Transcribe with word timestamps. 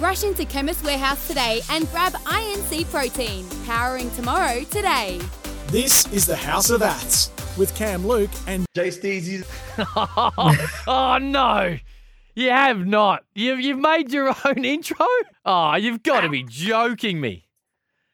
Rush 0.00 0.24
into 0.24 0.44
Chemist 0.46 0.82
Warehouse 0.84 1.28
today 1.28 1.60
and 1.70 1.88
grab 1.90 2.12
INC 2.14 2.90
Protein, 2.90 3.46
powering 3.66 4.10
tomorrow 4.12 4.60
today. 4.64 5.20
This 5.66 6.10
is 6.12 6.24
the 6.26 6.36
House 6.36 6.70
of 6.70 6.80
Aths 6.82 7.30
with 7.58 7.74
Cam 7.76 8.06
Luke 8.06 8.30
and 8.46 8.64
Jay 8.74 8.88
Steezy. 8.88 9.44
oh 10.88 11.18
no, 11.18 11.76
you 12.34 12.48
have 12.50 12.86
not. 12.86 13.24
You've 13.34 13.60
you've 13.60 13.78
made 13.78 14.10
your 14.12 14.34
own 14.44 14.64
intro. 14.64 15.06
Oh, 15.44 15.74
you've 15.76 16.02
got 16.02 16.22
to 16.22 16.28
be 16.30 16.44
joking 16.44 17.20
me. 17.20 17.46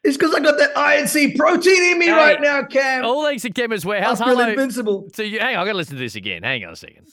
It's 0.02 0.16
because 0.16 0.34
I 0.34 0.40
got 0.40 0.58
that 0.58 0.74
INC 0.74 1.36
protein 1.36 1.82
in 1.92 1.98
me 1.98 2.06
Hey, 2.06 2.12
right 2.12 2.40
now, 2.40 2.62
Cam. 2.64 3.04
All 3.04 3.24
thanks 3.24 3.42
to 3.42 3.50
Chemist 3.50 3.84
Warehouse. 3.84 4.20
I 4.20 4.26
Warehouse. 4.26 4.36
feel 4.36 4.44
Hello. 4.44 4.50
invincible. 4.50 5.08
So 5.14 5.22
you, 5.22 5.38
hang 5.40 5.56
on, 5.56 5.62
I 5.62 5.64
got 5.66 5.72
to 5.72 5.78
listen 5.78 5.94
to 5.96 6.00
this 6.00 6.14
again. 6.16 6.42
Hang 6.42 6.64
on 6.64 6.72
a 6.72 6.76
second. 6.76 7.06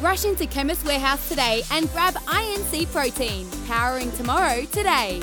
Rush 0.00 0.24
into 0.24 0.46
Chemist 0.46 0.84
Warehouse 0.86 1.28
today 1.28 1.62
and 1.72 1.90
grab 1.92 2.14
INC 2.14 2.90
Protein, 2.92 3.48
powering 3.66 4.12
tomorrow 4.12 4.62
today. 4.66 5.20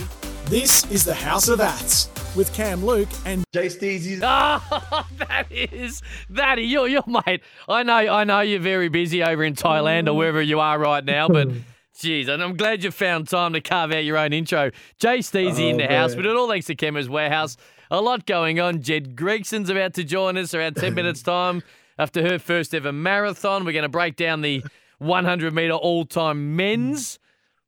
this 0.47 0.89
is 0.91 1.05
the 1.05 1.13
House 1.13 1.47
of 1.47 1.61
Aths 1.61 2.09
with 2.35 2.53
Cam 2.53 2.85
Luke 2.85 3.07
and 3.25 3.45
Jay 3.53 3.67
Steezy. 3.67 4.19
Oh, 4.21 5.05
that 5.17 5.49
is 5.49 6.01
that 6.29 6.59
is 6.59 6.69
you're, 6.69 6.89
you're 6.89 7.03
mate. 7.07 7.41
I 7.69 7.83
know, 7.83 7.93
I 7.95 8.25
know 8.25 8.41
you're 8.41 8.59
very 8.59 8.89
busy 8.89 9.23
over 9.23 9.43
in 9.45 9.55
Thailand 9.55 10.09
or 10.09 10.13
wherever 10.13 10.41
you 10.41 10.59
are 10.59 10.77
right 10.77 11.03
now, 11.03 11.27
but. 11.27 11.47
Jeez, 11.97 12.27
and 12.27 12.43
I'm 12.43 12.57
glad 12.57 12.83
you 12.83 12.91
found 12.91 13.29
time 13.29 13.53
to 13.53 13.61
carve 13.61 13.93
out 13.93 14.03
your 14.03 14.17
own 14.17 14.33
intro. 14.33 14.69
Jay 14.99 15.19
Steezy 15.19 15.69
in 15.69 15.75
Oh, 15.75 15.87
the 15.87 15.87
house, 15.87 16.13
but 16.13 16.25
it 16.25 16.35
all 16.35 16.49
thanks 16.49 16.65
to 16.65 16.75
Chemist 16.75 17.07
Warehouse. 17.07 17.55
A 17.89 18.01
lot 18.01 18.25
going 18.25 18.59
on. 18.59 18.81
Jen 18.81 19.15
Gregson's 19.15 19.69
about 19.69 19.93
to 19.93 20.03
join 20.03 20.35
us 20.37 20.53
around 20.53 20.75
10 20.75 20.93
minutes' 20.93 21.21
time 21.23 21.63
after 21.97 22.21
her 22.21 22.39
first 22.39 22.73
ever 22.73 22.91
marathon. 22.91 23.65
We're 23.65 23.73
going 23.73 23.83
to 23.83 23.89
break 23.89 24.15
down 24.15 24.41
the 24.41 24.63
100 24.99 25.53
metre 25.53 25.73
all 25.73 26.05
time 26.05 26.55
men's 26.55 27.19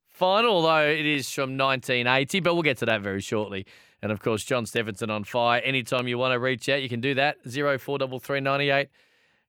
final, 0.09 0.51
although 0.51 0.87
it 0.87 1.05
is 1.05 1.29
from 1.29 1.57
1980, 1.57 2.39
but 2.39 2.53
we'll 2.53 2.63
get 2.63 2.77
to 2.77 2.85
that 2.85 3.01
very 3.01 3.21
shortly. 3.21 3.65
And 4.01 4.11
of 4.11 4.21
course, 4.21 4.43
John 4.43 4.65
Steffensen 4.65 5.09
on 5.09 5.23
fire. 5.23 5.61
Anytime 5.61 6.07
you 6.07 6.17
want 6.17 6.33
to 6.33 6.39
reach 6.39 6.69
out, 6.69 6.81
you 6.81 6.89
can 6.89 7.01
do 7.01 7.13
that. 7.15 7.37
043398 7.43 8.89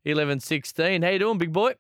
1116. 0.04 1.02
How 1.02 1.08
you 1.08 1.18
doing, 1.18 1.38
big 1.38 1.52
boy? 1.52 1.74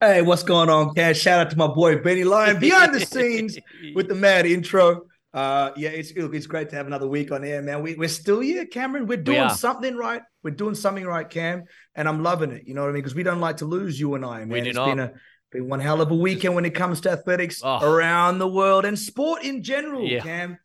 Hey, 0.00 0.20
what's 0.20 0.42
going 0.42 0.68
on, 0.68 0.94
Cam? 0.94 1.14
Shout 1.14 1.40
out 1.40 1.50
to 1.52 1.56
my 1.56 1.68
boy 1.68 1.96
Benny 1.96 2.24
Lyon 2.24 2.58
behind 2.58 2.92
the 2.92 3.00
scenes 3.06 3.58
with 3.94 4.08
the 4.08 4.14
mad 4.16 4.46
intro. 4.46 5.06
Uh, 5.34 5.70
yeah, 5.76 5.88
it's 5.88 6.10
it's 6.14 6.46
great 6.46 6.68
to 6.70 6.76
have 6.76 6.86
another 6.86 7.08
week 7.08 7.32
on 7.32 7.42
air, 7.44 7.62
man. 7.62 7.82
We, 7.82 7.94
we're 7.94 8.08
still 8.08 8.40
here, 8.40 8.66
Cameron. 8.66 9.06
We're 9.06 9.16
doing 9.16 9.38
are. 9.38 9.54
something 9.54 9.96
right. 9.96 10.20
We're 10.42 10.50
doing 10.50 10.74
something 10.74 11.04
right, 11.06 11.28
Cam, 11.28 11.64
and 11.94 12.06
I'm 12.08 12.22
loving 12.22 12.50
it. 12.52 12.64
You 12.66 12.74
know 12.74 12.82
what 12.82 12.90
I 12.90 12.92
mean? 12.92 13.02
Because 13.02 13.14
we 13.14 13.22
don't 13.22 13.40
like 13.40 13.58
to 13.58 13.64
lose 13.64 13.98
you 13.98 14.14
and 14.14 14.24
I, 14.26 14.40
man. 14.40 14.48
We 14.50 14.60
do 14.60 14.68
It's 14.68 14.76
not. 14.76 14.86
been 14.88 15.00
a 15.00 15.12
been 15.50 15.68
one 15.68 15.80
hell 15.80 16.00
of 16.00 16.10
a 16.10 16.14
weekend 16.14 16.54
when 16.54 16.64
it 16.64 16.74
comes 16.74 17.00
to 17.02 17.10
athletics 17.10 17.60
Oh. 17.64 17.78
around 17.82 18.38
the 18.38 18.48
world 18.48 18.84
and 18.84 18.98
sport 18.98 19.42
in 19.44 19.62
general, 19.62 20.04
Yeah. 20.04 20.20
Cam. 20.20 20.58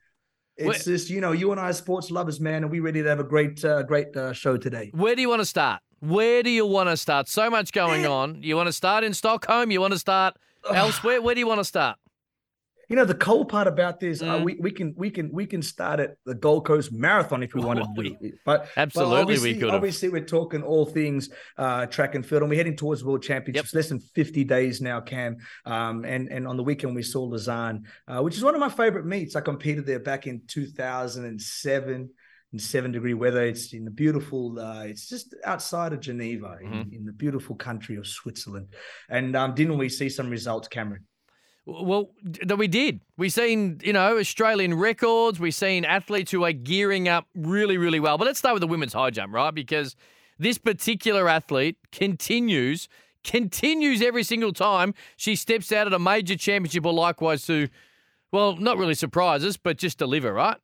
We're- 0.59 0.75
It's 0.75 0.85
just 0.85 1.09
you 1.09 1.21
know, 1.21 1.31
you 1.33 1.51
and 1.51 1.59
I 1.61 1.69
are 1.69 1.73
sports 1.73 2.09
lovers, 2.11 2.39
man, 2.39 2.63
and 2.63 2.71
we 2.71 2.79
ready 2.79 3.03
to 3.03 3.09
have 3.09 3.19
a 3.19 3.23
great, 3.23 3.63
uh, 3.63 3.83
great 3.83 4.15
uh, 4.17 4.33
show 4.33 4.57
today. 4.57 4.91
Where 4.93 5.15
do 5.15 5.21
you 5.21 5.29
want 5.29 5.41
to 5.41 5.45
start? 5.45 5.81
Where 5.99 6.41
do 6.43 6.49
you 6.49 6.65
want 6.65 6.89
to 6.89 6.97
start? 6.97 7.27
So 7.27 7.49
much 7.49 7.71
going 7.71 8.01
Man. 8.03 8.11
on. 8.11 8.43
You 8.43 8.55
want 8.55 8.67
to 8.67 8.73
start 8.73 9.03
in 9.03 9.13
Stockholm? 9.13 9.71
You 9.71 9.81
want 9.81 9.93
to 9.93 9.99
start 9.99 10.35
elsewhere? 10.73 11.21
Where 11.21 11.35
do 11.35 11.39
you 11.39 11.47
want 11.47 11.59
to 11.59 11.63
start? 11.65 11.97
You 12.89 12.95
know 12.95 13.03
the 13.05 13.15
cool 13.15 13.43
part 13.43 13.67
about 13.67 13.99
this, 13.99 14.21
uh, 14.21 14.25
Mm. 14.39 14.43
we, 14.45 14.55
we 14.61 14.71
can 14.71 14.93
we 14.95 15.09
can 15.09 15.29
we 15.31 15.45
can 15.45 15.61
start 15.61 15.99
at 15.99 16.15
the 16.25 16.33
Gold 16.33 16.65
Coast 16.65 16.91
Marathon 16.93 17.43
if 17.43 17.53
we 17.53 17.61
wanted 17.61 17.87
to. 17.95 18.15
But 18.45 18.61
but 18.65 18.67
Absolutely, 18.77 19.15
we 19.15 19.21
obviously- 19.21 19.55
could. 19.59 19.69
Obviously, 19.69 20.09
we're 20.09 20.25
talking 20.25 20.63
all 20.63 20.85
things 20.85 21.29
uh, 21.57 21.85
track 21.87 22.15
and 22.15 22.25
field, 22.25 22.43
and 22.43 22.49
we're 22.49 22.55
heading 22.55 22.77
towards 22.77 23.03
World 23.03 23.23
Championships. 23.23 23.73
Less 23.73 23.89
than 23.89 23.99
fifty 23.99 24.43
days 24.45 24.79
now, 24.81 25.01
Cam. 25.01 25.37
Um, 25.65 26.05
and 26.05 26.31
and 26.31 26.47
on 26.47 26.55
the 26.55 26.63
weekend 26.63 26.95
we 26.95 27.03
saw 27.03 27.23
Lausanne, 27.23 27.83
uh, 28.07 28.21
which 28.21 28.37
is 28.37 28.43
one 28.43 28.55
of 28.55 28.61
my 28.61 28.69
favorite 28.69 29.05
meets. 29.05 29.35
I 29.35 29.41
competed 29.41 29.85
there 29.85 29.99
back 29.99 30.25
in 30.25 30.43
two 30.47 30.65
thousand 30.67 31.25
and 31.25 31.41
seven. 31.41 32.09
In 32.53 32.59
seven 32.59 32.93
degree 32.93 33.13
weather, 33.13 33.43
it's 33.43 33.73
in 33.73 33.83
the 33.83 33.91
beautiful. 33.91 34.57
Uh, 34.57 34.83
it's 34.83 35.09
just 35.09 35.35
outside 35.43 35.91
of 35.91 35.99
Geneva, 35.99 36.55
in, 36.63 36.69
Mhm. 36.71 36.93
in 36.95 37.03
the 37.05 37.11
beautiful 37.11 37.57
country 37.57 37.97
of 37.97 38.07
Switzerland. 38.07 38.67
And 39.09 39.35
um, 39.35 39.53
didn't 39.53 39.77
we 39.77 39.89
see 39.89 40.07
some 40.07 40.29
results, 40.29 40.69
Cameron? 40.69 41.03
Well, 41.69 42.11
that 42.23 42.57
we 42.57 42.69
did. 42.69 43.01
We've 43.17 43.33
seen, 43.33 43.81
you 43.83 43.91
know, 43.91 44.17
Australian 44.17 44.73
records. 44.73 45.37
We've 45.37 45.53
seen 45.53 45.83
athletes 45.83 46.31
who 46.31 46.45
are 46.45 46.53
gearing 46.53 47.09
up 47.09 47.27
really, 47.35 47.77
really 47.77 47.99
well. 47.99 48.17
But 48.17 48.25
let's 48.25 48.39
start 48.39 48.53
with 48.53 48.61
the 48.61 48.67
women's 48.67 48.93
high 48.93 49.09
jump, 49.09 49.33
right? 49.33 49.53
Because 49.53 49.93
this 50.39 50.57
particular 50.57 51.27
athlete 51.27 51.75
continues, 51.91 52.87
continues 53.21 54.01
every 54.01 54.23
single 54.23 54.53
time 54.53 54.93
she 55.17 55.35
steps 55.35 55.73
out 55.73 55.87
at 55.87 55.93
a 55.93 55.99
major 55.99 56.37
championship 56.37 56.85
or 56.85 56.93
likewise 56.93 57.45
to, 57.47 57.67
well, 58.31 58.55
not 58.55 58.77
really 58.77 58.95
surprise 58.95 59.43
us, 59.43 59.57
but 59.57 59.77
just 59.77 59.97
deliver, 59.97 60.31
right? 60.31 60.57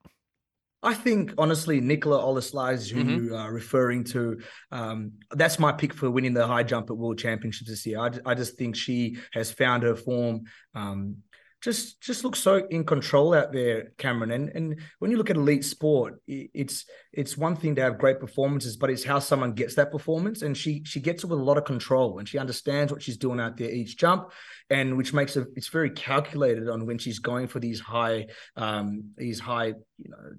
I 0.83 0.93
think 0.93 1.33
honestly, 1.37 1.79
Nicola 1.79 2.19
Olyslagers, 2.21 2.91
who 2.91 3.03
Mhm. 3.03 3.23
you 3.23 3.35
are 3.35 3.51
referring 3.51 4.03
to, 4.05 4.39
um, 4.71 5.13
that's 5.31 5.57
my 5.57 5.71
pick 5.71 5.93
for 5.93 6.11
winning 6.11 6.33
the 6.33 6.45
high 6.45 6.63
jump 6.63 6.89
at 6.89 6.97
World 6.97 7.17
Championships 7.17 7.69
this 7.69 7.85
year. 7.85 7.99
I, 7.99 8.11
I 8.25 8.35
just 8.35 8.57
think 8.57 8.75
she 8.75 9.17
has 9.31 9.51
found 9.51 9.83
her 9.83 9.95
form. 9.95 10.43
Um, 10.75 11.23
just 11.61 12.01
just 12.01 12.25
looks 12.25 12.39
so 12.39 12.67
in 12.67 12.83
control 12.83 13.33
out 13.33 13.53
there, 13.53 13.93
Cameron. 13.97 14.31
And 14.31 14.49
and 14.49 14.81
when 14.99 15.11
you 15.11 15.15
look 15.17 15.29
at 15.29 15.37
elite 15.37 15.63
sport, 15.63 16.21
it's 16.27 16.83
it's 17.13 17.37
one 17.37 17.55
thing 17.55 17.75
to 17.75 17.81
have 17.81 17.97
great 17.97 18.19
performances, 18.19 18.75
but 18.75 18.89
it's 18.89 19.05
how 19.05 19.19
someone 19.19 19.53
gets 19.53 19.75
that 19.75 19.89
performance. 19.89 20.41
And 20.41 20.57
she 20.57 20.83
she 20.83 20.99
gets 20.99 21.23
it 21.23 21.27
with 21.27 21.39
a 21.39 21.43
lot 21.43 21.57
of 21.57 21.63
control, 21.63 22.19
and 22.19 22.27
she 22.27 22.37
understands 22.37 22.91
what 22.91 23.01
she's 23.01 23.15
doing 23.15 23.39
out 23.39 23.55
there 23.55 23.69
each 23.69 23.95
jump, 23.97 24.31
and 24.69 24.97
which 24.97 25.13
makes 25.13 25.37
it 25.37 25.47
it's 25.55 25.69
very 25.69 25.91
calculated 25.91 26.67
on 26.67 26.85
when 26.85 26.97
she's 26.97 27.19
going 27.19 27.47
for 27.47 27.61
these 27.61 27.79
high 27.79 28.27
um, 28.57 29.11
these 29.15 29.39
high 29.39 29.67
you 29.67 30.09
know 30.09 30.31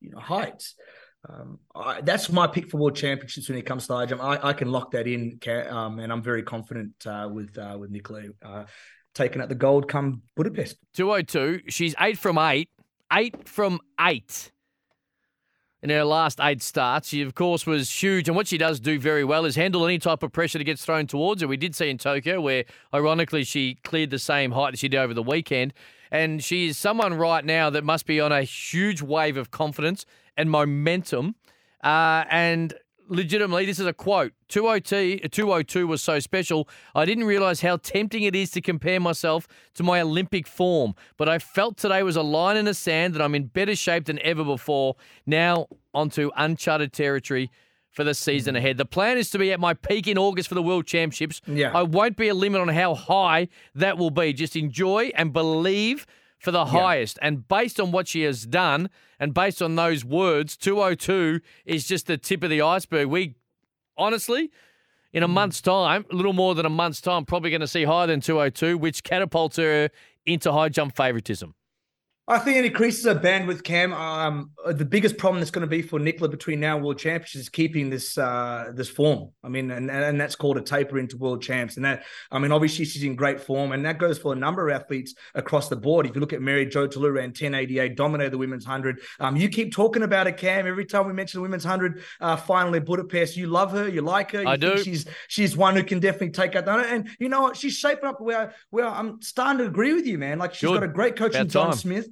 you 0.00 0.10
know 0.10 0.18
heights. 0.18 0.74
Um, 1.28 1.58
I, 1.74 2.00
that's 2.00 2.30
my 2.30 2.46
pick 2.46 2.70
for 2.70 2.78
world 2.78 2.96
championships 2.96 3.48
when 3.48 3.58
it 3.58 3.66
comes 3.66 3.86
to 3.86 4.06
jump. 4.06 4.22
I, 4.22 4.38
I 4.42 4.52
can 4.54 4.72
lock 4.72 4.92
that 4.92 5.06
in, 5.06 5.38
um, 5.68 5.98
and 5.98 6.10
I'm 6.10 6.22
very 6.22 6.42
confident 6.42 6.94
uh, 7.06 7.28
with 7.30 7.56
uh, 7.58 7.76
with 7.78 7.90
Nicola 7.90 8.22
uh, 8.42 8.64
taking 9.14 9.42
out 9.42 9.48
the 9.48 9.54
gold 9.54 9.88
come 9.88 10.22
Budapest. 10.36 10.76
202. 10.94 11.70
She's 11.70 11.94
eight 12.00 12.18
from 12.18 12.38
eight. 12.38 12.70
Eight 13.12 13.48
from 13.48 13.80
eight 14.00 14.52
in 15.82 15.90
her 15.90 16.04
last 16.04 16.40
eight 16.40 16.62
starts. 16.62 17.08
She, 17.08 17.22
of 17.22 17.34
course, 17.34 17.66
was 17.66 17.90
huge. 17.90 18.28
And 18.28 18.36
what 18.36 18.46
she 18.48 18.58
does 18.58 18.80
do 18.80 18.98
very 18.98 19.24
well 19.24 19.44
is 19.44 19.56
handle 19.56 19.84
any 19.84 19.98
type 19.98 20.22
of 20.22 20.32
pressure 20.32 20.58
that 20.58 20.64
gets 20.64 20.84
thrown 20.84 21.06
towards 21.06 21.42
her. 21.42 21.48
We 21.48 21.56
did 21.56 21.74
see 21.74 21.88
in 21.88 21.98
Tokyo 21.98 22.40
where, 22.40 22.64
ironically, 22.92 23.44
she 23.44 23.76
cleared 23.82 24.10
the 24.10 24.18
same 24.18 24.52
height 24.52 24.72
that 24.72 24.78
she 24.78 24.88
did 24.88 24.98
over 24.98 25.14
the 25.14 25.22
weekend. 25.22 25.72
And 26.10 26.42
she 26.42 26.68
is 26.68 26.78
someone 26.78 27.14
right 27.14 27.44
now 27.44 27.70
that 27.70 27.84
must 27.84 28.06
be 28.06 28.20
on 28.20 28.32
a 28.32 28.42
huge 28.42 29.02
wave 29.02 29.36
of 29.36 29.50
confidence 29.50 30.04
and 30.36 30.50
momentum. 30.50 31.36
Uh, 31.82 32.24
and 32.30 32.74
legitimately, 33.08 33.66
this 33.66 33.78
is 33.78 33.86
a 33.86 33.92
quote 33.92 34.32
202, 34.48 35.28
202 35.28 35.86
was 35.86 36.02
so 36.02 36.18
special. 36.18 36.68
I 36.94 37.04
didn't 37.04 37.24
realize 37.24 37.60
how 37.60 37.76
tempting 37.76 38.22
it 38.22 38.34
is 38.34 38.50
to 38.52 38.60
compare 38.60 39.00
myself 39.00 39.46
to 39.74 39.82
my 39.82 40.00
Olympic 40.00 40.46
form, 40.46 40.94
but 41.16 41.28
I 41.28 41.38
felt 41.38 41.76
today 41.76 42.02
was 42.02 42.16
a 42.16 42.22
line 42.22 42.56
in 42.56 42.64
the 42.64 42.74
sand 42.74 43.14
that 43.14 43.22
I'm 43.22 43.34
in 43.34 43.46
better 43.46 43.76
shape 43.76 44.06
than 44.06 44.18
ever 44.20 44.44
before. 44.44 44.96
Now, 45.26 45.66
onto 45.92 46.30
uncharted 46.36 46.92
territory 46.92 47.50
for 47.90 48.04
the 48.04 48.14
season 48.14 48.54
hmm. 48.54 48.58
ahead. 48.58 48.76
The 48.76 48.84
plan 48.84 49.18
is 49.18 49.30
to 49.30 49.38
be 49.38 49.52
at 49.52 49.60
my 49.60 49.74
peak 49.74 50.06
in 50.06 50.18
August 50.18 50.48
for 50.48 50.54
the 50.54 50.62
World 50.62 50.86
Championships. 50.86 51.40
Yeah. 51.46 51.72
I 51.74 51.82
won't 51.82 52.16
be 52.16 52.28
a 52.28 52.34
limit 52.34 52.60
on 52.60 52.68
how 52.68 52.94
high 52.94 53.48
that 53.74 53.98
will 53.98 54.10
be. 54.10 54.32
Just 54.32 54.56
enjoy 54.56 55.10
and 55.14 55.32
believe 55.32 56.06
for 56.38 56.50
the 56.50 56.66
highest. 56.66 57.18
And 57.20 57.46
based 57.46 57.78
on 57.78 57.92
what 57.92 58.08
she 58.08 58.22
has 58.22 58.46
done 58.46 58.88
and 59.18 59.34
based 59.34 59.60
on 59.60 59.76
those 59.76 60.04
words, 60.04 60.56
202 60.56 61.40
is 61.66 61.86
just 61.86 62.06
the 62.06 62.16
tip 62.16 62.42
of 62.42 62.50
the 62.50 62.62
iceberg. 62.62 63.08
We 63.08 63.34
honestly, 63.96 64.50
in 65.12 65.22
a 65.22 65.26
hmm. 65.26 65.34
month's 65.34 65.60
time, 65.60 66.06
a 66.10 66.14
little 66.14 66.32
more 66.32 66.54
than 66.54 66.66
a 66.66 66.70
month's 66.70 67.00
time, 67.00 67.24
probably 67.24 67.50
going 67.50 67.60
to 67.60 67.68
see 67.68 67.84
higher 67.84 68.06
than 68.06 68.20
202, 68.20 68.78
which 68.78 69.04
catapults 69.04 69.56
her 69.56 69.90
into 70.24 70.52
high 70.52 70.68
jump 70.68 70.96
favoritism. 70.96 71.54
I 72.30 72.38
think 72.38 72.58
it 72.58 72.64
increases 72.64 73.04
her 73.06 73.14
bandwidth, 73.16 73.64
Cam. 73.64 73.92
Um, 73.92 74.52
the 74.64 74.84
biggest 74.84 75.18
problem 75.18 75.40
that's 75.40 75.50
going 75.50 75.62
to 75.62 75.66
be 75.66 75.82
for 75.82 75.98
Nicola 75.98 76.28
between 76.28 76.60
now 76.60 76.76
and 76.76 76.84
World 76.84 76.98
Championships 76.98 77.34
is 77.34 77.48
keeping 77.48 77.90
this 77.90 78.16
uh, 78.16 78.70
this 78.72 78.88
form. 78.88 79.30
I 79.42 79.48
mean, 79.48 79.72
and 79.72 79.90
and 79.90 80.20
that's 80.20 80.36
called 80.36 80.56
a 80.56 80.60
taper 80.60 81.00
into 81.00 81.16
World 81.16 81.42
Champs. 81.42 81.74
And 81.74 81.84
that, 81.84 82.04
I 82.30 82.38
mean, 82.38 82.52
obviously 82.52 82.84
she's 82.84 83.02
in 83.02 83.16
great 83.16 83.40
form, 83.40 83.72
and 83.72 83.84
that 83.84 83.98
goes 83.98 84.16
for 84.16 84.32
a 84.32 84.36
number 84.36 84.68
of 84.68 84.80
athletes 84.80 85.14
across 85.34 85.68
the 85.68 85.74
board. 85.74 86.06
If 86.06 86.14
you 86.14 86.20
look 86.20 86.32
at 86.32 86.40
Mary 86.40 86.66
Jo 86.66 86.86
Ta 86.86 87.00
Lou 87.00 87.10
ran 87.10 87.30
1088, 87.30 87.96
dominated 87.96 88.30
the 88.30 88.38
women's 88.38 88.64
hundred. 88.64 89.00
Um, 89.18 89.34
you 89.36 89.48
keep 89.48 89.72
talking 89.72 90.04
about 90.04 90.28
it, 90.28 90.36
Cam. 90.36 90.68
Every 90.68 90.84
time 90.84 91.08
we 91.08 91.12
mention 91.12 91.38
the 91.38 91.42
women's 91.42 91.64
hundred, 91.64 92.00
uh, 92.20 92.36
finally 92.36 92.78
Budapest, 92.78 93.36
you 93.36 93.48
love 93.48 93.72
her, 93.72 93.88
you 93.88 94.02
like 94.02 94.30
her. 94.30 94.42
You 94.42 94.48
I 94.48 94.56
think 94.56 94.76
do. 94.76 94.82
She's 94.84 95.04
she's 95.26 95.56
one 95.56 95.74
who 95.74 95.82
can 95.82 95.98
definitely 95.98 96.30
take 96.30 96.54
out 96.54 96.64
that. 96.66 96.86
And 96.86 97.08
you 97.18 97.28
know 97.28 97.42
what? 97.42 97.56
She's 97.56 97.74
shaping 97.74 98.04
up 98.04 98.20
where 98.20 98.54
where 98.70 98.86
I'm 98.86 99.20
starting 99.20 99.58
to 99.58 99.64
agree 99.64 99.94
with 99.94 100.06
you, 100.06 100.16
man. 100.16 100.38
Like 100.38 100.54
she's 100.54 100.68
Good. 100.68 100.74
got 100.74 100.84
a 100.84 100.88
great 100.88 101.16
coach 101.16 101.34
in 101.34 101.48
John 101.48 101.70
time. 101.70 101.76
Smith. 101.76 102.08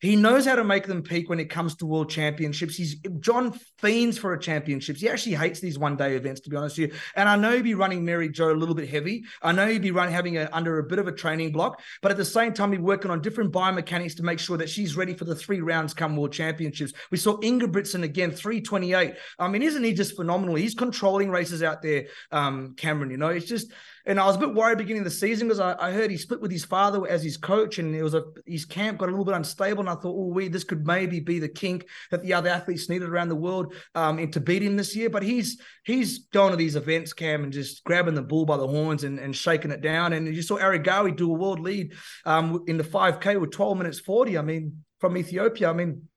He 0.00 0.16
knows 0.16 0.46
how 0.46 0.56
to 0.56 0.64
make 0.64 0.86
them 0.86 1.02
peak 1.02 1.28
when 1.28 1.40
it 1.40 1.50
comes 1.50 1.76
to 1.76 1.86
world 1.86 2.10
championships. 2.10 2.76
He's 2.76 2.96
John 3.20 3.52
fiends 3.78 4.18
for 4.18 4.32
a 4.32 4.40
championships. 4.40 5.00
He 5.00 5.08
actually 5.08 5.34
hates 5.34 5.60
these 5.60 5.78
one 5.78 5.96
day 5.96 6.16
events, 6.16 6.40
to 6.42 6.50
be 6.50 6.56
honest 6.56 6.78
with 6.78 6.92
you. 6.92 6.98
And 7.16 7.28
I 7.28 7.36
know 7.36 7.54
he'd 7.54 7.62
be 7.62 7.74
running 7.74 8.04
Mary 8.04 8.28
Jo 8.28 8.52
a 8.52 8.54
little 8.54 8.74
bit 8.74 8.88
heavy. 8.88 9.24
I 9.42 9.52
know 9.52 9.66
he'd 9.66 9.82
be 9.82 9.90
running 9.90 10.14
having 10.14 10.38
a, 10.38 10.48
under 10.52 10.78
a 10.78 10.84
bit 10.84 10.98
of 10.98 11.06
a 11.06 11.12
training 11.12 11.52
block, 11.52 11.80
but 12.00 12.10
at 12.10 12.16
the 12.16 12.24
same 12.24 12.52
time, 12.52 12.72
he's 12.72 12.80
working 12.80 13.10
on 13.10 13.20
different 13.20 13.52
biomechanics 13.52 14.16
to 14.16 14.22
make 14.22 14.38
sure 14.38 14.56
that 14.56 14.70
she's 14.70 14.96
ready 14.96 15.14
for 15.14 15.24
the 15.24 15.34
three 15.34 15.60
rounds 15.60 15.92
come 15.92 16.16
world 16.16 16.32
championships. 16.32 16.92
We 17.10 17.18
saw 17.18 17.36
Ingebrigtsen 17.38 18.02
again, 18.02 18.30
328. 18.30 19.14
I 19.38 19.48
mean, 19.48 19.62
isn't 19.62 19.84
he 19.84 19.92
just 19.92 20.16
phenomenal? 20.16 20.54
He's 20.54 20.74
controlling 20.74 21.30
races 21.30 21.62
out 21.62 21.82
there, 21.82 22.06
um, 22.32 22.74
Cameron. 22.76 23.10
You 23.10 23.18
know, 23.18 23.28
it's 23.28 23.46
just 23.46 23.72
and 24.10 24.18
I 24.18 24.26
was 24.26 24.34
a 24.34 24.40
bit 24.40 24.54
worried 24.54 24.76
beginning 24.76 25.02
of 25.02 25.04
the 25.04 25.10
season 25.12 25.46
because 25.46 25.60
I, 25.60 25.76
I, 25.78 25.92
heard 25.92 26.10
he 26.10 26.16
split 26.16 26.40
with 26.40 26.50
his 26.50 26.64
father 26.64 27.06
as 27.06 27.22
his 27.22 27.36
coach, 27.36 27.78
and 27.78 27.94
it 27.94 28.02
was 28.02 28.14
a 28.14 28.24
his 28.44 28.64
camp 28.64 28.98
got 28.98 29.08
a 29.08 29.12
little 29.12 29.24
bit 29.24 29.36
unstable. 29.36 29.80
And 29.80 29.88
I 29.88 29.94
thought, 29.94 30.16
oh, 30.16 30.26
we 30.26 30.48
this 30.48 30.64
could 30.64 30.84
maybe 30.84 31.20
be 31.20 31.38
the 31.38 31.48
kink 31.48 31.86
that 32.10 32.20
the 32.20 32.34
other 32.34 32.48
athletes 32.48 32.88
needed 32.88 33.08
around 33.08 33.28
the 33.28 33.36
world 33.36 33.72
um, 33.94 34.28
to 34.32 34.40
beat 34.40 34.64
him 34.64 34.76
this 34.76 34.96
year. 34.96 35.10
But 35.10 35.22
he's 35.22 35.60
he's 35.84 36.26
going 36.26 36.50
to 36.50 36.56
these 36.56 36.74
events, 36.74 37.12
Cam, 37.12 37.44
and 37.44 37.52
just 37.52 37.84
grabbing 37.84 38.14
the 38.14 38.22
bull 38.22 38.44
by 38.44 38.56
the 38.56 38.66
horns 38.66 39.04
and, 39.04 39.20
and 39.20 39.34
shaking 39.34 39.70
it 39.70 39.80
down. 39.80 40.12
And 40.12 40.34
you 40.34 40.42
saw 40.42 40.58
Aregawi 40.58 41.14
do 41.14 41.32
a 41.32 41.38
world 41.38 41.60
lead 41.60 41.92
um, 42.26 42.64
in 42.66 42.78
the 42.78 42.84
5K 42.84 43.40
with 43.40 43.52
12 43.52 43.78
minutes 43.78 44.00
40. 44.00 44.36
I 44.36 44.42
mean, 44.42 44.82
from 44.98 45.16
Ethiopia. 45.16 45.70
I 45.70 45.72
mean, 45.72 46.08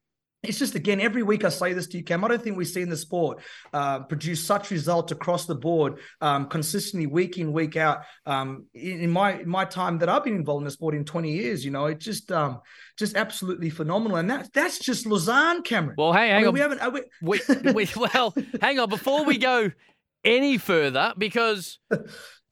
it's 0.44 0.60
just 0.60 0.75
again 0.75 1.00
every 1.00 1.24
week 1.24 1.45
I 1.45 1.50
say 1.50 1.74
this 1.74 1.88
to 1.88 1.98
you, 1.98 2.04
Cam. 2.04 2.24
I 2.24 2.28
don't 2.28 2.42
think 2.42 2.57
we 2.57 2.66
see 2.66 2.81
in 2.81 2.90
the 2.90 2.98
sport 2.98 3.42
uh, 3.72 4.01
produce 4.01 4.45
such 4.45 4.72
results 4.72 5.12
across 5.12 5.45
the 5.45 5.56
board 5.56 6.00
um, 6.19 6.48
consistently, 6.48 7.07
week 7.07 7.38
in 7.38 7.54
week 7.54 7.78
out. 7.78 8.00
Um, 8.25 8.66
in, 8.74 9.01
in, 9.01 9.10
my 9.10 9.40
in 9.40 9.50
my 9.50 9.66
time 9.66 10.00
that 10.00 10.10
I've 10.10 10.24
been 10.24 10.36
involved 10.36 10.62
in 10.62 10.66
the 10.66 10.72
sport 10.72 10.95
in 10.95 11.06
twenty 11.06 11.31
years, 11.31 11.63
you 11.63 11.72
know, 11.72 11.86
it's 11.86 12.04
just 12.04 12.31
um, 12.31 12.60
just 12.98 13.16
absolutely 13.16 13.69
phenomenal, 13.69 14.18
and 14.18 14.30
that 14.30 14.51
that's 14.54 14.80
just 14.80 15.06
Lausanne, 15.06 15.63
Cameron. 15.63 15.95
Well, 15.98 16.12
hang, 16.12 16.30
hang 16.30 16.36
I 16.36 16.40
mean, 16.40 16.48
on, 16.48 16.54
we 16.54 16.60
haven't. 16.60 16.94
We... 17.22 17.42
we, 17.63 17.74
we, 17.74 17.90
well, 17.95 18.36
hang 18.62 18.80
on 18.80 18.90
before 18.90 19.24
we 19.24 19.38
go 19.38 19.72
any 20.25 20.57
further 20.57 21.13
because 21.18 21.80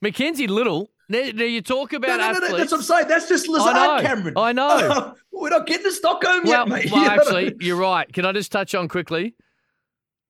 Mackenzie 0.01 0.47
Little 0.47 0.89
now, 1.11 1.43
you 1.43 1.61
talk 1.61 1.91
about 1.91 2.07
no, 2.07 2.17
no, 2.17 2.31
no, 2.31 2.47
no, 2.47 2.57
that's 2.57 2.71
what 2.71 2.77
I'm 2.77 2.83
saying. 2.83 3.07
That's 3.09 3.27
just 3.27 3.47
Lausanne, 3.49 3.75
I 3.75 4.01
Cameron. 4.01 4.33
I 4.37 4.53
know. 4.53 5.15
We're 5.31 5.49
not 5.49 5.67
getting 5.67 5.83
to 5.83 5.91
Stockholm 5.91 6.43
well, 6.45 6.69
yet, 6.69 6.85
mate. 6.85 6.91
Well, 6.91 7.05
actually, 7.09 7.55
you're 7.59 7.75
right. 7.75 8.11
Can 8.11 8.25
I 8.25 8.31
just 8.31 8.51
touch 8.51 8.73
on 8.73 8.87
quickly? 8.87 9.35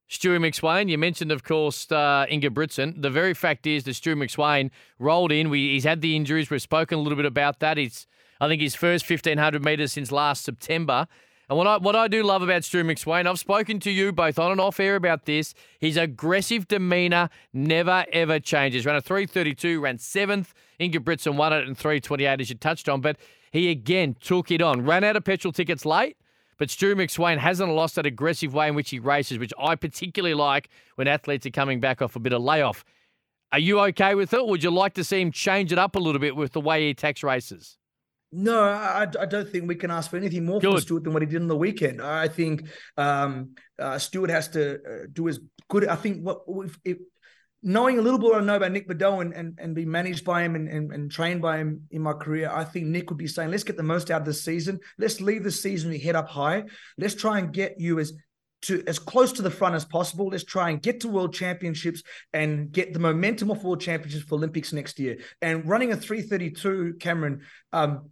Stewie 0.09 0.39
McSweyn, 0.39 0.89
you 0.89 0.97
mentioned, 0.97 1.31
of 1.31 1.43
course, 1.43 1.89
uh, 1.91 2.25
Ingebrigtsen. 2.29 3.01
The 3.01 3.11
very 3.11 3.33
fact 3.33 3.67
is 3.67 3.83
that 3.83 3.91
Stewie 3.91 4.17
McSweyn 4.17 4.71
rolled 4.97 5.31
in. 5.31 5.49
We, 5.49 5.73
he's 5.73 5.83
had 5.83 6.01
the 6.01 6.15
injuries. 6.15 6.49
We've 6.49 6.61
spoken 6.61 6.97
a 6.97 7.01
little 7.01 7.15
bit 7.15 7.25
about 7.25 7.59
that. 7.59 7.77
It's, 7.77 8.07
I 8.39 8.47
think, 8.47 8.61
his 8.61 8.73
first 8.75 9.07
1,500 9.07 9.63
metres 9.63 9.93
since 9.93 10.11
last 10.11 10.43
September. 10.43 11.07
And 11.51 11.57
what 11.57 11.67
I 11.67 11.77
what 11.79 11.97
I 11.97 12.07
do 12.07 12.23
love 12.23 12.43
about 12.43 12.63
Stu 12.63 12.81
McSweyn, 12.81 13.27
I've 13.27 13.37
spoken 13.37 13.81
to 13.81 13.91
you 13.91 14.13
both 14.13 14.39
on 14.39 14.53
and 14.53 14.61
off 14.61 14.79
air 14.79 14.95
about 14.95 15.25
this. 15.25 15.53
His 15.79 15.97
aggressive 15.97 16.65
demeanour 16.69 17.29
never 17.51 18.05
ever 18.13 18.39
changes. 18.39 18.85
Ran 18.85 18.95
a 18.95 19.01
332, 19.01 19.81
ran 19.81 19.97
seventh. 19.97 20.53
Ingebrigtsen 20.79 21.35
won 21.35 21.51
it 21.51 21.67
in 21.67 21.75
328, 21.75 22.39
as 22.39 22.49
you 22.49 22.55
touched 22.55 22.87
on. 22.87 23.01
But 23.01 23.17
he 23.51 23.69
again 23.69 24.15
took 24.21 24.49
it 24.49 24.61
on. 24.61 24.85
Ran 24.85 25.03
out 25.03 25.17
of 25.17 25.25
petrol 25.25 25.51
tickets 25.51 25.85
late. 25.85 26.15
But 26.57 26.69
Stu 26.69 26.95
McSweyn 26.95 27.37
hasn't 27.39 27.69
lost 27.69 27.95
that 27.95 28.05
aggressive 28.05 28.53
way 28.53 28.69
in 28.69 28.75
which 28.75 28.91
he 28.91 28.99
races, 28.99 29.37
which 29.37 29.51
I 29.59 29.75
particularly 29.75 30.35
like 30.35 30.69
when 30.95 31.09
athletes 31.09 31.45
are 31.45 31.51
coming 31.51 31.81
back 31.81 32.01
off 32.01 32.15
a 32.15 32.19
bit 32.19 32.31
of 32.31 32.41
layoff. 32.41 32.85
Are 33.51 33.59
you 33.59 33.81
okay 33.87 34.15
with 34.15 34.33
it? 34.33 34.47
Would 34.47 34.63
you 34.63 34.71
like 34.71 34.93
to 34.93 35.03
see 35.03 35.19
him 35.19 35.33
change 35.33 35.73
it 35.73 35.77
up 35.77 35.97
a 35.97 35.99
little 35.99 36.21
bit 36.21 36.37
with 36.37 36.53
the 36.53 36.61
way 36.61 36.83
he 36.83 36.91
attacks 36.91 37.23
races? 37.23 37.77
No, 38.33 38.63
I, 38.63 39.07
I, 39.19 39.25
don't 39.25 39.49
think 39.49 39.67
we 39.67 39.75
can 39.75 39.91
ask 39.91 40.09
for 40.09 40.15
anything 40.15 40.45
more 40.45 40.61
good. 40.61 40.71
from 40.71 40.81
Stuart 40.81 41.03
than 41.03 41.11
what 41.11 41.21
he 41.21 41.27
did 41.27 41.41
on 41.41 41.49
the 41.49 41.57
weekend. 41.57 42.01
I 42.01 42.29
think 42.29 42.69
um, 42.95 43.55
uh, 43.77 43.97
Stuart 43.97 44.29
has 44.29 44.47
to 44.49 44.75
uh, 44.75 45.07
do 45.11 45.27
as 45.27 45.39
good. 45.69 45.85
I 45.85 45.97
think 45.97 46.21
what 46.21 46.43
if, 46.65 46.79
if, 46.85 46.97
knowing 47.61 47.99
a 47.99 48.01
little 48.01 48.17
bit 48.17 48.29
what 48.29 48.41
I 48.41 48.45
know 48.45 48.55
about 48.55 48.71
Nick 48.71 48.87
Bideau 48.87 49.21
and, 49.21 49.33
and, 49.33 49.59
and 49.59 49.75
be 49.75 49.85
managed 49.85 50.23
by 50.23 50.43
him 50.43 50.55
and, 50.55 50.69
and, 50.69 50.93
and, 50.93 51.11
trained 51.11 51.41
by 51.41 51.57
him 51.57 51.87
in 51.91 52.01
my 52.01 52.13
career, 52.13 52.49
I 52.51 52.63
think 52.63 52.87
Nick 52.87 53.09
would 53.09 53.19
be 53.19 53.27
saying, 53.27 53.51
let's 53.51 53.65
get 53.65 53.75
the 53.75 53.83
most 53.83 54.09
out 54.09 54.21
of 54.21 54.25
the 54.25 54.33
season. 54.33 54.79
Let's 54.97 55.19
leave 55.19 55.43
the 55.43 55.51
season 55.51 55.89
we 55.89 55.99
head 55.99 56.15
up 56.15 56.29
high. 56.29 56.63
Let's 56.97 57.15
try 57.15 57.37
and 57.37 57.51
get 57.51 57.79
you 57.79 57.99
as 57.99 58.13
to 58.63 58.83
as 58.87 58.99
close 58.99 59.33
to 59.33 59.41
the 59.41 59.51
front 59.51 59.75
as 59.75 59.85
possible. 59.85 60.27
Let's 60.27 60.43
try 60.43 60.69
and 60.69 60.81
get 60.81 61.01
to 61.01 61.07
world 61.07 61.33
championships 61.33 62.03
and 62.31 62.71
get 62.71 62.93
the 62.93 62.99
momentum 62.99 63.51
of 63.51 63.63
world 63.63 63.81
championships 63.81 64.23
for 64.25 64.35
Olympics 64.35 64.71
next 64.71 64.99
year. 64.99 65.17
And 65.41 65.67
running 65.67 65.91
a 65.91 65.97
332, 65.97 66.95
Cameron, 66.99 67.41
um, 67.73 68.09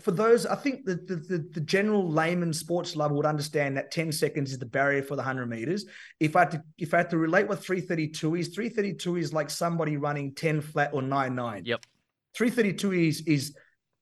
for 0.00 0.12
those, 0.12 0.46
I 0.46 0.54
think 0.54 0.84
the, 0.84 0.94
the, 0.94 1.48
the 1.52 1.60
general 1.60 2.08
layman 2.08 2.52
sports 2.52 2.94
lover 2.94 3.14
would 3.14 3.26
understand 3.26 3.76
that 3.76 3.90
10 3.90 4.12
seconds 4.12 4.52
is 4.52 4.58
the 4.58 4.66
barrier 4.66 5.02
for 5.02 5.16
the 5.16 5.22
100 5.22 5.46
meters. 5.48 5.84
If 6.20 6.36
I 6.36 6.40
had 6.40 6.50
to, 6.52 6.62
if 6.78 6.94
I 6.94 6.98
had 6.98 7.10
to 7.10 7.18
relate 7.18 7.48
what 7.48 7.64
332 7.64 8.34
is, 8.36 8.48
332 8.48 9.16
is 9.16 9.32
like 9.32 9.50
somebody 9.50 9.96
running 9.96 10.34
10 10.34 10.60
flat 10.60 10.90
or 10.92 11.02
9 11.02 11.34
9. 11.34 11.62
Yep. 11.64 11.84
332 12.36 12.92
is 12.92 13.20
is 13.26 13.56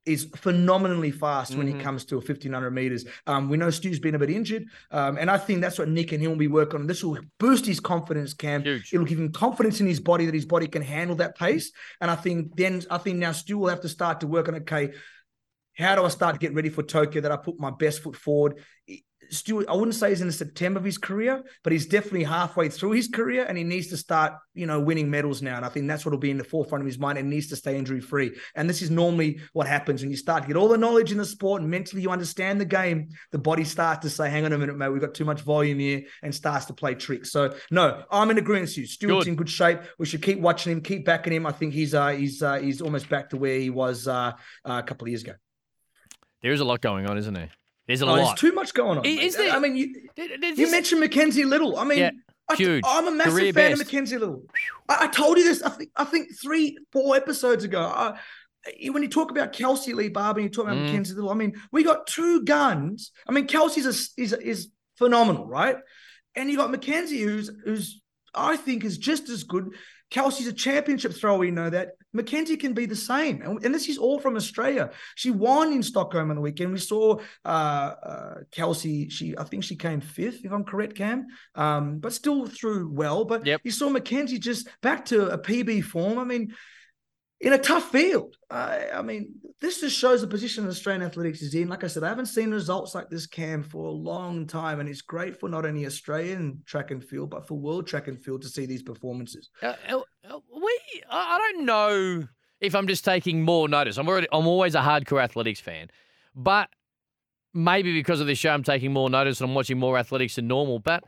is 0.05 0.25
phenomenally 0.35 1.13
fast 1.13 1.53
mm-hmm. 1.53 1.59
when 1.59 1.69
it 1.69 1.73
mm-hmm. 1.75 1.83
comes 1.83 2.05
to 2.05 2.17
a 2.17 2.19
1500 2.19 2.71
meters. 2.73 3.05
Um, 3.27 3.49
we 3.49 3.57
know 3.57 3.71
Stu's 3.71 4.01
been 4.01 4.17
a 4.17 4.19
bit 4.19 4.31
injured, 4.31 4.65
um, 4.91 5.17
and 5.17 5.31
I 5.31 5.39
think 5.39 5.61
that's 5.61 5.79
what 5.79 5.89
Nick 5.89 6.13
and 6.13 6.21
him 6.21 6.33
will 6.33 6.39
be 6.39 6.49
working 6.49 6.81
on. 6.81 6.87
This 6.87 7.05
will 7.05 7.19
boost 7.39 7.65
his 7.65 7.79
confidence, 7.79 8.35
Cam. 8.35 8.63
Huge. 8.63 8.93
It'll 8.93 9.07
give 9.07 9.21
him 9.21 9.31
confidence 9.31 9.81
in 9.81 9.87
his 9.87 10.01
body 10.01 10.27
that 10.27 10.35
his 10.35 10.45
body 10.45 10.67
can 10.67 10.83
handle 10.83 11.17
that 11.17 11.39
pace. 11.39 11.71
And 12.01 12.11
I 12.11 12.17
think 12.17 12.57
then 12.57 12.83
I 12.91 12.99
think 12.99 13.19
now 13.19 13.33
Stu 13.33 13.59
will 13.59 13.69
have 13.69 13.83
to 13.83 13.89
start 13.89 14.21
to 14.21 14.27
work 14.27 14.49
on 14.49 14.57
okay 14.57 14.93
how 15.77 15.95
do 15.95 16.05
I 16.05 16.09
start 16.09 16.35
to 16.35 16.39
get 16.39 16.55
ready 16.55 16.69
for 16.69 16.83
Tokyo 16.83 17.23
that 17.23 17.33
I 17.33 17.37
put 17.37 17.59
my 17.59 17.71
best 17.71 18.03
foot 18.03 18.17
forward? 18.17 18.61
Stuart, 19.33 19.67
I 19.69 19.75
wouldn't 19.75 19.95
say 19.95 20.11
he's 20.11 20.21
in 20.21 20.27
the 20.27 20.33
September 20.33 20.79
of 20.79 20.85
his 20.85 20.99
career, 20.99 21.43
but 21.65 21.73
he's 21.73 21.87
definitely 21.87 22.25
halfway 22.25 22.69
through 22.69 22.93
his 22.93 23.09
career 23.09 23.47
and 23.49 23.57
he 23.57 23.65
needs 23.65 23.87
to 23.89 23.97
start, 23.97 24.35
you 24.55 24.67
know, 24.67 24.79
winning 24.79 25.11
medals 25.11 25.41
now. 25.41 25.57
And 25.57 25.65
I 25.65 25.71
think 25.71 25.89
that's 25.89 26.05
what 26.05 26.13
will 26.13 26.19
be 26.19 26.31
in 26.31 26.37
the 26.37 26.45
forefront 26.45 26.83
of 26.83 26.87
his 26.87 26.99
mind 26.99 27.19
and 27.19 27.31
needs 27.31 27.49
to 27.49 27.57
stay 27.57 27.79
injury 27.79 28.01
free. 28.01 28.33
And 28.55 28.69
this 28.69 28.83
is 28.83 28.91
normally 28.91 29.41
what 29.55 29.67
happens 29.67 30.03
when 30.03 30.11
you 30.11 30.19
start 30.19 30.43
to 30.43 30.49
get 30.49 30.57
all 30.57 30.69
the 30.69 30.77
knowledge 30.77 31.13
in 31.13 31.19
the 31.19 31.25
sport 31.25 31.63
and 31.63 31.71
mentally 31.71 32.03
you 32.03 32.11
understand 32.11 32.61
the 32.61 32.67
game, 32.67 33.09
the 33.31 33.39
body 33.39 33.65
starts 33.65 34.03
to 34.03 34.11
say, 34.11 34.29
hang 34.29 34.45
on 34.45 34.53
a 34.53 34.59
minute, 34.59 34.77
mate, 34.77 34.91
we've 34.91 35.01
got 35.01 35.15
too 35.15 35.25
much 35.25 35.41
volume 35.41 35.79
here 35.79 36.03
and 36.23 36.35
starts 36.35 36.67
to 36.67 36.75
play 36.75 36.95
tricks. 36.95 37.33
So 37.33 37.55
no, 37.71 38.05
I'm 38.11 38.31
in 38.31 38.39
agreement 38.39 38.69
with 38.69 38.79
you. 38.79 38.87
Stuart's 38.87 39.25
good. 39.25 39.31
in 39.31 39.37
good 39.37 39.51
shape. 39.51 39.81
We 39.99 40.05
should 40.05 40.23
keep 40.23 40.41
watching 40.41 40.73
him, 40.73 40.83
keep 40.83 41.07
backing 41.07 41.33
him. 41.33 41.47
I 41.47 41.53
think 41.53 41.73
he's 41.73 41.95
uh 41.95 42.09
he's 42.09 42.43
uh 42.43 42.59
he's 42.59 42.83
almost 42.83 43.09
back 43.09 43.31
to 43.31 43.39
where 43.39 43.59
he 43.59 43.71
was 43.71 44.07
uh, 44.07 44.33
uh 44.65 44.73
a 44.73 44.83
couple 44.83 45.07
of 45.07 45.09
years 45.09 45.23
ago. 45.23 45.33
There 46.43 46.53
is 46.53 46.61
a 46.61 46.65
lot 46.65 46.81
going 46.81 47.07
on, 47.07 47.19
isn't 47.19 47.35
there? 47.35 47.51
There's 47.87 48.03
a 48.03 48.07
oh, 48.07 48.09
lot. 48.09 48.17
There's 48.17 48.41
too 48.41 48.53
much 48.53 48.75
going 48.75 48.99
on. 48.99 49.05
Is, 49.05 49.37
there? 49.37 49.53
I 49.53 49.59
mean, 49.59 49.77
you, 49.77 50.09
you 50.57 50.71
mentioned 50.71 51.01
Mackenzie 51.01 51.45
Little. 51.45 51.79
I 51.79 51.85
mean, 51.85 51.99
yeah, 51.99 52.11
huge. 52.55 52.85
I, 52.87 52.99
am 52.99 53.09
a 53.09 53.11
massive 53.11 53.33
Career 53.33 53.53
fan 53.53 53.71
best. 53.71 53.83
of 53.83 53.87
Mackenzie 53.87 54.19
Little. 54.19 54.45
I, 54.89 55.05
I, 55.05 55.07
told 55.09 55.39
you 55.39 55.45
this. 55.45 55.63
I 55.63 55.71
think 55.71 55.91
I 55.97 56.05
think 56.05 56.29
three, 56.41 56.79
four 56.93 57.17
episodes 57.17 57.65
ago. 57.65 57.81
I, 57.81 58.19
when 58.91 59.03
you 59.03 59.09
talk 59.09 59.31
about 59.33 59.53
Kelsey 59.53 59.93
Lee 59.93 60.09
Barber, 60.09 60.41
you 60.41 60.49
talk 60.49 60.67
about 60.67 60.77
mm. 60.77 60.85
Mackenzie 60.85 61.15
Little. 61.15 61.31
I 61.31 61.35
mean, 61.35 61.55
we 61.73 61.83
got 61.83 62.07
two 62.07 62.45
guns. 62.45 63.11
I 63.27 63.33
mean, 63.33 63.47
Kelsey's 63.47 63.87
a, 63.87 64.21
is 64.21 64.33
is 64.33 64.69
phenomenal, 64.97 65.47
right? 65.47 65.77
And 66.37 66.51
you 66.51 66.57
got 66.57 66.71
Mackenzie, 66.71 67.21
who's 67.21 67.51
who's 67.65 68.01
I 68.35 68.57
think 68.57 68.85
is 68.85 68.99
just 68.99 69.29
as 69.29 69.45
good. 69.45 69.75
Kelsey's 70.13 70.47
a 70.47 70.53
championship 70.53 71.15
thrower, 71.15 71.39
we 71.39 71.51
know 71.51 71.71
that. 71.71 71.93
Mackenzie 72.13 72.59
can 72.59 72.75
be 72.75 72.85
the 72.85 72.95
same. 72.95 73.41
And, 73.41 73.65
and, 73.65 73.75
this 73.75 73.89
is 73.89 73.97
all 73.97 74.19
from 74.19 74.37
Australia. 74.37 74.91
She 75.15 75.31
won 75.31 75.73
in 75.73 75.83
Stockholm 75.83 76.29
on 76.29 76.37
the 76.37 76.43
weekend. 76.43 76.71
We 76.71 76.79
saw 76.79 77.19
uh, 77.47 77.49
uh, 77.49 78.35
Kelsey, 78.51 79.09
she 79.09 79.35
I 79.39 79.45
think 79.45 79.65
she 79.65 79.75
came 79.75 80.03
fifth, 80.03 80.45
if 80.45 80.53
I'm 80.53 80.65
correct, 80.65 80.95
Cam, 80.95 81.29
um, 81.55 81.99
but 81.99 82.13
still 82.13 82.47
threw 82.47 82.91
well. 82.91 83.25
But 83.25 83.47
yep. 83.47 83.63
you 83.65 83.71
saw 83.71 83.89
Mackenzie 83.89 84.39
just 84.39 84.69
back 84.83 85.07
to 85.07 85.31
a 85.31 85.39
PB 85.39 85.85
form. 85.85 86.19
I 86.19 86.25
mean, 86.25 86.55
in 87.43 87.53
a 87.53 87.59
tough 87.59 87.91
field. 87.91 88.37
I, 88.51 88.87
I 88.95 89.03
mean, 89.03 89.35
this 89.61 89.81
just 89.81 89.99
shows 89.99 90.21
the 90.21 90.29
position 90.29 90.67
Australian 90.67 91.03
athletics 91.03 91.43
is 91.43 91.55
in. 91.55 91.69
Like 91.69 91.83
I 91.83 91.89
said, 91.89 92.05
I 92.05 92.09
haven't 92.09 92.27
seen 92.27 92.53
results 92.53 92.95
like 92.95 93.11
this, 93.11 93.27
Cam, 93.27 93.65
for 93.65 93.87
a 93.87 93.91
long 93.91 94.47
time, 94.47 94.79
and 94.79 94.89
it's 94.89 95.03
great 95.03 95.39
for 95.39 95.49
not 95.49 95.67
only 95.67 95.85
Australian 95.85 96.63
track 96.67 96.93
and 96.93 97.03
field, 97.03 97.31
but 97.31 97.47
for 97.47 97.59
world 97.59 97.87
track 97.87 98.07
and 98.07 98.19
field 98.19 98.43
to 98.43 98.49
see 98.49 98.65
these 98.65 98.83
performances. 98.83 99.51
Uh, 99.61 99.75
uh, 99.89 100.01
uh 100.31 100.39
we, 100.55 100.81
I 101.11 101.39
don't 101.39 101.67
know 101.67 102.29
if 102.61 102.77
I'm 102.77 102.87
just 102.87 103.05
taking 103.05 103.43
more 103.43 103.69
notice. 103.69 103.99
I'm 103.99 104.09
already, 104.09 104.29
I'm 104.33 104.47
always 104.47 104.77
a 104.77 104.81
hardcore 104.81 105.23
athletics 105.23 105.61
fan, 105.61 105.91
but 106.37 106.71
maybe 107.53 107.93
because 107.93 108.21
of 108.21 108.29
this 108.29 108.39
show, 108.39 108.51
I'm 108.51 108.63
taking 108.63 108.93
more 108.93 109.11
notice 109.11 109.41
and 109.41 109.51
I'm 109.51 109.55
watching 109.55 109.79
more 109.79 109.99
athletics 109.99 110.37
than 110.37 110.47
normal. 110.47 110.79
But 110.79 111.03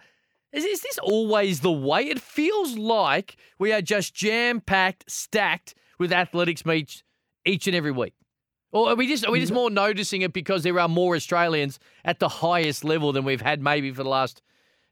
is, 0.52 0.64
is 0.64 0.80
this 0.80 0.98
always 0.98 1.60
the 1.60 1.72
way? 1.72 2.02
It 2.08 2.20
feels 2.20 2.76
like 2.76 3.36
we 3.60 3.72
are 3.72 3.82
just 3.82 4.14
jam 4.14 4.60
packed, 4.60 5.04
stacked 5.08 5.76
with 5.98 6.12
athletics 6.12 6.64
meets 6.64 7.02
each 7.44 7.66
and 7.66 7.76
every 7.76 7.92
week? 7.92 8.14
Or 8.72 8.90
are 8.90 8.94
we 8.96 9.06
just 9.06 9.24
are 9.24 9.30
we 9.30 9.38
just 9.38 9.52
mm-hmm. 9.52 9.60
more 9.60 9.70
noticing 9.70 10.22
it 10.22 10.32
because 10.32 10.64
there 10.64 10.78
are 10.80 10.88
more 10.88 11.14
Australians 11.14 11.78
at 12.04 12.18
the 12.18 12.28
highest 12.28 12.84
level 12.84 13.12
than 13.12 13.24
we've 13.24 13.40
had 13.40 13.62
maybe 13.62 13.92
for 13.92 14.02
the 14.02 14.08
last 14.08 14.42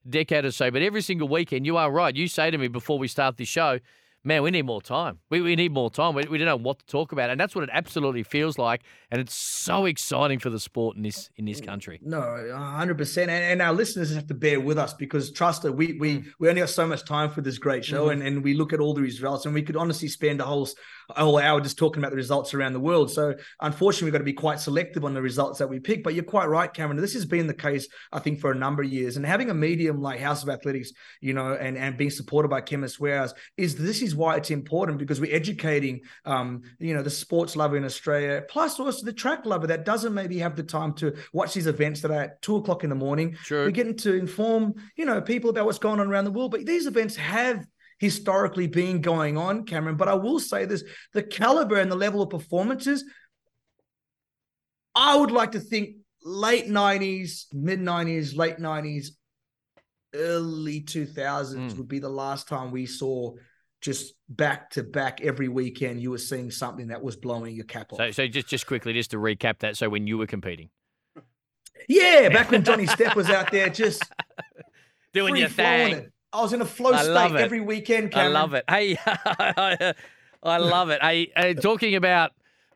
decade 0.09 0.44
or 0.44 0.52
so? 0.52 0.71
But 0.71 0.82
every 0.82 1.02
single 1.02 1.26
weekend, 1.26 1.66
you 1.66 1.76
are 1.76 1.90
right. 1.90 2.14
You 2.14 2.28
say 2.28 2.50
to 2.50 2.59
me 2.59 2.68
before 2.68 2.99
we 2.99 3.09
start 3.09 3.38
the 3.38 3.44
show, 3.44 3.80
man, 4.25 4.43
we 4.43 4.50
need 4.50 4.62
more 4.62 4.81
time. 4.81 5.19
We, 5.31 5.41
we 5.41 5.57
need 5.57 5.73
more 5.73 5.91
time. 5.91 6.14
We, 6.14 6.25
we 6.25 6.38
don't 6.38 6.47
know 6.47 6.57
what 6.57 6.79
to 6.79 6.87
talk 6.87 7.12
about. 7.12 7.31
And 7.31 7.41
that's 7.41 7.55
what 7.55 7.64
it 7.64 7.71
absolutely 7.73 8.23
feels 8.23 8.59
like. 8.59 8.83
And 9.11 9.21
it's 9.21 9.35
so 9.35 9.85
exciting 9.85 10.38
for 10.38 10.50
the 10.50 10.61
sport 10.61 10.97
in 10.97 11.02
this 11.02 11.31
in 11.37 11.45
this 11.45 11.61
country. 11.61 11.99
No, 12.02 12.21
100%. 12.21 13.19
And, 13.23 13.31
and 13.31 13.62
our 13.62 13.73
listeners 13.73 14.14
have 14.14 14.26
to 14.29 14.35
bear 14.35 14.61
with 14.61 14.79
us 14.79 14.95
because, 14.95 15.33
trust 15.33 15.64
us, 15.64 15.73
we, 15.73 15.95
we, 15.99 16.25
we 16.38 16.49
only 16.49 16.61
have 16.61 16.71
so 16.71 16.87
much 16.87 17.05
time 17.05 17.31
for 17.31 17.41
this 17.41 17.59
great 17.59 17.85
show. 17.85 18.05
Mm-hmm. 18.05 18.23
And, 18.23 18.23
and 18.23 18.45
we 18.45 18.55
look 18.55 18.73
at 18.73 18.81
all 18.81 18.95
the 18.95 19.02
results 19.02 19.45
and 19.45 19.55
we 19.55 19.62
could 19.62 19.76
honestly 19.76 20.09
spend 20.09 20.41
a 20.41 20.45
whole, 20.45 20.69
a 21.11 21.25
whole 21.25 21.38
hour 21.38 21.61
just 21.61 21.79
talking 21.79 22.02
about 22.02 22.11
the 22.11 22.17
results 22.17 22.55
around 22.55 22.73
the 22.73 22.81
world. 22.81 23.11
So, 23.11 23.35
unfortunately, 23.61 24.07
we've 24.07 24.12
got 24.12 24.19
to 24.19 24.25
be 24.25 24.33
quite 24.33 24.61
selective 24.61 25.05
on 25.05 25.14
the 25.14 25.23
results 25.23 25.59
that 25.59 25.69
we 25.69 25.81
pick. 25.81 26.05
But 26.05 26.14
you're 26.14 26.25
quite 26.25 26.47
right, 26.47 26.73
Cameron. 26.73 27.00
This 27.00 27.14
has 27.14 27.26
been 27.26 27.47
the 27.47 27.55
case, 27.55 27.88
I 28.12 28.21
think, 28.21 28.41
for 28.41 28.52
a 28.52 28.57
number 28.57 28.83
of 28.83 28.93
years. 28.93 29.17
And 29.17 29.26
having 29.26 29.50
a 29.50 29.55
medium 29.55 30.00
like 30.00 30.21
House 30.21 30.43
of 30.43 30.49
Athletics, 30.49 30.93
you 31.21 31.35
know, 31.35 31.55
and, 31.55 31.76
and 31.76 31.97
being 31.97 32.11
supported 32.11 32.49
by 32.49 32.61
Chemist 32.61 33.00
Warehouse 33.00 33.35
is 33.57 33.76
this 33.76 34.00
is 34.00 34.12
why 34.14 34.37
it's 34.37 34.50
important 34.50 34.99
because 34.99 35.21
we're 35.21 35.35
educating, 35.35 36.00
um, 36.25 36.62
you 36.78 36.95
know, 36.95 37.02
the 37.02 37.11
sports 37.11 37.57
lover 37.57 37.76
in 37.76 37.85
Australia, 37.85 38.42
plus 38.49 38.78
also 38.78 39.04
the 39.04 39.12
track 39.12 39.45
lover 39.45 39.66
that 39.66 39.85
doesn't 39.85 40.14
maybe 40.14 40.38
have 40.38 40.57
the 40.57 40.62
time 40.62 40.92
to 40.95 41.14
watch 41.33 41.54
these 41.54 41.66
events 41.66 42.00
that 42.00 42.11
are 42.11 42.23
at 42.23 42.42
two 42.42 42.57
o'clock 42.57 42.85
in 42.85 42.90
the 42.90 42.97
morning. 42.97 43.37
Sure. 43.42 43.64
We're 43.64 43.71
getting 43.71 43.97
to 43.99 44.14
inform, 44.14 44.75
you 44.97 45.04
know, 45.04 45.21
people 45.21 45.50
about 45.50 45.66
what's 45.66 45.78
going 45.78 46.00
on 46.00 46.09
around 46.09 46.25
the 46.25 46.31
world. 46.31 46.50
But 46.50 46.66
these 46.66 46.87
events 46.87 47.16
have 47.16 47.66
historically 47.99 48.66
been 48.66 49.00
going 49.00 49.37
on, 49.37 49.64
Cameron. 49.64 49.97
But 49.97 50.09
I 50.09 50.14
will 50.14 50.40
say 50.40 50.64
this 50.64 50.85
the 51.12 51.23
caliber 51.23 51.76
and 51.76 51.90
the 51.90 51.97
level 51.97 52.23
of 52.23 52.31
performances, 52.31 53.04
I 54.95 55.16
would 55.16 55.31
like 55.31 55.52
to 55.52 55.61
think 55.61 55.97
late 56.25 56.66
90s, 56.66 57.47
mid 57.52 57.81
90s, 57.81 58.37
late 58.37 58.59
90s, 58.59 59.09
early 60.14 60.81
2000s 60.81 61.54
mm. 61.54 61.76
would 61.76 61.88
be 61.88 61.99
the 61.99 62.09
last 62.09 62.49
time 62.49 62.71
we 62.71 62.87
saw 62.87 63.35
just 63.83 64.15
back 64.29 64.71
to 64.71 64.83
back 64.83 65.21
every 65.21 65.49
weekend 65.49 66.01
you 66.01 66.11
were 66.11 66.19
seeing 66.19 66.51
something 66.51 66.87
that 66.87 67.03
was 67.03 67.17
blowing 67.17 67.55
your 67.55 67.65
cap 67.65 67.93
off. 67.93 67.99
So, 67.99 68.11
so 68.12 68.29
just 68.29 68.47
just 68.47 68.67
quickly, 68.67 68.93
just 68.93 69.11
to 69.11 69.19
recap 69.19 69.59
that. 69.59 69.77
So 69.77 69.89
when 69.91 70.07
you 70.07 70.17
were 70.17 70.27
competing, 70.27 70.71
yeah, 71.89 72.29
back 72.33 72.51
when 72.51 72.65
Johnny 72.65 72.87
Steph 72.87 73.17
was 73.17 73.29
out 73.29 73.51
there 73.51 73.69
just 73.69 74.03
doing 75.12 75.37
your 75.37 75.49
thing. 75.49 75.97
It. 75.97 76.12
I 76.33 76.41
was 76.41 76.55
in 76.55 76.62
a 76.62 76.67
flow 76.67 76.93
I 76.93 77.03
state 77.03 77.37
every 77.37 77.61
weekend. 77.61 78.12
Cameron. 78.12 78.37
I 78.37 78.41
love 78.41 78.55
it. 78.55 78.65
Hey, 78.71 78.97
I 80.43 80.57
love 80.57 80.89
it. 80.89 81.03
Hey, 81.03 81.55
talking 81.55 81.95
about 81.95 82.33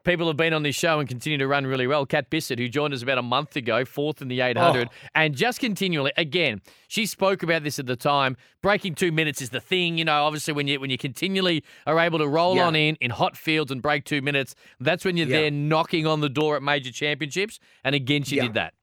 people 0.06 0.26
have 0.28 0.36
been 0.36 0.54
on 0.54 0.62
this 0.62 0.76
show 0.76 1.00
and 1.00 1.08
continue 1.08 1.36
to 1.36 1.46
run 1.46 1.66
really 1.66 1.86
well. 1.86 2.06
Kat 2.06 2.30
Bisset, 2.30 2.58
who 2.58 2.68
joined 2.68 2.94
us 2.94 3.02
about 3.02 3.18
a 3.18 3.22
month 3.22 3.56
ago, 3.56 3.84
fourth 3.84 4.22
in 4.22 4.28
the 4.28 4.40
800, 4.40 4.88
oh. 4.88 5.08
and 5.14 5.36
just 5.36 5.60
continually, 5.60 6.12
again, 6.16 6.62
she 6.88 7.04
spoke 7.04 7.42
about 7.42 7.64
this 7.64 7.78
at 7.78 7.86
the 7.86 7.96
time. 7.96 8.36
Breaking 8.62 8.94
two 8.94 9.12
minutes 9.12 9.42
is 9.42 9.50
the 9.50 9.60
thing, 9.60 9.98
you 9.98 10.04
know. 10.04 10.24
Obviously, 10.24 10.54
when 10.54 10.66
you 10.66 10.80
when 10.80 10.90
you 10.90 10.96
continually 10.96 11.62
are 11.86 11.98
able 11.98 12.18
to 12.18 12.26
roll 12.26 12.56
yeah. 12.56 12.66
on 12.66 12.76
in 12.76 12.96
in 13.00 13.10
hot 13.10 13.36
fields 13.36 13.70
and 13.70 13.82
break 13.82 14.04
two 14.04 14.22
minutes, 14.22 14.54
that's 14.80 15.04
when 15.04 15.16
you're 15.16 15.28
yeah. 15.28 15.42
there 15.42 15.50
knocking 15.50 16.06
on 16.06 16.20
the 16.20 16.28
door 16.28 16.56
at 16.56 16.62
major 16.62 16.90
championships. 16.90 17.58
And 17.84 17.94
again, 17.94 18.22
she 18.22 18.36
yeah. 18.36 18.42
did 18.44 18.54
that. 18.54 18.74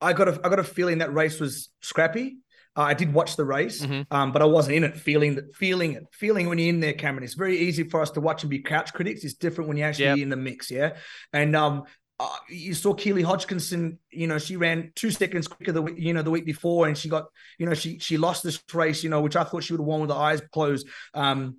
I 0.00 0.12
got 0.12 0.28
a 0.28 0.40
I 0.44 0.48
got 0.48 0.58
a 0.58 0.64
feeling 0.64 0.98
that 0.98 1.12
race 1.12 1.40
was 1.40 1.70
scrappy. 1.80 2.38
Uh, 2.76 2.82
I 2.82 2.94
did 2.94 3.12
watch 3.12 3.36
the 3.36 3.44
race, 3.44 3.82
mm-hmm. 3.82 4.02
um, 4.14 4.32
but 4.32 4.42
I 4.42 4.44
wasn't 4.44 4.76
in 4.76 4.84
it, 4.84 4.96
feeling 4.96 5.36
that, 5.36 5.54
feeling 5.56 5.92
it, 5.92 6.04
feeling 6.12 6.48
when 6.48 6.58
you're 6.58 6.68
in 6.68 6.80
there, 6.80 6.92
Cameron. 6.92 7.24
It's 7.24 7.34
very 7.34 7.58
easy 7.58 7.84
for 7.84 8.02
us 8.02 8.10
to 8.12 8.20
watch 8.20 8.42
and 8.42 8.50
be 8.50 8.60
couch 8.60 8.92
critics. 8.92 9.24
It's 9.24 9.34
different 9.34 9.68
when 9.68 9.76
you're 9.76 9.88
actually 9.88 10.06
yep. 10.06 10.18
in 10.18 10.28
the 10.28 10.36
mix, 10.36 10.70
yeah. 10.70 10.96
And 11.32 11.56
um, 11.56 11.84
uh, 12.20 12.28
you 12.50 12.74
saw 12.74 12.92
Keely 12.92 13.22
Hodgkinson. 13.22 13.98
You 14.10 14.26
know, 14.26 14.38
she 14.38 14.56
ran 14.56 14.92
two 14.94 15.10
seconds 15.10 15.48
quicker 15.48 15.72
the 15.72 15.84
you 15.96 16.12
know 16.12 16.22
the 16.22 16.30
week 16.30 16.44
before, 16.44 16.86
and 16.86 16.96
she 16.96 17.08
got 17.08 17.26
you 17.58 17.66
know 17.66 17.74
she 17.74 17.98
she 17.98 18.18
lost 18.18 18.42
this 18.42 18.62
race. 18.74 19.02
You 19.02 19.10
know, 19.10 19.20
which 19.20 19.36
I 19.36 19.44
thought 19.44 19.64
she 19.64 19.72
would 19.72 19.80
have 19.80 19.86
won 19.86 20.00
with 20.00 20.10
the 20.10 20.16
eyes 20.16 20.42
closed. 20.52 20.86
Um, 21.14 21.58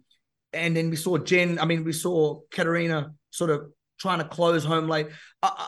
and 0.53 0.75
then 0.75 0.89
we 0.89 0.95
saw 0.95 1.17
Jen. 1.17 1.59
I 1.59 1.65
mean, 1.65 1.83
we 1.83 1.93
saw 1.93 2.41
Catriona 2.51 3.13
sort 3.31 3.49
of 3.49 3.71
trying 3.99 4.19
to 4.19 4.25
close 4.25 4.63
home 4.63 4.87
late. 4.87 5.07
I, 5.41 5.67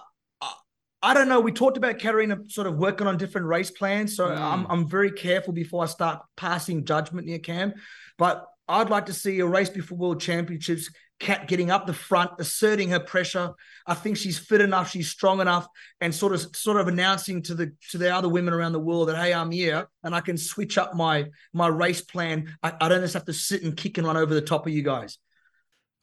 I 1.01 1.13
don't 1.13 1.29
know. 1.29 1.39
We 1.39 1.51
talked 1.51 1.77
about 1.77 1.99
Catriona 1.99 2.39
sort 2.47 2.67
of 2.67 2.77
working 2.77 3.07
on 3.07 3.17
different 3.17 3.47
race 3.47 3.71
plans, 3.71 4.15
so 4.15 4.27
mm. 4.27 4.37
I'm 4.37 4.65
I'm 4.69 4.87
very 4.87 5.11
careful 5.11 5.53
before 5.53 5.83
I 5.83 5.87
start 5.87 6.21
passing 6.35 6.83
judgment 6.85 7.25
near 7.27 7.39
Cam. 7.39 7.73
But 8.17 8.45
I'd 8.67 8.89
like 8.89 9.05
to 9.05 9.13
see 9.13 9.39
a 9.39 9.45
race 9.45 9.69
before 9.69 9.97
World 9.97 10.21
Championships. 10.21 10.89
Kat 11.19 11.49
getting 11.49 11.69
up 11.69 11.85
the 11.85 11.93
front, 11.93 12.31
asserting 12.39 12.91
her 12.91 12.99
pressure. 12.99 13.51
I 13.85 13.93
think 13.93 14.15
she's 14.15 14.39
fit 14.39 14.61
enough, 14.61 14.89
she's 14.89 15.09
strong 15.09 15.41
enough, 15.41 15.67
and 15.99 16.15
sort 16.15 16.33
of 16.33 16.55
sort 16.55 16.77
of 16.77 16.87
announcing 16.87 17.41
to 17.43 17.55
the 17.55 17.73
to 17.91 17.97
the 17.97 18.13
other 18.13 18.29
women 18.29 18.53
around 18.53 18.71
the 18.71 18.79
world 18.79 19.09
that 19.09 19.17
hey, 19.17 19.33
I'm 19.33 19.51
here 19.51 19.89
and 20.03 20.15
I 20.15 20.21
can 20.21 20.37
switch 20.37 20.77
up 20.77 20.95
my 20.95 21.27
my 21.53 21.67
race 21.67 22.01
plan. 22.01 22.55
I, 22.63 22.73
I 22.79 22.87
don't 22.87 23.01
just 23.01 23.15
have 23.15 23.25
to 23.25 23.33
sit 23.33 23.63
and 23.63 23.75
kick 23.75 23.97
and 23.97 24.07
run 24.07 24.15
over 24.15 24.33
the 24.33 24.41
top 24.41 24.65
of 24.65 24.73
you 24.73 24.81
guys. 24.81 25.17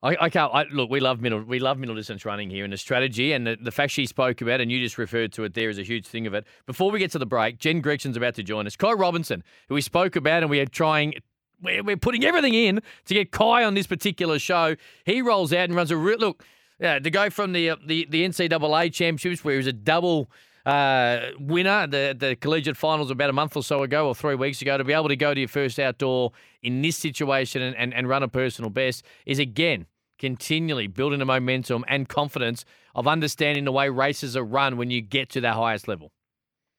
I, 0.03 0.17
I 0.21 0.31
can't. 0.31 0.53
I, 0.55 0.65
look, 0.73 0.91
we 0.91 1.01
love 1.01 1.21
middle. 1.21 1.43
We 1.43 1.59
love 1.59 1.79
middle 1.79 1.95
distance 1.95 2.25
running 2.25 2.51
here, 2.51 2.65
and 2.65 2.73
the 2.73 2.77
strategy 2.77 3.33
and 3.33 3.47
the, 3.47 3.57
the 3.61 3.73
fact 3.73 3.93
she 3.93 4.07
spoke 4.07 4.41
about, 4.41 4.61
and 4.61 4.71
you 4.71 4.79
just 4.79 4.99
referred 4.99 5.33
to 5.35 5.45
it 5.45 5.55
there, 5.55 5.71
is 5.71 5.79
a 5.79 5.83
huge 5.83 6.07
thing 6.07 6.27
of 6.27 6.35
it. 6.35 6.47
Before 6.67 6.91
we 6.91 6.99
get 6.99 7.11
to 7.13 7.19
the 7.19 7.27
break, 7.27 7.59
Jen 7.59 7.83
Gregson's 7.83 8.17
about 8.17 8.35
to 8.35 8.43
join 8.43 8.67
us. 8.67 8.77
Ky 8.77 8.93
Robinson, 8.95 9.43
who 9.69 9.75
we 9.75 9.81
spoke 9.81 10.15
about, 10.15 10.43
and 10.43 10.51
we 10.51 10.61
are 10.61 10.67
trying. 10.67 11.15
We're, 11.63 11.83
we're 11.83 11.97
putting 11.97 12.25
everything 12.25 12.53
in 12.53 12.83
to 13.07 13.15
get 13.15 13.33
Ky 13.33 13.65
on 13.65 13.75
this 13.75 13.87
particular 13.87 14.39
show. 14.39 14.77
He 15.05 15.23
rolls 15.23 15.53
out 15.53 15.65
and 15.65 15.75
runs 15.75 15.91
a 15.91 15.97
look. 15.97 16.45
Yeah, 16.79 16.99
to 16.99 17.11
go 17.11 17.31
from 17.31 17.53
the 17.53 17.71
uh, 17.71 17.77
the 17.87 18.07
the 18.11 18.23
NCAA 18.29 18.93
championships 18.93 19.43
where 19.43 19.55
he 19.55 19.59
was 19.59 19.67
a 19.67 19.73
double 19.73 20.31
uh, 20.67 21.31
winner, 21.39 21.87
the 21.87 22.15
the 22.19 22.37
collegiate 22.37 22.77
finals 22.77 23.11
about 23.11 23.31
a 23.31 23.33
month 23.33 23.57
or 23.57 23.63
so 23.63 23.85
ago 23.85 24.09
or 24.09 24.15
three 24.15 24.35
weeks 24.35 24.61
ago, 24.61 24.77
to 24.77 24.85
be 24.85 24.93
able 24.93 25.09
to 25.09 25.17
go 25.17 25.33
to 25.33 25.41
your 25.41 25.49
first 25.49 25.79
outdoor 25.79 26.33
in 26.63 26.83
this 26.83 26.97
situation 26.97 27.63
and, 27.63 27.77
and, 27.77 27.95
and 27.95 28.09
run 28.09 28.23
a 28.25 28.29
personal 28.29 28.69
best 28.69 29.05
is 29.25 29.39
again 29.39 29.87
continually 30.19 30.89
building 30.89 31.21
the 31.21 31.25
momentum 31.25 31.85
and 31.89 32.09
confidence 32.09 32.65
of 32.95 33.07
understanding 33.07 33.65
the 33.65 33.73
way 33.73 33.89
races 33.89 34.37
are 34.37 34.45
run 34.45 34.77
when 34.77 34.91
you 34.91 35.01
get 35.01 35.31
to 35.31 35.41
that 35.41 35.55
highest 35.55 35.87
level. 35.87 36.11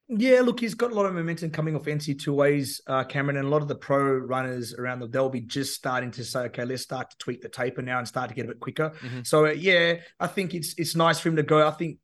Yeah, 0.09 0.41
look, 0.41 0.61
he's 0.61 0.73
got 0.73 0.91
a 0.91 0.95
lot 0.95 1.05
of 1.05 1.13
momentum 1.13 1.51
coming 1.51 1.75
off 1.75 1.83
NCAAs, 1.83 2.79
uh, 2.87 3.03
Cameron, 3.03 3.37
and 3.37 3.47
a 3.47 3.49
lot 3.49 3.61
of 3.61 3.67
the 3.67 3.75
pro 3.75 4.17
runners 4.17 4.73
around 4.73 4.99
the 4.99 5.07
they'll 5.07 5.29
be 5.29 5.41
just 5.41 5.75
starting 5.75 6.11
to 6.11 6.23
say, 6.23 6.41
okay, 6.41 6.65
let's 6.65 6.81
start 6.81 7.11
to 7.11 7.17
tweak 7.17 7.41
the 7.41 7.49
taper 7.49 7.81
now 7.81 7.99
and 7.99 8.07
start 8.07 8.29
to 8.29 8.35
get 8.35 8.45
a 8.45 8.47
bit 8.47 8.59
quicker. 8.59 8.91
Mm-hmm. 9.01 9.21
So 9.23 9.47
uh, 9.47 9.51
yeah, 9.51 9.95
I 10.19 10.27
think 10.27 10.53
it's 10.53 10.73
it's 10.77 10.95
nice 10.95 11.19
for 11.19 11.29
him 11.29 11.35
to 11.35 11.43
go. 11.43 11.67
I 11.67 11.71
think 11.71 11.99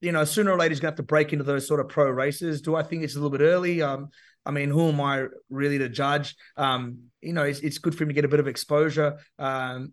you 0.00 0.12
know 0.12 0.24
sooner 0.24 0.52
or 0.52 0.58
later 0.58 0.70
he's 0.70 0.80
going 0.80 0.92
to 0.92 0.92
have 0.92 0.96
to 0.96 1.02
break 1.02 1.32
into 1.32 1.44
those 1.44 1.66
sort 1.66 1.80
of 1.80 1.88
pro 1.88 2.10
races. 2.10 2.60
Do 2.62 2.76
I 2.76 2.82
think 2.82 3.02
it's 3.02 3.14
a 3.14 3.20
little 3.20 3.36
bit 3.36 3.44
early? 3.44 3.82
Um, 3.82 4.10
I 4.46 4.50
mean, 4.50 4.70
who 4.70 4.88
am 4.88 5.00
I 5.00 5.26
really 5.50 5.78
to 5.78 5.88
judge? 5.88 6.34
Um, 6.56 7.10
you 7.20 7.32
know, 7.32 7.42
it's, 7.42 7.60
it's 7.60 7.78
good 7.78 7.94
for 7.94 8.04
him 8.04 8.08
to 8.08 8.14
get 8.14 8.24
a 8.24 8.28
bit 8.28 8.40
of 8.40 8.48
exposure. 8.48 9.18
Um, 9.38 9.92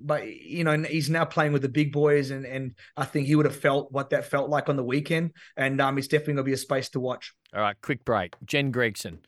but 0.00 0.26
you 0.26 0.64
know 0.64 0.76
he's 0.82 1.08
now 1.08 1.24
playing 1.24 1.52
with 1.52 1.62
the 1.62 1.68
big 1.68 1.92
boys 1.92 2.30
and 2.30 2.44
and 2.44 2.74
I 2.96 3.04
think 3.04 3.26
he 3.26 3.34
would 3.34 3.46
have 3.46 3.56
felt 3.56 3.90
what 3.92 4.10
that 4.10 4.26
felt 4.26 4.50
like 4.50 4.68
on 4.68 4.76
the 4.76 4.84
weekend 4.84 5.32
and 5.56 5.80
um 5.80 5.98
it's 5.98 6.08
definitely 6.08 6.34
going 6.34 6.44
to 6.44 6.50
be 6.50 6.52
a 6.52 6.58
space 6.58 6.90
to 6.90 7.00
watch. 7.00 7.32
All 7.54 7.62
right, 7.62 7.76
quick 7.80 8.04
break. 8.04 8.34
Jen 8.44 8.70
Gregson, 8.70 9.20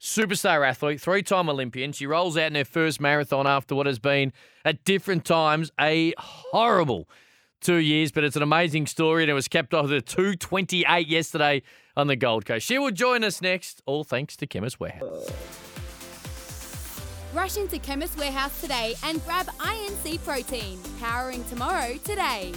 superstar 0.00 0.66
athlete, 0.68 1.00
three-time 1.00 1.48
Olympian. 1.48 1.92
She 1.92 2.06
rolls 2.06 2.36
out 2.36 2.48
in 2.48 2.54
her 2.54 2.64
first 2.64 3.00
marathon 3.00 3.46
after 3.46 3.74
what 3.74 3.86
has 3.86 3.98
been 3.98 4.32
at 4.64 4.84
different 4.84 5.24
times 5.24 5.70
a 5.80 6.12
horrible 6.18 7.08
two 7.60 7.76
years, 7.76 8.12
but 8.12 8.24
it's 8.24 8.36
an 8.36 8.42
amazing 8.42 8.86
story 8.86 9.22
and 9.22 9.30
it 9.30 9.34
was 9.34 9.48
kept 9.48 9.74
off 9.74 9.88
the 9.88 10.00
228 10.00 11.06
yesterday 11.06 11.62
on 11.96 12.06
the 12.06 12.16
Gold 12.16 12.44
Coast. 12.44 12.66
She 12.66 12.78
will 12.78 12.90
join 12.90 13.24
us 13.24 13.40
next, 13.40 13.82
all 13.86 14.04
thanks 14.04 14.36
to 14.36 14.46
Chemist 14.46 14.80
Warehouse. 14.80 15.30
Rush 17.32 17.56
into 17.56 17.78
Chemist 17.78 18.18
Warehouse 18.18 18.60
today 18.60 18.94
and 19.04 19.24
grab 19.24 19.46
INC 19.46 20.24
Protein, 20.24 20.78
powering 20.98 21.44
tomorrow 21.44 21.94
today. 22.04 22.52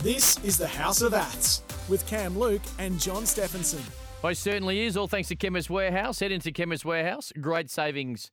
This 0.00 0.42
is 0.44 0.58
the 0.58 0.68
House 0.68 1.00
of 1.00 1.14
Aths 1.14 1.62
with 1.88 2.06
Cam 2.06 2.38
Luke 2.38 2.62
and 2.78 3.00
John 3.00 3.22
Steffensen. 3.22 3.80
Most 4.22 4.42
certainly 4.42 4.80
is. 4.80 4.96
All 4.96 5.08
thanks 5.08 5.28
to 5.28 5.36
Chemist 5.36 5.70
Warehouse. 5.70 6.20
Head 6.20 6.32
into 6.32 6.52
Chemist 6.52 6.84
Warehouse. 6.84 7.32
Great 7.40 7.70
savings 7.70 8.30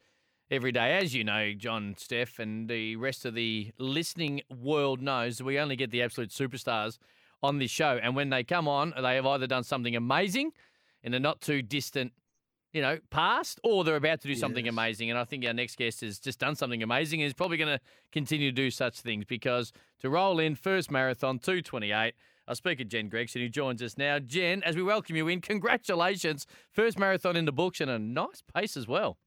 every 0.51 0.71
day. 0.71 0.97
As 0.97 1.13
you 1.13 1.23
know, 1.23 1.53
John, 1.53 1.95
Steph, 1.97 2.39
and 2.39 2.69
the 2.69 2.95
rest 2.95 3.25
of 3.25 3.33
the 3.33 3.71
listening 3.77 4.41
world 4.49 5.01
knows 5.01 5.41
we 5.41 5.59
only 5.59 5.75
get 5.75 5.91
the 5.91 6.01
absolute 6.01 6.29
superstars 6.29 6.97
on 7.41 7.59
this 7.59 7.71
show. 7.71 7.99
And 8.01 8.15
when 8.15 8.29
they 8.29 8.43
come 8.43 8.67
on, 8.67 8.93
they 9.01 9.15
have 9.15 9.25
either 9.25 9.47
done 9.47 9.63
something 9.63 9.95
amazing 9.95 10.51
in 11.03 11.13
a 11.13 11.19
not 11.19 11.41
too 11.41 11.61
distant 11.61 12.13
you 12.75 12.81
know, 12.81 12.99
past, 13.09 13.57
or 13.63 13.85
they're 13.85 13.95
about 13.95 14.19
to 14.19 14.27
do 14.27 14.33
yes. 14.33 14.41
something 14.41 14.67
amazing. 14.67 15.09
And 15.09 15.17
I 15.17 15.23
think 15.23 15.45
our 15.45 15.53
next 15.53 15.77
guest 15.77 16.01
has 16.01 16.19
just 16.19 16.39
done 16.39 16.55
something 16.55 16.83
amazing 16.83 17.21
and 17.21 17.27
is 17.27 17.33
probably 17.33 17.55
going 17.55 17.77
to 17.77 17.79
continue 18.11 18.51
to 18.51 18.55
do 18.55 18.69
such 18.69 18.99
things 18.99 19.23
because 19.23 19.71
to 20.01 20.09
roll 20.09 20.39
in 20.39 20.55
first 20.55 20.91
marathon, 20.91 21.39
228. 21.39 22.13
I 22.47 22.53
speak 22.53 22.81
of 22.81 22.89
Jen 22.89 23.07
Gregson, 23.07 23.41
who 23.41 23.47
joins 23.47 23.81
us 23.81 23.97
now. 23.97 24.19
Jen, 24.19 24.61
as 24.63 24.75
we 24.75 24.83
welcome 24.83 25.15
you 25.15 25.29
in, 25.29 25.39
congratulations. 25.39 26.45
First 26.69 26.99
marathon 26.99 27.37
in 27.37 27.45
the 27.45 27.53
books 27.53 27.79
and 27.79 27.89
a 27.89 27.97
nice 27.97 28.43
pace 28.53 28.75
as 28.75 28.89
well. 28.89 29.19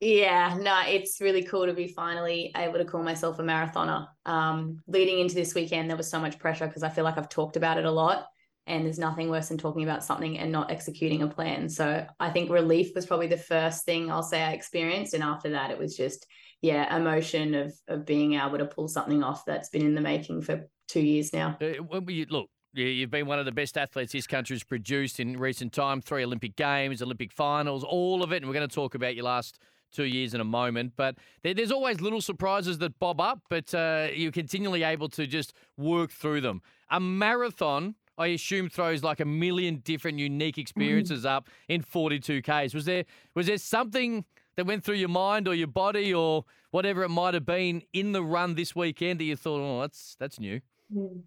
Yeah, 0.00 0.56
no, 0.60 0.82
it's 0.86 1.20
really 1.20 1.42
cool 1.42 1.66
to 1.66 1.72
be 1.72 1.88
finally 1.88 2.52
able 2.56 2.78
to 2.78 2.84
call 2.84 3.02
myself 3.02 3.38
a 3.38 3.42
marathoner. 3.42 4.06
Um, 4.26 4.80
leading 4.86 5.18
into 5.18 5.34
this 5.34 5.54
weekend, 5.54 5.90
there 5.90 5.96
was 5.96 6.08
so 6.08 6.20
much 6.20 6.38
pressure 6.38 6.66
because 6.66 6.84
I 6.84 6.88
feel 6.88 7.04
like 7.04 7.18
I've 7.18 7.28
talked 7.28 7.56
about 7.56 7.78
it 7.78 7.84
a 7.84 7.90
lot 7.90 8.26
and 8.66 8.84
there's 8.84 8.98
nothing 8.98 9.30
worse 9.30 9.48
than 9.48 9.56
talking 9.56 9.82
about 9.82 10.04
something 10.04 10.38
and 10.38 10.52
not 10.52 10.70
executing 10.70 11.22
a 11.22 11.26
plan 11.26 11.70
so 11.70 12.06
i 12.20 12.28
think 12.28 12.50
relief 12.50 12.94
was 12.94 13.06
probably 13.06 13.26
the 13.26 13.34
first 13.34 13.86
thing 13.86 14.10
i'll 14.10 14.22
say 14.22 14.42
i 14.42 14.52
experienced 14.52 15.14
and 15.14 15.22
after 15.22 15.48
that 15.48 15.70
it 15.70 15.78
was 15.78 15.96
just 15.96 16.26
yeah, 16.60 16.96
emotion 16.96 17.54
of 17.54 17.72
of 17.86 18.04
being 18.04 18.34
able 18.34 18.58
to 18.58 18.66
pull 18.66 18.88
something 18.88 19.22
off 19.22 19.44
that's 19.44 19.68
been 19.68 19.82
in 19.82 19.94
the 19.94 20.00
making 20.00 20.42
for 20.42 20.68
two 20.88 21.00
years 21.00 21.32
now. 21.32 21.56
Uh, 21.60 22.00
look, 22.28 22.50
You've 22.74 23.10
been 23.10 23.26
one 23.26 23.38
of 23.38 23.44
the 23.44 23.52
best 23.52 23.78
athletes 23.78 24.12
this 24.12 24.26
country's 24.26 24.62
produced 24.62 25.18
in 25.18 25.38
recent 25.38 25.72
time. 25.72 26.00
Three 26.00 26.22
Olympic 26.22 26.54
Games, 26.54 27.00
Olympic 27.00 27.32
finals, 27.32 27.82
all 27.82 28.22
of 28.22 28.32
it. 28.32 28.36
And 28.36 28.46
we're 28.46 28.54
going 28.54 28.68
to 28.68 28.74
talk 28.74 28.94
about 28.94 29.16
your 29.16 29.24
last 29.24 29.58
two 29.92 30.04
years 30.04 30.34
in 30.34 30.40
a 30.40 30.44
moment. 30.44 30.92
But 30.96 31.16
there's 31.42 31.72
always 31.72 32.00
little 32.00 32.20
surprises 32.20 32.78
that 32.78 32.98
bob 32.98 33.20
up, 33.20 33.42
but 33.48 33.72
uh, 33.74 34.08
you're 34.14 34.32
continually 34.32 34.82
able 34.82 35.08
to 35.10 35.26
just 35.26 35.52
work 35.76 36.10
through 36.10 36.40
them. 36.40 36.62
A 36.90 37.00
marathon, 37.00 37.94
I 38.16 38.28
assume, 38.28 38.68
throws 38.68 39.02
like 39.02 39.20
a 39.20 39.24
million 39.24 39.76
different 39.76 40.18
unique 40.18 40.54
mm-hmm. 40.54 40.62
experiences 40.62 41.24
mm. 41.24 41.30
up 41.30 41.48
in 41.68 41.82
42 41.82 42.42
Ks. 42.42 42.74
Was 42.74 42.84
there 42.84 43.04
was 43.34 43.46
there 43.46 43.58
something 43.58 44.24
that 44.56 44.66
went 44.66 44.84
through 44.84 44.96
your 44.96 45.08
mind 45.08 45.46
or 45.46 45.54
your 45.54 45.68
body 45.68 46.12
or 46.12 46.44
whatever 46.70 47.04
it 47.04 47.10
might 47.10 47.34
have 47.34 47.46
been 47.46 47.82
in 47.92 48.12
the 48.12 48.22
run 48.22 48.54
this 48.54 48.74
weekend 48.74 49.20
that 49.20 49.24
you 49.24 49.36
thought, 49.36 49.60
oh, 49.60 49.80
that's 49.80 50.16
that's 50.18 50.40
new? 50.40 50.60
Mm. 50.94 51.22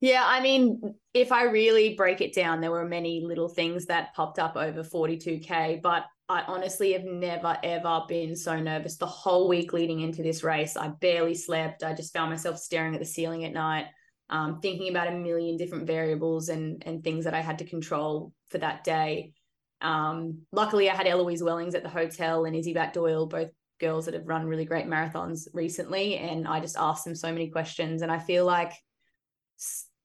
Yeah, 0.00 0.24
I 0.26 0.40
mean, 0.40 0.94
if 1.14 1.32
I 1.32 1.44
really 1.44 1.94
break 1.94 2.20
it 2.20 2.34
down, 2.34 2.60
there 2.60 2.70
were 2.70 2.84
many 2.84 3.22
little 3.22 3.48
things 3.48 3.86
that 3.86 4.14
popped 4.14 4.38
up 4.38 4.54
over 4.54 4.82
42K, 4.82 5.80
but 5.80 6.04
I 6.28 6.42
honestly 6.48 6.92
have 6.92 7.04
never, 7.04 7.56
ever 7.62 8.02
been 8.08 8.34
so 8.34 8.58
nervous 8.58 8.96
the 8.96 9.06
whole 9.06 9.48
week 9.48 9.72
leading 9.72 10.00
into 10.00 10.22
this 10.22 10.42
race. 10.42 10.76
I 10.76 10.88
barely 10.88 11.34
slept. 11.34 11.84
I 11.84 11.94
just 11.94 12.12
found 12.12 12.30
myself 12.30 12.58
staring 12.58 12.94
at 12.94 13.00
the 13.00 13.06
ceiling 13.06 13.44
at 13.44 13.52
night, 13.52 13.86
um, 14.28 14.60
thinking 14.60 14.88
about 14.88 15.06
a 15.06 15.12
million 15.12 15.56
different 15.56 15.86
variables 15.86 16.48
and, 16.48 16.82
and 16.84 17.04
things 17.04 17.24
that 17.24 17.34
I 17.34 17.40
had 17.40 17.58
to 17.58 17.64
control 17.64 18.32
for 18.48 18.58
that 18.58 18.82
day. 18.82 19.34
Um, 19.80 20.40
luckily, 20.50 20.90
I 20.90 20.96
had 20.96 21.06
Eloise 21.06 21.44
Wellings 21.44 21.76
at 21.76 21.84
the 21.84 21.88
hotel 21.88 22.44
and 22.44 22.56
Izzy 22.56 22.74
Batt-Doyle, 22.74 23.26
both 23.26 23.50
girls 23.78 24.06
that 24.06 24.14
have 24.14 24.26
run 24.26 24.46
really 24.46 24.64
great 24.64 24.86
marathons 24.86 25.46
recently. 25.52 26.16
And 26.16 26.48
I 26.48 26.58
just 26.58 26.76
asked 26.76 27.04
them 27.04 27.14
so 27.14 27.30
many 27.30 27.50
questions. 27.50 28.02
And 28.02 28.10
I 28.10 28.18
feel 28.18 28.44
like 28.44 28.72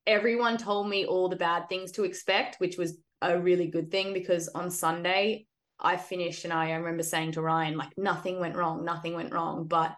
everyone 0.05 0.57
told 0.57 0.87
me 0.87 1.05
all 1.05 1.29
the 1.29 1.35
bad 1.35 1.67
things 1.67 1.93
to 1.93 2.03
expect, 2.03 2.57
which 2.59 2.77
was 2.77 2.99
a 3.23 3.39
really 3.39 3.67
good 3.67 3.89
thing 3.89 4.13
because 4.13 4.49
on 4.49 4.69
Sunday 4.69 5.47
I 5.81 5.97
finished 5.97 6.43
and 6.43 6.53
I 6.53 6.71
remember 6.71 7.03
saying 7.03 7.33
to 7.33 7.41
Ryan, 7.41 7.77
like, 7.77 7.97
nothing 7.97 8.39
went 8.39 8.55
wrong, 8.55 8.85
nothing 8.85 9.13
went 9.13 9.33
wrong. 9.33 9.67
But 9.67 9.95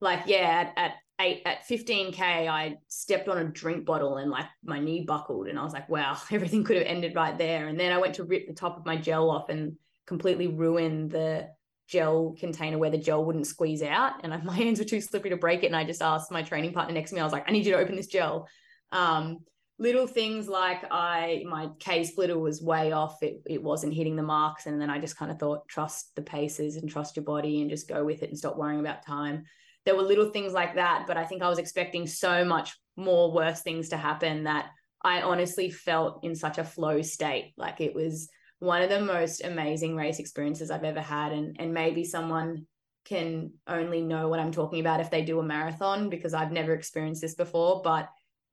like, 0.00 0.24
yeah, 0.26 0.72
at, 0.76 0.84
at 0.84 0.92
eight 1.20 1.42
at 1.46 1.66
15k, 1.68 2.20
I 2.20 2.76
stepped 2.88 3.28
on 3.28 3.38
a 3.38 3.44
drink 3.44 3.84
bottle 3.84 4.16
and 4.16 4.30
like 4.30 4.46
my 4.62 4.78
knee 4.78 5.04
buckled, 5.06 5.48
and 5.48 5.58
I 5.58 5.64
was 5.64 5.72
like, 5.72 5.88
wow, 5.88 6.16
everything 6.30 6.64
could 6.64 6.76
have 6.76 6.86
ended 6.86 7.14
right 7.14 7.36
there. 7.36 7.68
And 7.68 7.78
then 7.78 7.92
I 7.92 7.98
went 7.98 8.14
to 8.16 8.24
rip 8.24 8.46
the 8.46 8.54
top 8.54 8.76
of 8.76 8.86
my 8.86 8.96
gel 8.96 9.30
off 9.30 9.48
and 9.48 9.76
completely 10.06 10.46
ruin 10.46 11.08
the 11.08 11.48
gel 11.88 12.34
container 12.38 12.78
where 12.78 12.90
the 12.90 12.98
gel 12.98 13.24
wouldn't 13.24 13.46
squeeze 13.46 13.82
out, 13.82 14.24
and 14.24 14.32
my 14.44 14.54
hands 14.54 14.78
were 14.78 14.84
too 14.84 15.00
slippery 15.00 15.30
to 15.30 15.36
break 15.36 15.62
it. 15.62 15.66
And 15.66 15.76
I 15.76 15.84
just 15.84 16.02
asked 16.02 16.30
my 16.30 16.42
training 16.42 16.72
partner 16.72 16.94
next 16.94 17.10
to 17.10 17.16
me, 17.16 17.20
I 17.20 17.24
was 17.24 17.32
like, 17.32 17.48
I 17.48 17.52
need 17.52 17.66
you 17.66 17.72
to 17.72 17.78
open 17.78 17.96
this 17.96 18.08
gel. 18.08 18.48
Um, 18.92 19.38
little 19.78 20.06
things 20.06 20.48
like 20.48 20.84
I 20.90 21.44
my 21.46 21.68
K 21.78 22.04
splitter 22.04 22.38
was 22.38 22.62
way 22.62 22.92
off. 22.92 23.22
It 23.22 23.42
it 23.46 23.62
wasn't 23.62 23.94
hitting 23.94 24.16
the 24.16 24.22
marks. 24.22 24.66
And 24.66 24.80
then 24.80 24.90
I 24.90 24.98
just 24.98 25.16
kind 25.16 25.30
of 25.30 25.38
thought, 25.38 25.68
trust 25.68 26.14
the 26.16 26.22
paces 26.22 26.76
and 26.76 26.88
trust 26.88 27.16
your 27.16 27.24
body 27.24 27.60
and 27.60 27.70
just 27.70 27.88
go 27.88 28.04
with 28.04 28.22
it 28.22 28.30
and 28.30 28.38
stop 28.38 28.56
worrying 28.56 28.80
about 28.80 29.04
time. 29.04 29.44
There 29.84 29.96
were 29.96 30.02
little 30.02 30.30
things 30.30 30.52
like 30.52 30.74
that, 30.76 31.04
but 31.06 31.16
I 31.16 31.24
think 31.24 31.42
I 31.42 31.48
was 31.48 31.58
expecting 31.58 32.06
so 32.06 32.44
much 32.44 32.76
more 32.96 33.32
worse 33.32 33.62
things 33.62 33.90
to 33.90 33.96
happen 33.96 34.44
that 34.44 34.70
I 35.02 35.22
honestly 35.22 35.70
felt 35.70 36.24
in 36.24 36.34
such 36.34 36.58
a 36.58 36.64
flow 36.64 37.02
state. 37.02 37.52
Like 37.56 37.80
it 37.80 37.94
was 37.94 38.28
one 38.58 38.82
of 38.82 38.88
the 38.88 39.00
most 39.00 39.44
amazing 39.44 39.94
race 39.94 40.18
experiences 40.18 40.70
I've 40.70 40.84
ever 40.84 41.02
had. 41.02 41.32
And 41.32 41.56
and 41.58 41.74
maybe 41.74 42.04
someone 42.04 42.66
can 43.04 43.52
only 43.68 44.00
know 44.00 44.28
what 44.28 44.40
I'm 44.40 44.50
talking 44.50 44.80
about 44.80 45.00
if 45.00 45.10
they 45.10 45.22
do 45.22 45.38
a 45.38 45.44
marathon 45.44 46.08
because 46.08 46.34
I've 46.34 46.50
never 46.50 46.72
experienced 46.72 47.20
this 47.20 47.34
before. 47.34 47.82
But 47.84 48.08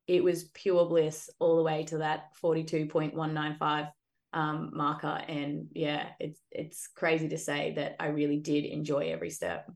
it 0.07 0.24
was 0.24 0.45
pure 0.45 0.86
bliss 0.86 1.29
all 1.39 1.57
the 1.57 1.63
way 1.63 1.86
to 1.86 2.00
that 2.00 2.36
42.195 2.43 3.89
um, 4.33 4.72
marker. 4.74 5.22
And 5.27 5.67
yeah, 5.74 6.10
it's 6.19 6.39
it's 6.51 6.88
crazy 6.88 7.29
to 7.29 7.38
say 7.38 7.74
that 7.75 7.95
I 8.00 8.07
really 8.07 8.38
did 8.38 8.65
enjoy 8.65 9.12
every 9.12 9.29
step. 9.29 9.72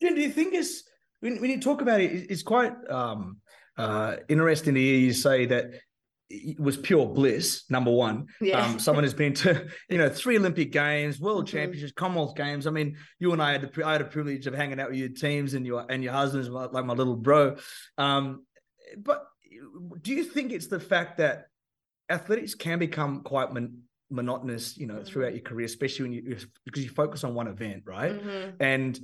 do 0.00 0.14
you 0.14 0.30
think 0.30 0.54
it's 0.54 0.84
when, 1.20 1.40
when 1.40 1.50
you 1.50 1.60
talk 1.60 1.80
about 1.80 2.00
it, 2.00 2.30
it's 2.30 2.42
quite 2.42 2.72
um, 2.90 3.38
uh, 3.78 4.16
interesting 4.28 4.74
to 4.74 4.80
hear 4.80 4.98
you 4.98 5.12
say 5.12 5.46
that 5.46 5.72
it 6.28 6.58
was 6.58 6.76
pure 6.76 7.06
bliss. 7.06 7.64
Number 7.70 7.90
one, 7.90 8.26
yeah. 8.40 8.66
um, 8.66 8.78
someone 8.78 9.04
has 9.04 9.14
been 9.14 9.34
to 9.34 9.68
you 9.88 9.98
know 9.98 10.08
three 10.08 10.36
Olympic 10.38 10.72
Games, 10.72 11.20
World 11.20 11.46
mm-hmm. 11.46 11.56
Championships, 11.56 11.92
Commonwealth 11.92 12.36
Games. 12.36 12.66
I 12.66 12.70
mean, 12.70 12.96
you 13.18 13.32
and 13.32 13.42
I 13.42 13.52
had 13.52 13.62
the 13.62 13.86
I 13.86 13.92
had 13.92 14.00
a 14.00 14.06
privilege 14.06 14.46
of 14.46 14.54
hanging 14.54 14.80
out 14.80 14.90
with 14.90 14.98
your 14.98 15.10
teams 15.10 15.54
and 15.54 15.66
your 15.66 15.86
and 15.88 16.02
your 16.02 16.12
husbands, 16.12 16.48
like 16.48 16.84
my 16.84 16.94
little 16.94 17.16
bro. 17.16 17.56
Um, 17.98 18.44
but 18.98 19.26
do 20.02 20.12
you 20.12 20.24
think 20.24 20.52
it's 20.52 20.66
the 20.66 20.80
fact 20.80 21.18
that 21.18 21.46
athletics 22.10 22.54
can 22.54 22.78
become 22.78 23.22
quite 23.22 23.52
mon- 23.52 23.82
monotonous, 24.10 24.76
you 24.76 24.86
know, 24.86 24.94
mm-hmm. 24.94 25.04
throughout 25.04 25.34
your 25.34 25.42
career, 25.42 25.66
especially 25.66 26.04
when 26.04 26.12
you 26.12 26.36
because 26.64 26.84
you 26.84 26.90
focus 26.90 27.24
on 27.24 27.34
one 27.34 27.48
event, 27.48 27.82
right? 27.86 28.12
Mm-hmm. 28.12 28.50
And 28.60 29.00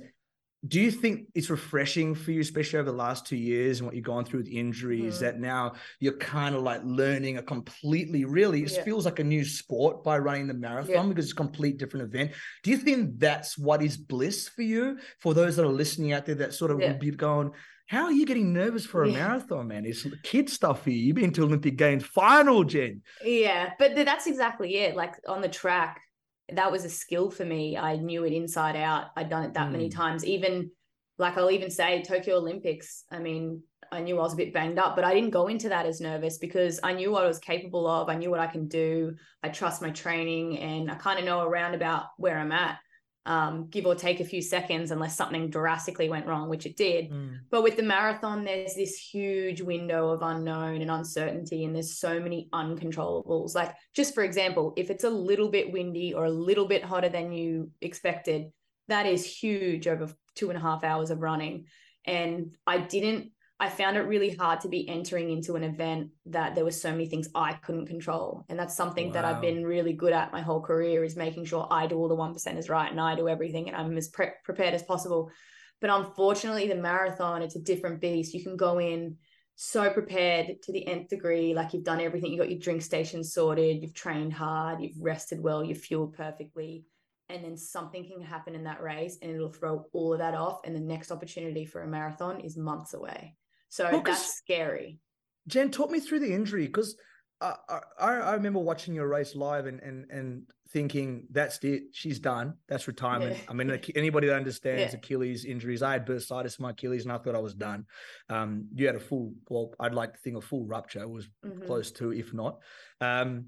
do 0.65 0.79
you 0.79 0.91
think 0.91 1.27
it's 1.35 1.49
refreshing 1.49 2.15
for 2.15 2.31
you, 2.31 2.39
especially 2.39 2.79
over 2.79 2.89
the 2.89 2.95
last 2.95 3.25
two 3.27 3.35
years 3.35 3.79
and 3.79 3.85
what 3.85 3.95
you've 3.95 4.05
gone 4.05 4.23
through 4.23 4.39
with 4.39 4.47
injuries, 4.47 5.15
mm-hmm. 5.15 5.25
that 5.25 5.39
now 5.39 5.73
you're 5.99 6.17
kind 6.17 6.55
of 6.55 6.61
like 6.61 6.79
learning 6.85 7.37
a 7.37 7.43
completely, 7.43 8.23
really, 8.23 8.63
it 8.63 8.71
yeah. 8.71 8.83
feels 8.83 9.03
like 9.03 9.19
a 9.19 9.25
new 9.25 9.43
sport 9.43 10.05
by 10.05 10.17
running 10.17 10.47
the 10.47 10.53
marathon 10.53 10.95
yeah. 10.95 11.03
because 11.03 11.25
it's 11.25 11.33
a 11.33 11.35
complete 11.35 11.77
different 11.77 12.05
event. 12.05 12.31
Do 12.63 12.71
you 12.71 12.77
think 12.77 13.19
that's 13.19 13.57
what 13.57 13.83
is 13.83 13.97
bliss 13.97 14.47
for 14.47 14.61
you? 14.61 14.99
For 15.19 15.33
those 15.33 15.57
that 15.57 15.65
are 15.65 15.69
listening 15.69 16.13
out 16.13 16.25
there 16.25 16.35
that 16.35 16.53
sort 16.53 16.71
of 16.71 16.79
yeah. 16.79 16.89
would 16.89 16.99
be 16.99 17.11
going, 17.11 17.51
how 17.87 18.05
are 18.05 18.11
you 18.11 18.25
getting 18.25 18.53
nervous 18.53 18.85
for 18.85 19.03
a 19.03 19.09
yeah. 19.09 19.27
marathon, 19.27 19.67
man? 19.67 19.85
It's 19.85 20.05
kid 20.23 20.49
stuff 20.49 20.87
you. 20.87 20.93
You've 20.93 21.15
been 21.15 21.33
to 21.33 21.43
Olympic 21.43 21.77
Games 21.77 22.05
final, 22.05 22.63
Jen. 22.63 23.01
Yeah, 23.23 23.71
but 23.77 23.95
that's 23.95 24.27
exactly 24.27 24.77
it. 24.77 24.95
Like 24.95 25.13
on 25.27 25.41
the 25.41 25.49
track, 25.49 26.01
that 26.49 26.71
was 26.71 26.85
a 26.85 26.89
skill 26.89 27.29
for 27.29 27.45
me. 27.45 27.77
I 27.77 27.97
knew 27.97 28.23
it 28.25 28.33
inside 28.33 28.75
out. 28.75 29.07
I'd 29.15 29.29
done 29.29 29.43
it 29.43 29.53
that 29.53 29.69
mm. 29.69 29.73
many 29.73 29.89
times. 29.89 30.25
Even 30.25 30.71
like 31.17 31.37
I'll 31.37 31.51
even 31.51 31.69
say 31.69 32.01
Tokyo 32.01 32.37
Olympics. 32.37 33.03
I 33.11 33.19
mean, 33.19 33.61
I 33.91 34.01
knew 34.01 34.17
I 34.17 34.23
was 34.23 34.33
a 34.33 34.37
bit 34.37 34.53
banged 34.53 34.79
up, 34.79 34.95
but 34.95 35.05
I 35.05 35.13
didn't 35.13 35.29
go 35.29 35.47
into 35.47 35.69
that 35.69 35.85
as 35.85 36.01
nervous 36.01 36.37
because 36.37 36.79
I 36.83 36.93
knew 36.93 37.11
what 37.11 37.23
I 37.23 37.27
was 37.27 37.37
capable 37.37 37.85
of. 37.85 38.09
I 38.09 38.15
knew 38.15 38.31
what 38.31 38.39
I 38.39 38.47
can 38.47 38.67
do. 38.67 39.15
I 39.43 39.49
trust 39.49 39.81
my 39.81 39.91
training 39.91 40.57
and 40.59 40.89
I 40.89 40.95
kind 40.95 41.19
of 41.19 41.25
know 41.25 41.41
around 41.41 41.75
about 41.75 42.05
where 42.17 42.37
I'm 42.37 42.51
at 42.51 42.77
um, 43.25 43.67
give 43.69 43.85
or 43.85 43.95
take 43.95 44.19
a 44.19 44.25
few 44.25 44.41
seconds 44.41 44.91
unless 44.91 45.15
something 45.15 45.49
drastically 45.49 46.09
went 46.09 46.25
wrong, 46.25 46.49
which 46.49 46.65
it 46.65 46.75
did. 46.75 47.11
Mm. 47.11 47.39
But 47.49 47.63
with 47.63 47.77
the 47.77 47.83
marathon, 47.83 48.43
there's 48.43 48.75
this 48.75 48.97
huge 48.97 49.61
window 49.61 50.09
of 50.09 50.21
unknown 50.21 50.81
and 50.81 50.91
uncertainty, 50.91 51.63
and 51.63 51.73
there's 51.73 51.97
so 51.97 52.19
many 52.19 52.49
uncontrollables. 52.53 53.55
Like, 53.55 53.73
just 53.93 54.13
for 54.13 54.23
example, 54.23 54.73
if 54.75 54.89
it's 54.89 55.03
a 55.03 55.09
little 55.09 55.49
bit 55.49 55.71
windy 55.71 56.13
or 56.13 56.25
a 56.25 56.31
little 56.31 56.67
bit 56.67 56.83
hotter 56.83 57.09
than 57.09 57.31
you 57.31 57.71
expected, 57.81 58.51
that 58.87 59.05
is 59.05 59.25
huge 59.25 59.87
over 59.87 60.09
two 60.35 60.49
and 60.49 60.57
a 60.57 60.61
half 60.61 60.83
hours 60.83 61.09
of 61.09 61.21
running. 61.21 61.65
And 62.05 62.55
I 62.67 62.79
didn't 62.79 63.31
I 63.59 63.69
found 63.69 63.95
it 63.95 64.01
really 64.01 64.31
hard 64.31 64.61
to 64.61 64.67
be 64.67 64.87
entering 64.89 65.29
into 65.29 65.55
an 65.55 65.63
event 65.63 66.09
that 66.25 66.55
there 66.55 66.65
were 66.65 66.71
so 66.71 66.91
many 66.91 67.05
things 67.05 67.29
I 67.33 67.53
couldn't 67.53 67.85
control. 67.85 68.45
And 68.49 68.59
that's 68.59 68.75
something 68.75 69.07
wow. 69.07 69.13
that 69.13 69.25
I've 69.25 69.41
been 69.41 69.65
really 69.65 69.93
good 69.93 70.11
at 70.11 70.33
my 70.33 70.41
whole 70.41 70.61
career 70.61 71.03
is 71.03 71.15
making 71.15 71.45
sure 71.45 71.67
I 71.71 71.87
do 71.87 71.95
all 71.95 72.09
the 72.09 72.15
one 72.15 72.35
is 72.35 72.69
right 72.69 72.91
and 72.91 72.99
I 72.99 73.15
do 73.15 73.29
everything 73.29 73.69
and 73.69 73.77
I'm 73.77 73.95
as 73.95 74.09
pre- 74.09 74.31
prepared 74.43 74.73
as 74.73 74.83
possible. 74.83 75.31
But 75.79 75.91
unfortunately, 75.91 76.67
the 76.67 76.75
marathon, 76.75 77.41
it's 77.41 77.55
a 77.55 77.61
different 77.61 78.01
beast. 78.01 78.33
You 78.33 78.43
can 78.43 78.57
go 78.57 78.79
in 78.79 79.17
so 79.55 79.89
prepared 79.89 80.61
to 80.63 80.71
the 80.71 80.85
nth 80.87 81.09
degree, 81.09 81.53
like 81.53 81.73
you've 81.73 81.83
done 81.83 82.01
everything, 82.01 82.31
you 82.31 82.39
got 82.39 82.49
your 82.49 82.59
drink 82.59 82.81
station 82.81 83.23
sorted, 83.23 83.81
you've 83.81 83.93
trained 83.93 84.33
hard, 84.33 84.81
you've 84.81 84.99
rested 84.99 85.41
well, 85.41 85.63
you've 85.63 85.77
fueled 85.77 86.13
perfectly. 86.13 86.85
And 87.29 87.43
then 87.43 87.55
something 87.55 88.05
can 88.05 88.21
happen 88.21 88.55
in 88.55 88.65
that 88.65 88.81
race 88.81 89.17
and 89.21 89.31
it'll 89.31 89.49
throw 89.49 89.85
all 89.93 90.13
of 90.13 90.19
that 90.19 90.33
off. 90.33 90.61
And 90.65 90.75
the 90.75 90.79
next 90.79 91.11
opportunity 91.11 91.65
for 91.65 91.81
a 91.81 91.87
marathon 91.87 92.41
is 92.41 92.57
months 92.57 92.93
away. 92.93 93.37
So 93.73 93.89
well, 93.91 94.03
that's 94.05 94.35
scary. 94.35 94.99
Jen, 95.47 95.71
talk 95.71 95.89
me 95.89 95.99
through 95.99 96.19
the 96.19 96.31
injury 96.31 96.67
because 96.67 96.95
I, 97.41 97.55
I, 97.99 98.07
I 98.07 98.33
remember 98.35 98.59
watching 98.59 98.93
your 98.93 99.07
race 99.07 99.33
live 99.33 99.65
and 99.65 99.79
and 99.79 100.05
and 100.11 100.43
thinking 100.71 101.25
that's 101.31 101.57
it, 101.63 101.85
she's 101.91 102.19
done, 102.19 102.53
that's 102.69 102.87
retirement. 102.87 103.35
Yeah. 103.35 103.43
I 103.49 103.53
mean, 103.53 103.79
anybody 103.95 104.27
that 104.27 104.35
understands 104.35 104.93
yeah. 104.93 104.99
Achilles 104.99 105.45
injuries, 105.45 105.81
I 105.81 105.93
had 105.93 106.05
bursitis 106.05 106.59
in 106.59 106.63
my 106.63 106.69
Achilles 106.69 107.03
and 107.03 107.11
I 107.11 107.17
thought 107.17 107.33
I 107.33 107.39
was 107.39 107.55
done. 107.55 107.87
Um, 108.29 108.67
you 108.75 108.85
had 108.85 108.95
a 108.95 108.99
full, 108.99 109.33
well, 109.49 109.73
I'd 109.79 109.95
like 109.95 110.13
to 110.13 110.19
think 110.19 110.37
a 110.37 110.41
full 110.41 110.65
rupture 110.65 111.07
was 111.07 111.27
mm-hmm. 111.43 111.65
close 111.65 111.91
to, 111.93 112.13
if 112.13 112.31
not. 112.31 112.59
Um, 113.01 113.45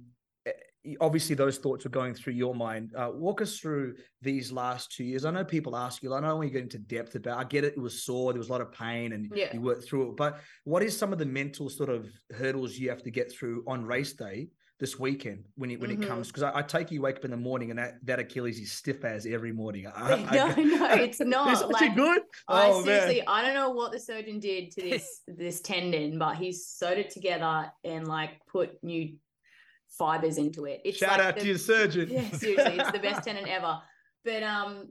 obviously 1.01 1.35
those 1.35 1.57
thoughts 1.57 1.83
were 1.83 1.89
going 1.89 2.13
through 2.13 2.33
your 2.33 2.55
mind. 2.55 2.91
Uh, 2.95 3.11
walk 3.13 3.41
us 3.41 3.57
through 3.59 3.95
these 4.21 4.51
last 4.51 4.91
two 4.91 5.03
years. 5.03 5.25
I 5.25 5.31
know 5.31 5.43
people 5.43 5.75
ask 5.75 6.03
you, 6.03 6.13
I 6.13 6.21
don't 6.21 6.37
want 6.37 6.47
to 6.47 6.53
get 6.53 6.63
into 6.63 6.79
depth 6.79 7.15
about. 7.15 7.39
I 7.39 7.43
get 7.43 7.63
it; 7.63 7.73
it 7.73 7.79
was 7.81 8.03
sore, 8.03 8.33
there 8.33 8.39
was 8.39 8.49
a 8.49 8.51
lot 8.51 8.61
of 8.61 8.71
pain, 8.71 9.13
and 9.13 9.31
yeah. 9.35 9.53
you 9.53 9.61
worked 9.61 9.85
through 9.85 10.09
it. 10.09 10.17
But 10.17 10.39
what 10.63 10.83
is 10.83 10.97
some 10.97 11.11
of 11.13 11.19
the 11.19 11.25
mental 11.25 11.69
sort 11.69 11.89
of 11.89 12.07
hurdles 12.35 12.77
you 12.77 12.89
have 12.89 13.03
to 13.03 13.11
get 13.11 13.31
through 13.31 13.63
on 13.67 13.85
race 13.85 14.13
day 14.13 14.49
this 14.77 14.99
weekend 14.99 15.45
when 15.55 15.71
it 15.71 15.79
when 15.79 15.89
Mhm. 15.89 16.03
it 16.03 16.07
comes 16.07 16.27
because 16.27 16.43
I, 16.43 16.57
I 16.59 16.61
take 16.61 16.91
you 16.91 17.01
wake 17.01 17.15
up 17.15 17.23
in 17.23 17.31
the 17.31 17.37
morning 17.37 17.69
and 17.69 17.79
that, 17.79 17.93
that 18.05 18.19
Achilles 18.19 18.59
is 18.59 18.73
stiff 18.73 19.05
as 19.05 19.25
every 19.25 19.53
morning. 19.53 19.87
I, 19.95 20.17
no, 20.35 20.47
no, 20.63 20.93
it's 20.95 21.21
not. 21.21 21.69
Like, 21.71 21.95
good? 21.95 22.21
I 22.49 22.67
Oh, 22.67 22.75
man. 22.79 22.83
seriously, 22.85 23.23
I 23.25 23.41
don't 23.41 23.53
know 23.53 23.69
what 23.69 23.93
the 23.93 23.99
surgeon 23.99 24.39
did 24.41 24.71
to 24.71 24.81
this 24.81 25.21
this 25.27 25.61
tendon, 25.61 26.19
but 26.19 26.35
he 26.35 26.51
sewed 26.51 26.97
it 26.97 27.09
together 27.09 27.71
and 27.85 28.05
like 28.05 28.31
put 28.51 28.83
new 28.83 29.15
fibers 29.97 30.37
into 30.37 30.65
it. 30.65 30.81
It's 30.85 30.97
Shout 30.97 31.19
like 31.19 31.27
out 31.27 31.35
the- 31.35 31.41
to 31.41 31.47
your 31.47 31.57
surgeon. 31.57 32.09
Yeah, 32.09 32.29
seriously, 32.31 32.79
it's 32.79 32.91
the 32.91 32.99
best 32.99 33.23
tendon 33.25 33.47
ever. 33.47 33.79
But 34.23 34.43
um, 34.43 34.89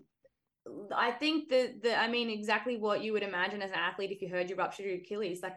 I 0.94 1.10
think 1.10 1.48
that 1.50 1.82
the 1.82 1.98
I 1.98 2.08
mean 2.08 2.30
exactly 2.30 2.76
what 2.76 3.02
you 3.02 3.12
would 3.12 3.22
imagine 3.22 3.62
as 3.62 3.70
an 3.70 3.76
athlete 3.78 4.10
if 4.12 4.22
you 4.22 4.28
heard 4.28 4.48
you 4.48 4.56
ruptured 4.56 4.86
your 4.86 4.96
Achilles. 4.96 5.40
Like 5.42 5.56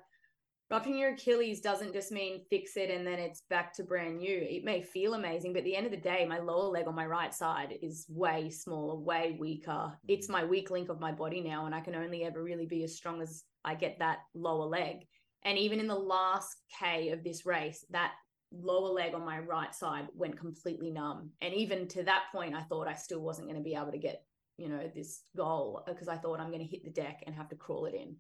rupturing 0.70 0.98
your 0.98 1.14
Achilles 1.14 1.62
doesn't 1.62 1.94
just 1.94 2.12
mean 2.12 2.42
fix 2.50 2.76
it 2.76 2.90
and 2.90 3.08
then 3.08 3.20
it's 3.20 3.44
back 3.50 3.74
to 3.76 3.84
brand 3.84 4.18
new. 4.18 4.38
It 4.50 4.66
may 4.66 4.82
feel 4.82 5.14
amazing, 5.14 5.54
but 5.54 5.60
at 5.60 5.66
the 5.66 5.76
end 5.76 5.86
of 5.86 5.92
the 5.92 5.98
day, 5.98 6.26
my 6.28 6.40
lower 6.40 6.70
leg 6.70 6.88
on 6.88 6.96
my 6.96 7.06
right 7.06 7.34
side 7.34 7.74
is 7.82 8.06
way 8.10 8.50
smaller, 8.50 8.96
way 8.96 9.38
weaker. 9.40 9.94
It's 10.08 10.28
my 10.28 10.44
weak 10.44 10.70
link 10.70 10.90
of 10.90 11.00
my 11.00 11.12
body 11.12 11.40
now, 11.42 11.68
and 11.68 11.74
I 11.76 11.80
can 11.80 11.96
only 11.96 12.26
ever 12.26 12.44
really 12.44 12.66
be 12.66 12.84
as 12.84 12.98
strong 12.98 13.22
as 13.22 13.44
I 13.64 13.76
get 13.76 14.00
that 14.00 14.20
lower 14.34 14.66
leg. 14.66 15.08
And 15.44 15.58
even 15.58 15.80
in 15.80 15.88
the 15.88 15.96
last 15.96 16.58
K 16.80 17.10
of 17.10 17.24
this 17.24 17.46
race, 17.46 17.86
that 17.92 18.12
lower 18.52 18.90
leg 18.90 19.14
on 19.14 19.26
my 19.26 19.40
right 19.40 19.74
side 19.74 20.08
went 20.14 20.40
completely 20.40 20.90
numb. 20.90 21.32
And 21.42 21.54
even 21.54 21.88
to 21.90 22.04
that 22.04 22.26
point, 22.32 22.56
I 22.56 22.64
thought 22.64 22.88
I 22.88 22.94
still 22.94 23.22
wasn't 23.22 23.48
going 23.48 23.60
to 23.60 23.64
be 23.64 23.76
able 23.76 23.92
to 23.92 23.98
get, 23.98 24.24
you 24.58 24.70
know, 24.70 24.90
this 24.94 25.22
goal 25.36 25.84
because 25.86 26.08
I 26.08 26.18
thought 26.18 26.40
I'm 26.40 26.52
going 26.52 26.66
to 26.66 26.66
hit 26.66 26.84
the 26.84 26.92
deck 26.92 27.24
and 27.26 27.36
have 27.36 27.50
to 27.50 27.56
crawl 27.56 27.86
it 27.86 27.94
in. 27.94 28.16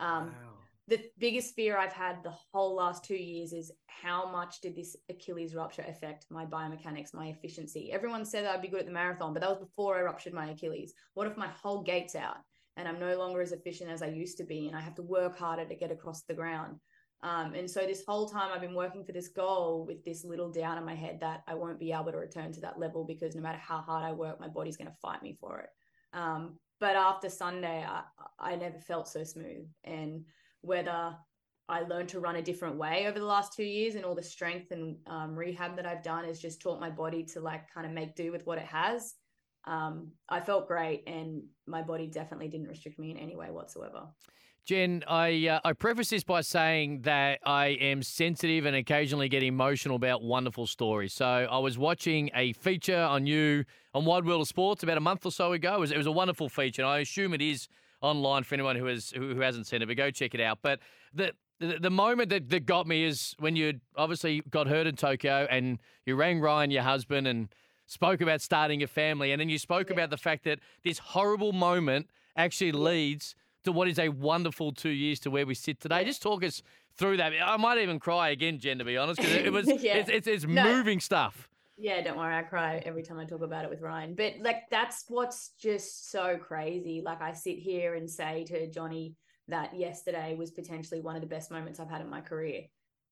Um, 0.00 0.26
Wow. 0.26 0.58
the 0.88 1.00
biggest 1.18 1.54
fear 1.54 1.78
I've 1.78 1.92
had 1.92 2.22
the 2.22 2.34
whole 2.52 2.74
last 2.74 3.04
two 3.04 3.16
years 3.16 3.52
is 3.52 3.70
how 3.86 4.30
much 4.30 4.60
did 4.60 4.74
this 4.74 4.96
Achilles 5.08 5.54
rupture 5.54 5.84
affect 5.86 6.26
my 6.28 6.44
biomechanics, 6.44 7.14
my 7.14 7.28
efficiency? 7.28 7.92
Everyone 7.92 8.24
said 8.24 8.44
that 8.44 8.54
I'd 8.54 8.62
be 8.62 8.68
good 8.68 8.80
at 8.80 8.86
the 8.86 8.92
marathon, 8.92 9.32
but 9.32 9.40
that 9.40 9.50
was 9.50 9.60
before 9.60 9.96
I 9.96 10.02
ruptured 10.02 10.32
my 10.32 10.50
Achilles. 10.50 10.92
What 11.14 11.28
if 11.28 11.36
my 11.36 11.48
whole 11.48 11.82
gait's 11.82 12.16
out 12.16 12.38
and 12.76 12.88
I'm 12.88 12.98
no 12.98 13.16
longer 13.16 13.40
as 13.40 13.52
efficient 13.52 13.90
as 13.90 14.02
I 14.02 14.08
used 14.08 14.38
to 14.38 14.44
be 14.44 14.66
and 14.68 14.76
I 14.76 14.80
have 14.80 14.96
to 14.96 15.02
work 15.02 15.38
harder 15.38 15.64
to 15.64 15.74
get 15.74 15.92
across 15.92 16.22
the 16.22 16.34
ground? 16.34 16.78
Um, 17.22 17.54
and 17.54 17.70
so 17.70 17.80
this 17.80 18.04
whole 18.06 18.28
time 18.28 18.50
I've 18.52 18.60
been 18.60 18.74
working 18.74 19.04
for 19.04 19.12
this 19.12 19.28
goal 19.28 19.84
with 19.86 20.04
this 20.04 20.24
little 20.24 20.50
doubt 20.50 20.78
in 20.78 20.84
my 20.84 20.94
head 20.94 21.20
that 21.20 21.42
I 21.46 21.54
won't 21.54 21.78
be 21.78 21.92
able 21.92 22.10
to 22.10 22.18
return 22.18 22.52
to 22.52 22.60
that 22.62 22.80
level 22.80 23.04
because 23.04 23.36
no 23.36 23.42
matter 23.42 23.58
how 23.58 23.78
hard 23.78 24.04
I 24.04 24.12
work, 24.12 24.40
my 24.40 24.48
body's 24.48 24.76
going 24.76 24.90
to 24.90 24.96
fight 25.00 25.22
me 25.22 25.36
for 25.40 25.60
it. 25.60 25.68
Um, 26.12 26.58
but 26.80 26.96
after 26.96 27.30
Sunday, 27.30 27.86
I, 27.88 28.02
I 28.40 28.56
never 28.56 28.78
felt 28.80 29.06
so 29.06 29.22
smooth. 29.22 29.66
And 29.84 30.24
whether 30.62 31.14
I 31.68 31.82
learned 31.82 32.08
to 32.10 32.20
run 32.20 32.36
a 32.36 32.42
different 32.42 32.76
way 32.76 33.06
over 33.06 33.18
the 33.20 33.24
last 33.24 33.52
two 33.52 33.64
years 33.64 33.94
and 33.94 34.04
all 34.04 34.16
the 34.16 34.22
strength 34.22 34.72
and 34.72 34.96
um, 35.06 35.36
rehab 35.36 35.76
that 35.76 35.86
I've 35.86 36.02
done 36.02 36.24
has 36.24 36.40
just 36.40 36.60
taught 36.60 36.80
my 36.80 36.90
body 36.90 37.22
to 37.26 37.40
like 37.40 37.72
kind 37.72 37.86
of 37.86 37.92
make 37.92 38.16
do 38.16 38.32
with 38.32 38.46
what 38.46 38.58
it 38.58 38.66
has. 38.66 39.14
Um, 39.64 40.12
I 40.28 40.40
felt 40.40 40.66
great 40.66 41.04
and 41.06 41.42
my 41.66 41.82
body 41.82 42.08
definitely 42.08 42.48
didn't 42.48 42.68
restrict 42.68 42.98
me 42.98 43.10
in 43.10 43.16
any 43.16 43.36
way 43.36 43.50
whatsoever. 43.50 44.08
Jen, 44.64 45.02
I 45.08 45.48
uh, 45.48 45.60
I 45.64 45.72
preface 45.72 46.10
this 46.10 46.22
by 46.22 46.40
saying 46.40 47.00
that 47.02 47.40
I 47.44 47.66
am 47.80 48.00
sensitive 48.00 48.64
and 48.64 48.76
occasionally 48.76 49.28
get 49.28 49.42
emotional 49.42 49.96
about 49.96 50.22
wonderful 50.22 50.68
stories. 50.68 51.12
So 51.12 51.26
I 51.26 51.58
was 51.58 51.78
watching 51.78 52.30
a 52.32 52.52
feature 52.52 53.00
on 53.00 53.26
you 53.26 53.64
on 53.92 54.04
Wide 54.04 54.24
World 54.24 54.42
of 54.42 54.46
Sports 54.46 54.84
about 54.84 54.98
a 54.98 55.00
month 55.00 55.26
or 55.26 55.32
so 55.32 55.52
ago. 55.52 55.74
It 55.74 55.80
was, 55.80 55.90
it 55.90 55.98
was 55.98 56.06
a 56.06 56.12
wonderful 56.12 56.48
feature. 56.48 56.82
And 56.82 56.90
I 56.90 57.00
assume 57.00 57.34
it 57.34 57.42
is 57.42 57.66
online 58.02 58.44
for 58.44 58.54
anyone 58.54 58.76
who 58.76 58.86
has 58.86 59.10
who, 59.10 59.34
who 59.34 59.40
hasn't 59.40 59.66
seen 59.66 59.82
it. 59.82 59.86
But 59.86 59.96
go 59.96 60.12
check 60.12 60.32
it 60.32 60.40
out. 60.40 60.60
But 60.62 60.78
the 61.12 61.32
the, 61.58 61.78
the 61.80 61.90
moment 61.90 62.30
that, 62.30 62.48
that 62.50 62.64
got 62.64 62.86
me 62.86 63.04
is 63.04 63.34
when 63.40 63.56
you 63.56 63.80
obviously 63.96 64.42
got 64.48 64.68
hurt 64.68 64.86
in 64.86 64.94
Tokyo 64.94 65.46
and 65.50 65.80
you 66.06 66.14
rang 66.14 66.40
Ryan, 66.40 66.70
your 66.70 66.82
husband, 66.82 67.26
and 67.26 67.48
spoke 67.92 68.20
about 68.22 68.40
starting 68.40 68.82
a 68.82 68.86
family, 68.86 69.32
and 69.32 69.40
then 69.40 69.48
you 69.50 69.58
spoke 69.58 69.90
about 69.90 70.08
the 70.10 70.16
fact 70.16 70.44
that 70.44 70.58
this 70.82 70.98
horrible 70.98 71.52
moment 71.52 72.08
actually 72.36 72.72
leads 72.72 73.34
to 73.64 73.70
what 73.70 73.86
is 73.86 73.98
a 73.98 74.08
wonderful 74.08 74.72
two 74.72 74.88
years 74.88 75.20
to 75.20 75.30
where 75.30 75.46
we 75.46 75.54
sit 75.54 75.78
today. 75.78 76.02
Just 76.04 76.22
talk 76.22 76.42
us 76.42 76.62
through 76.96 77.18
that. 77.18 77.32
I 77.44 77.56
might 77.58 77.78
even 77.78 78.00
cry 78.00 78.30
again, 78.30 78.58
Jen, 78.58 78.78
to 78.78 78.84
be 78.84 78.96
honest, 78.96 79.20
because 79.20 79.34
it 79.34 79.52
was 79.52 79.66
Yeah. 79.82 79.98
it's, 79.98 80.08
it's, 80.08 80.26
it's 80.26 80.44
No. 80.46 80.64
moving 80.64 81.00
stuff. 81.00 81.48
Yeah, 81.76 82.00
don't 82.02 82.16
worry, 82.16 82.34
I 82.34 82.42
cry 82.42 82.82
every 82.84 83.02
time 83.02 83.18
I 83.18 83.24
talk 83.24 83.42
about 83.42 83.64
it 83.64 83.70
with 83.70 83.80
Ryan. 83.80 84.14
But 84.14 84.34
like 84.40 84.68
that's 84.70 85.04
what's 85.08 85.50
just 85.60 86.10
so 86.10 86.36
crazy. 86.38 87.02
Like 87.04 87.20
I 87.20 87.32
sit 87.32 87.58
here 87.58 87.94
and 87.94 88.08
say 88.08 88.44
to 88.44 88.70
Johnny 88.70 89.14
that 89.48 89.76
yesterday 89.76 90.34
was 90.34 90.50
potentially 90.50 91.00
one 91.00 91.16
of 91.16 91.22
the 91.22 91.28
best 91.28 91.50
moments 91.50 91.78
I've 91.80 91.90
had 91.90 92.00
in 92.00 92.08
my 92.08 92.20
career. 92.20 92.62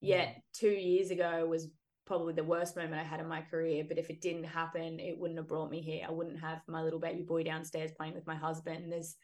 Yet 0.00 0.40
two 0.54 0.70
years 0.70 1.10
ago 1.10 1.44
was 1.46 1.68
probably 2.06 2.32
the 2.32 2.44
worst 2.44 2.76
moment 2.76 3.00
I 3.00 3.04
had 3.04 3.20
in 3.20 3.28
my 3.28 3.42
career. 3.42 3.84
But 3.86 3.98
if 3.98 4.10
it 4.10 4.20
didn't 4.20 4.44
happen, 4.44 4.98
it 5.00 5.18
wouldn't 5.18 5.38
have 5.38 5.48
brought 5.48 5.70
me 5.70 5.80
here. 5.80 6.04
I 6.08 6.12
wouldn't 6.12 6.40
have 6.40 6.60
my 6.66 6.82
little 6.82 6.98
baby 6.98 7.22
boy 7.22 7.44
downstairs 7.44 7.92
playing 7.96 8.14
with 8.14 8.26
my 8.26 8.34
husband. 8.34 8.90
There's 8.92 9.16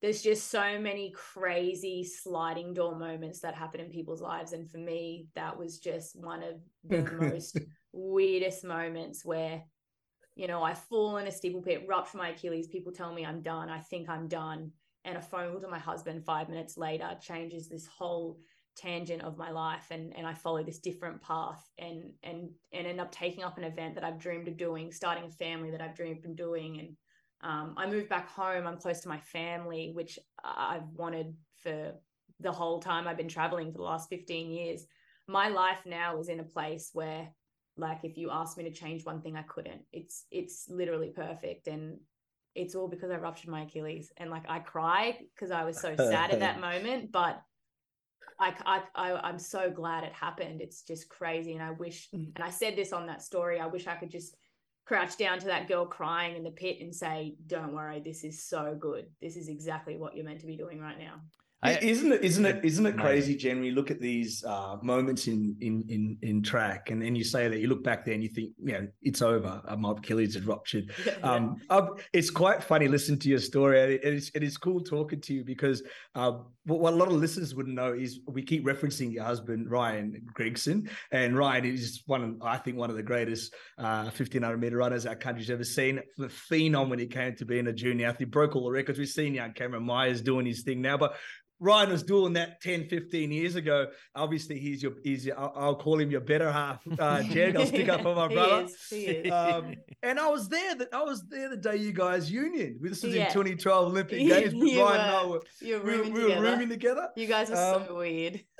there's 0.00 0.22
just 0.22 0.50
so 0.50 0.78
many 0.78 1.10
crazy 1.10 2.04
sliding 2.04 2.72
door 2.72 2.96
moments 2.96 3.40
that 3.40 3.56
happen 3.56 3.80
in 3.80 3.90
people's 3.90 4.22
lives. 4.22 4.52
And 4.52 4.70
for 4.70 4.78
me, 4.78 5.26
that 5.34 5.58
was 5.58 5.80
just 5.80 6.16
one 6.16 6.42
of 6.42 6.60
the 6.84 7.02
most 7.20 7.58
weirdest 7.92 8.64
moments 8.64 9.24
where, 9.24 9.62
you 10.36 10.46
know, 10.46 10.62
I 10.62 10.74
fall 10.74 11.16
in 11.16 11.26
a 11.26 11.32
steeple 11.32 11.62
pit, 11.62 11.84
rupture 11.88 12.18
my 12.18 12.28
Achilles. 12.28 12.68
People 12.68 12.92
tell 12.92 13.12
me 13.12 13.26
I'm 13.26 13.42
done. 13.42 13.68
I 13.68 13.80
think 13.80 14.08
I'm 14.08 14.28
done. 14.28 14.70
And 15.04 15.16
a 15.16 15.22
phone 15.22 15.50
call 15.50 15.60
to 15.62 15.68
my 15.68 15.78
husband 15.80 16.24
five 16.24 16.48
minutes 16.48 16.76
later 16.76 17.16
changes 17.20 17.68
this 17.68 17.86
whole 17.86 18.38
tangent 18.78 19.22
of 19.22 19.36
my 19.36 19.50
life 19.50 19.86
and 19.90 20.16
and 20.16 20.26
I 20.26 20.34
follow 20.34 20.62
this 20.62 20.78
different 20.78 21.20
path 21.20 21.62
and 21.78 22.12
and 22.22 22.48
and 22.72 22.86
end 22.86 23.00
up 23.00 23.10
taking 23.10 23.44
up 23.44 23.58
an 23.58 23.64
event 23.64 23.96
that 23.96 24.04
I've 24.04 24.18
dreamed 24.18 24.48
of 24.48 24.56
doing, 24.56 24.92
starting 24.92 25.24
a 25.24 25.30
family 25.30 25.70
that 25.72 25.80
I've 25.80 25.96
dreamed 25.96 26.24
of 26.24 26.36
doing 26.36 26.78
and 26.78 26.96
um, 27.40 27.74
I 27.76 27.86
moved 27.88 28.08
back 28.08 28.28
home. 28.28 28.66
I'm 28.66 28.78
close 28.78 29.00
to 29.00 29.08
my 29.08 29.18
family, 29.18 29.92
which 29.94 30.18
I've 30.42 30.88
wanted 30.94 31.34
for 31.62 31.92
the 32.40 32.52
whole 32.52 32.80
time 32.80 33.06
I've 33.06 33.16
been 33.16 33.28
traveling 33.28 33.70
for 33.72 33.78
the 33.78 33.84
last 33.84 34.08
15 34.08 34.50
years. 34.50 34.86
My 35.28 35.48
life 35.48 35.80
now 35.86 36.18
is 36.18 36.28
in 36.28 36.40
a 36.40 36.44
place 36.44 36.90
where, 36.94 37.28
like, 37.76 38.00
if 38.02 38.16
you 38.16 38.30
asked 38.30 38.58
me 38.58 38.64
to 38.64 38.72
change 38.72 39.04
one 39.04 39.20
thing, 39.20 39.36
I 39.36 39.42
couldn't. 39.42 39.82
It's 39.92 40.24
it's 40.30 40.66
literally 40.68 41.10
perfect, 41.14 41.68
and 41.68 41.98
it's 42.54 42.74
all 42.74 42.88
because 42.88 43.10
I 43.10 43.16
ruptured 43.16 43.50
my 43.50 43.62
Achilles. 43.62 44.10
And 44.16 44.30
like, 44.30 44.44
I 44.48 44.58
cried 44.58 45.18
because 45.34 45.52
I 45.52 45.64
was 45.64 45.78
so 45.80 45.94
sad 45.96 46.30
at 46.32 46.40
that 46.40 46.60
moment, 46.68 47.12
but 47.12 47.40
I, 48.38 48.54
I, 48.64 48.82
I 48.94 49.28
I'm 49.28 49.38
so 49.38 49.70
glad 49.70 50.04
it 50.04 50.12
happened. 50.12 50.60
It's 50.60 50.82
just 50.82 51.08
crazy, 51.08 51.54
and 51.54 51.62
I 51.62 51.72
wish. 51.72 52.08
Mm. 52.14 52.32
And 52.36 52.44
I 52.44 52.50
said 52.50 52.76
this 52.76 52.92
on 52.92 53.06
that 53.06 53.22
story. 53.22 53.60
I 53.60 53.66
wish 53.66 53.86
I 53.86 53.96
could 53.96 54.10
just 54.10 54.36
crouch 54.84 55.16
down 55.16 55.38
to 55.40 55.46
that 55.46 55.68
girl 55.68 55.84
crying 55.86 56.36
in 56.36 56.44
the 56.44 56.50
pit 56.50 56.78
and 56.80 56.94
say, 56.94 57.36
"Don't 57.46 57.74
worry, 57.74 58.00
this 58.00 58.24
is 58.24 58.44
so 58.44 58.76
good. 58.78 59.06
This 59.20 59.36
is 59.36 59.48
exactly 59.48 59.96
what 59.96 60.16
you're 60.16 60.24
meant 60.24 60.40
to 60.40 60.46
be 60.46 60.56
doing 60.56 60.80
right 60.80 60.98
now." 60.98 61.20
I- 61.60 61.78
isn't 61.78 62.12
it? 62.12 62.22
Isn't 62.22 62.46
it? 62.46 62.64
Isn't 62.64 62.86
it 62.86 62.96
crazy, 62.96 63.34
Jen? 63.34 63.56
When 63.56 63.64
you 63.64 63.72
look 63.72 63.90
at 63.90 64.00
these 64.00 64.44
uh, 64.44 64.76
moments 64.80 65.26
in 65.26 65.56
in 65.60 65.84
in 65.88 66.18
in 66.22 66.42
track, 66.42 66.90
and 66.90 67.02
then 67.02 67.16
you 67.16 67.24
say 67.24 67.48
that 67.48 67.58
you 67.58 67.66
look 67.66 67.82
back 67.82 68.04
there 68.04 68.14
and 68.14 68.22
you 68.22 68.28
think, 68.28 68.52
you 68.62 68.72
know, 68.74 68.86
it's 69.02 69.22
over. 69.22 69.60
Uh, 69.66 69.76
my 69.76 69.90
Achilles 69.92 70.36
is 70.36 70.44
ruptured. 70.46 70.92
Um, 71.22 71.56
it's 72.12 72.30
quite 72.30 72.62
funny 72.62 72.86
listening 72.86 73.18
to 73.20 73.28
your 73.28 73.40
story. 73.40 73.82
and 73.82 73.92
It, 73.92 74.04
it 74.04 74.14
is 74.14 74.30
it 74.34 74.42
is 74.44 74.56
cool 74.56 74.80
talking 74.80 75.20
to 75.22 75.34
you 75.34 75.44
because 75.44 75.82
um, 76.14 76.46
what, 76.64 76.78
what 76.80 76.92
a 76.92 76.96
lot 76.96 77.08
of 77.08 77.14
listeners 77.14 77.54
wouldn't 77.54 77.74
know 77.74 77.92
is 77.92 78.20
we 78.26 78.42
keep 78.42 78.64
referencing 78.64 79.12
your 79.12 79.24
husband 79.24 79.68
Ryan 79.68 80.22
Gregson, 80.32 80.88
and 81.10 81.36
Ryan 81.36 81.64
is 81.64 82.02
one 82.06 82.22
of 82.22 82.42
I 82.42 82.58
think 82.58 82.76
one 82.76 82.88
of 82.90 82.96
the 82.96 83.02
greatest 83.02 83.52
uh, 83.78 84.04
1500 84.04 84.58
meter 84.58 84.76
runners 84.76 85.06
our 85.06 85.16
country's 85.16 85.50
ever 85.50 85.64
seen. 85.64 86.00
The 86.18 86.28
phenom 86.28 86.88
when 86.88 87.00
he 87.00 87.06
came 87.06 87.34
to 87.36 87.44
being 87.44 87.66
a 87.66 87.72
junior 87.72 88.06
athlete, 88.06 88.30
broke 88.30 88.54
all 88.54 88.64
the 88.64 88.70
records. 88.70 88.98
We've 88.98 89.08
seen 89.08 89.34
young 89.34 89.52
Cameron 89.54 89.82
Myers 89.84 90.22
doing 90.22 90.46
his 90.46 90.62
thing 90.62 90.80
now, 90.80 90.96
but 90.96 91.16
Ryan 91.60 91.90
was 91.90 92.02
doing 92.04 92.34
that 92.34 92.60
10, 92.60 92.86
15 92.88 93.32
years 93.32 93.56
ago. 93.56 93.88
Obviously, 94.14 94.58
he's 94.60 94.82
your, 94.82 94.92
he's 95.02 95.26
your 95.26 95.38
I'll, 95.38 95.52
I'll 95.56 95.74
call 95.76 95.98
him 95.98 96.10
your 96.10 96.20
better 96.20 96.52
half, 96.52 96.80
uh, 96.98 97.22
Jen. 97.32 97.56
I'll 97.56 97.66
stick 97.66 97.88
up 97.88 98.02
for 98.02 98.14
my 98.14 98.28
He 98.28 98.34
brother. 98.34 98.64
is, 98.64 98.76
he 98.88 98.96
is. 99.06 99.32
Um, 99.32 99.74
and 100.02 100.20
I 100.20 100.28
was 100.30 100.48
there. 100.48 100.74
That 100.76 100.88
I 100.92 101.02
was 101.02 101.24
there 101.28 101.48
the 101.50 101.56
day 101.56 101.76
you 101.76 101.92
guys 101.92 102.30
union. 102.30 102.78
This 102.80 103.02
was 103.02 103.14
in 103.14 103.26
2012 103.26 103.86
Olympic 103.88 104.18
Games. 104.28 104.54
But 104.54 104.62
You 104.68 104.82
Ryan 104.82 105.00
and 105.00 105.10
I 105.10 105.22
were. 105.24 105.30
were, 105.30 105.42
You're 105.60 105.82
we, 105.82 105.90
were- 105.90 105.96
rooming 105.98 106.12
we 106.12 106.20
were 106.22 106.28
together. 106.28 106.50
rooming 106.50 106.68
together. 106.68 107.08
You 107.16 107.26
guys 107.26 107.50
are 107.50 107.74
Um, 107.76 107.84
so 107.88 107.96
weird. 107.96 108.40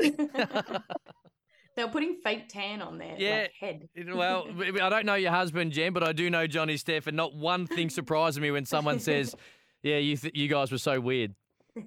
they 1.76 1.84
were 1.84 1.90
putting 1.90 2.16
fake 2.24 2.48
tan 2.48 2.82
on 2.82 2.98
their 2.98 3.14
Yeah. 3.18 3.42
like, 3.42 3.52
head. 3.60 3.88
Well, 4.12 4.48
I 4.82 4.88
don't 4.88 5.06
know 5.06 5.14
your 5.14 5.30
husband, 5.30 5.72
Jen, 5.72 5.92
but 5.92 6.02
I 6.02 6.12
do 6.12 6.28
know 6.30 6.46
Johnny 6.46 6.76
Steph, 6.76 7.06
and 7.06 7.16
not 7.16 7.34
one 7.34 7.66
thing 7.66 7.90
surprises 7.90 8.40
me 8.40 8.50
when 8.50 8.64
someone 8.64 8.98
says, 8.98 9.34
"Yeah, 9.82 9.98
you 9.98 10.16
th- 10.16 10.34
you 10.36 10.48
guys 10.48 10.72
were 10.72 10.78
so 10.78 11.00
weird." 11.00 11.34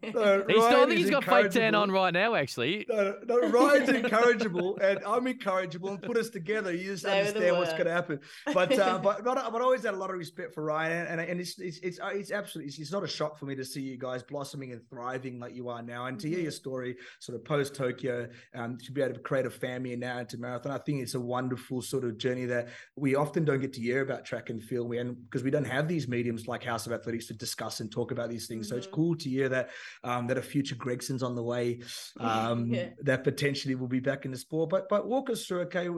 No, 0.14 0.44
He's 0.48 0.64
still, 0.64 0.82
I 0.82 0.86
think 0.86 1.00
he's 1.00 1.10
got 1.10 1.24
fake 1.24 1.52
tan 1.52 1.76
on 1.76 1.92
right 1.92 2.14
now, 2.14 2.36
actually. 2.36 2.86
No, 2.90 3.16
no, 3.26 3.40
Ryan's 3.50 3.90
incorrigible, 3.90 4.78
and 4.78 5.00
I'm 5.06 5.26
incorrigible, 5.28 5.90
and 5.90 6.02
put 6.02 6.18
us 6.18 6.30
together. 6.30 6.72
You 6.74 6.86
just 6.92 7.04
They 7.04 7.20
understand 7.20 7.58
what's 7.58 7.72
going 7.74 7.86
to 7.86 7.92
happen. 7.92 8.20
But, 8.54 8.78
uh, 8.78 8.98
but 9.04 9.24
but 9.24 9.36
but 9.52 9.62
I 9.62 9.64
always 9.64 9.84
had 9.84 9.94
a 9.94 9.98
lot 9.98 10.10
of 10.10 10.18
respect 10.18 10.54
for 10.54 10.64
Ryan, 10.64 11.08
and 11.08 11.22
and 11.22 11.40
it's 11.40 11.58
it's 11.60 11.78
it's, 11.80 12.00
uh, 12.00 12.10
it's 12.14 12.32
absolutely 12.32 12.70
it's, 12.70 12.80
it's 12.80 12.92
not 12.92 13.04
a 13.04 13.08
shock 13.08 13.38
for 13.40 13.46
me 13.46 13.56
to 13.56 13.66
see 13.66 13.82
you 13.82 13.98
guys 13.98 14.24
blossoming 14.24 14.72
and 14.72 14.82
thriving 14.90 15.40
like 15.40 15.56
you 15.56 15.70
are 15.70 15.82
now, 15.82 16.06
and 16.08 16.20
to 16.20 16.28
hear 16.28 16.38
Mm-hmm. 16.38 16.44
your 16.44 16.52
story, 16.52 16.96
sort 17.20 17.36
of 17.38 17.46
post 17.46 17.76
Tokyo, 17.76 18.28
um, 18.56 18.78
to 18.78 18.92
be 18.92 19.02
able 19.02 19.14
to 19.14 19.20
create 19.20 19.46
a 19.46 19.50
family 19.50 19.92
and 19.94 20.02
now 20.02 20.20
into 20.20 20.38
marathon. 20.38 20.72
I 20.72 20.78
think 20.78 21.02
it's 21.02 21.16
a 21.16 21.20
wonderful 21.20 21.82
sort 21.82 22.04
of 22.04 22.18
journey 22.18 22.46
that 22.46 22.70
we 22.96 23.16
often 23.16 23.46
don't 23.46 23.60
get 23.60 23.74
to 23.74 23.82
hear 23.82 24.02
about 24.02 24.26
track 24.26 24.50
and 24.50 24.62
field, 24.64 24.92
and 24.94 25.22
because 25.30 25.44
we 25.44 25.52
don't 25.52 25.66
have 25.66 25.88
these 25.88 26.08
mediums 26.08 26.48
like 26.48 26.64
House 26.64 26.86
of 26.88 26.94
Athletics 26.94 27.28
to 27.28 27.34
discuss 27.34 27.80
and 27.80 27.92
talk 27.92 28.12
about 28.12 28.30
these 28.30 28.48
things. 28.48 28.68
So 28.70 28.76
it's 28.76 28.88
Mhm. 28.88 28.92
cool 28.92 29.16
to 29.16 29.30
hear 29.30 29.50
that 29.50 29.70
um, 30.04 30.28
that 30.28 30.38
a 30.38 30.42
future 30.42 30.76
Gregson's 30.76 31.24
on 31.24 31.36
the 31.36 31.44
way 31.44 31.80
um, 32.20 32.68
Yeah. 32.68 32.90
that 33.04 33.24
potentially 33.24 33.76
will 33.76 33.88
be 33.88 34.00
back 34.00 34.26
in 34.26 34.32
the 34.32 34.38
sport. 34.38 34.70
But 34.70 34.90
but 34.90 35.08
walk 35.08 35.30
us 35.30 35.46
through. 35.46 35.62
Okay, 35.62 35.90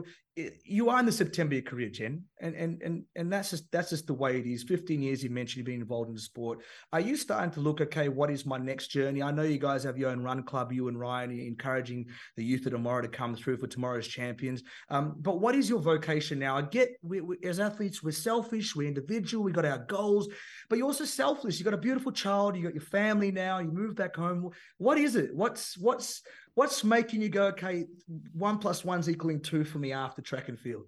you 0.64 0.90
are 0.90 0.98
in 0.98 1.06
the 1.06 1.12
September 1.12 1.54
of 1.54 1.62
your 1.62 1.70
career, 1.70 1.88
Jen, 1.88 2.24
and 2.40 2.54
and 2.56 2.82
and 2.82 3.04
and 3.14 3.32
that's 3.32 3.50
just 3.50 3.70
that's 3.70 3.90
just 3.90 4.06
the 4.08 4.14
way 4.14 4.38
it 4.38 4.46
is. 4.46 4.64
Fifteen 4.64 5.00
years 5.00 5.22
you 5.22 5.30
mentioned 5.30 5.58
you've 5.58 5.66
been 5.66 5.80
involved 5.80 6.08
in 6.08 6.14
the 6.14 6.20
sport. 6.20 6.60
Are 6.92 7.00
you 7.00 7.16
starting 7.16 7.52
to 7.52 7.60
look? 7.60 7.80
Okay, 7.80 8.08
what 8.08 8.30
is 8.30 8.44
my 8.44 8.58
next 8.58 8.88
journey? 8.88 9.22
I 9.22 9.30
know 9.30 9.42
you 9.42 9.58
guys 9.58 9.84
have 9.84 9.96
your 9.96 10.10
own 10.10 10.22
run 10.22 10.42
club, 10.42 10.72
you 10.72 10.88
and 10.88 10.98
Ryan, 10.98 11.30
you're 11.30 11.46
encouraging 11.46 12.06
the 12.36 12.44
youth 12.44 12.66
of 12.66 12.72
tomorrow 12.72 13.02
to 13.02 13.08
come 13.08 13.36
through 13.36 13.58
for 13.58 13.68
tomorrow's 13.68 14.08
champions. 14.08 14.62
Um, 14.88 15.14
but 15.20 15.40
what 15.40 15.54
is 15.54 15.68
your 15.68 15.78
vocation 15.78 16.40
now? 16.40 16.56
I 16.56 16.62
get 16.62 16.88
we, 17.02 17.20
we, 17.20 17.36
as 17.44 17.60
athletes, 17.60 18.02
we're 18.02 18.10
selfish, 18.10 18.74
we're 18.74 18.88
individual, 18.88 19.44
we 19.44 19.52
got 19.52 19.64
our 19.64 19.78
goals, 19.78 20.28
but 20.68 20.78
you're 20.78 20.88
also 20.88 21.04
selfless. 21.04 21.58
You 21.58 21.64
got 21.64 21.74
a 21.74 21.78
beautiful 21.78 22.10
child, 22.10 22.56
you 22.56 22.64
got 22.64 22.74
your 22.74 22.82
family 22.82 23.30
now, 23.30 23.60
you 23.60 23.70
moved 23.74 23.96
back 23.96 24.16
home. 24.16 24.50
What 24.78 24.98
is 24.98 25.16
it? 25.16 25.34
What's 25.34 25.76
what's 25.76 26.22
what's 26.54 26.84
making 26.84 27.22
you 27.22 27.28
go, 27.28 27.46
okay, 27.46 27.86
one 28.32 28.58
plus 28.58 28.84
one's 28.84 29.10
equaling 29.10 29.40
two 29.40 29.64
for 29.64 29.78
me 29.78 29.92
after 29.92 30.22
track 30.22 30.48
and 30.48 30.58
field? 30.58 30.84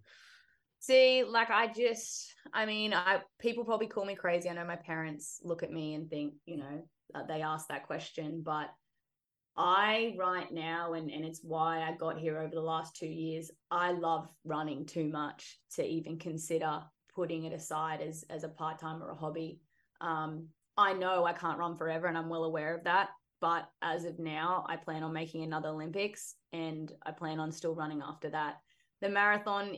See, 0.81 1.25
like 1.25 1.51
I 1.51 1.67
just, 1.73 2.33
I 2.53 2.65
mean, 2.65 2.95
I 2.95 3.21
people 3.41 3.65
probably 3.65 3.89
call 3.89 4.05
me 4.05 4.15
crazy. 4.15 4.49
I 4.49 4.55
know 4.55 4.65
my 4.65 4.77
parents 4.77 5.41
look 5.43 5.63
at 5.63 5.73
me 5.73 5.95
and 5.95 6.09
think, 6.09 6.35
you 6.45 6.59
know, 6.59 6.89
uh, 7.15 7.25
they 7.25 7.43
ask 7.43 7.67
that 7.69 7.87
question, 7.87 8.43
but 8.45 8.69
I 9.57 10.15
right 10.19 10.53
now, 10.53 10.93
and 10.93 11.11
and 11.11 11.25
it's 11.25 11.41
why 11.43 11.83
I 11.83 11.97
got 11.97 12.19
here 12.19 12.39
over 12.39 12.55
the 12.55 12.61
last 12.61 12.95
two 12.95 13.07
years. 13.07 13.51
I 13.71 13.93
love 13.93 14.29
running 14.45 14.85
too 14.87 15.09
much 15.09 15.59
to 15.75 15.85
even 15.85 16.19
consider 16.19 16.83
putting 17.15 17.45
it 17.45 17.53
aside 17.53 18.01
as 18.03 18.25
as 18.29 18.45
a 18.45 18.49
part 18.49 18.79
time 18.79 19.03
or 19.03 19.11
a 19.11 19.17
hobby. 19.17 19.61
Um, 20.01 20.49
I 20.77 20.93
know 20.93 21.25
I 21.25 21.33
can't 21.33 21.59
run 21.59 21.77
forever, 21.77 22.07
and 22.07 22.17
I'm 22.17 22.29
well 22.29 22.45
aware 22.45 22.75
of 22.75 22.85
that. 22.85 23.11
But 23.41 23.69
as 23.83 24.05
of 24.05 24.19
now, 24.19 24.65
I 24.69 24.77
plan 24.77 25.03
on 25.03 25.13
making 25.13 25.43
another 25.43 25.69
Olympics, 25.69 26.35
and 26.53 26.91
I 27.05 27.13
plan 27.13 27.39
on 27.39 27.53
still 27.53 27.75
running 27.75 28.03
after 28.03 28.31
that. 28.31 28.57
The 29.03 29.09
marathon 29.09 29.77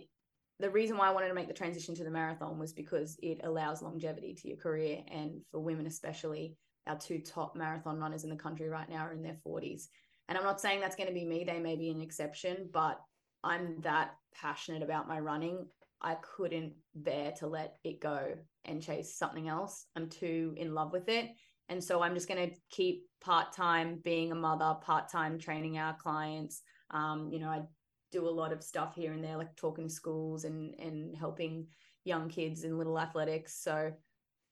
the 0.61 0.70
reason 0.70 0.96
why 0.96 1.08
I 1.08 1.12
wanted 1.12 1.28
to 1.28 1.34
make 1.34 1.46
the 1.46 1.54
transition 1.54 1.94
to 1.94 2.04
the 2.04 2.11
marathon 2.11 2.58
was 2.58 2.72
because 2.72 3.16
it 3.22 3.40
allows 3.44 3.80
longevity 3.80 4.34
to 4.34 4.48
your 4.48 4.56
career. 4.56 4.98
And 5.08 5.40
for 5.50 5.61
women, 5.61 5.87
especially, 5.87 6.56
our 6.87 6.98
two 6.98 7.20
top 7.20 7.54
marathon 7.54 7.98
runners 7.98 8.24
in 8.24 8.30
the 8.30 8.37
country 8.37 8.68
right 8.68 8.88
now 8.88 9.06
are 9.06 9.12
in 9.12 9.22
their 9.22 9.38
40s. 9.46 9.84
And 10.28 10.37
I'm 10.37 10.44
not 10.44 10.61
saying 10.61 10.80
that's 10.80 10.96
going 10.96 11.08
to 11.08 11.14
be 11.14 11.24
me, 11.24 11.44
they 11.44 11.61
may 11.61 11.76
be 11.76 11.90
an 11.90 12.00
exception, 12.00 12.68
but 12.72 13.00
I'm 13.44 13.80
that 13.82 14.14
passionate 14.34 14.82
about 14.82 15.08
my 15.08 15.20
running. 15.20 15.66
I 16.00 16.16
couldn't 16.16 16.74
bear 16.94 17.32
to 17.38 17.46
let 17.46 17.76
it 17.84 18.00
go 18.00 18.34
and 18.64 18.82
chase 18.82 19.16
something 19.16 19.48
else. 19.48 19.87
I'm 19.96 20.08
too 20.08 20.54
in 20.56 20.74
love 20.74 20.92
with 20.92 21.08
it. 21.08 21.30
And 21.68 21.82
so 21.82 22.02
I'm 22.02 22.14
just 22.14 22.28
going 22.28 22.50
to 22.50 22.56
keep 22.70 23.04
part 23.20 23.52
time 23.52 24.00
being 24.02 24.32
a 24.32 24.37
mother, 24.37 24.74
part 24.80 25.11
time 25.11 25.38
training 25.38 25.78
our 25.78 25.96
clients. 25.96 26.62
Um, 26.90 27.28
you 27.30 27.40
know, 27.40 27.48
I 27.48 27.62
do 28.11 28.26
a 28.26 28.30
lot 28.30 28.52
of 28.52 28.62
stuff 28.62 28.94
here 28.94 29.12
and 29.12 29.22
there, 29.22 29.37
like 29.37 29.54
talking 29.56 29.88
to 29.88 29.92
schools 29.92 30.44
and 30.44 30.74
and 30.78 31.16
helping 31.16 31.66
young 32.04 32.28
kids 32.28 32.64
in 32.64 32.78
little 32.78 32.98
athletics. 32.98 33.62
So 33.62 33.92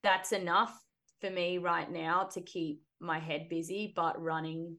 that's 0.03 0.33
enough 0.33 0.79
for 1.21 1.31
me 1.31 1.59
right 1.59 1.91
now 1.91 2.25
to 2.35 2.41
keep 2.43 2.83
my 3.01 3.19
head 3.19 3.49
busy, 3.49 3.93
but 3.97 4.21
running 4.21 4.77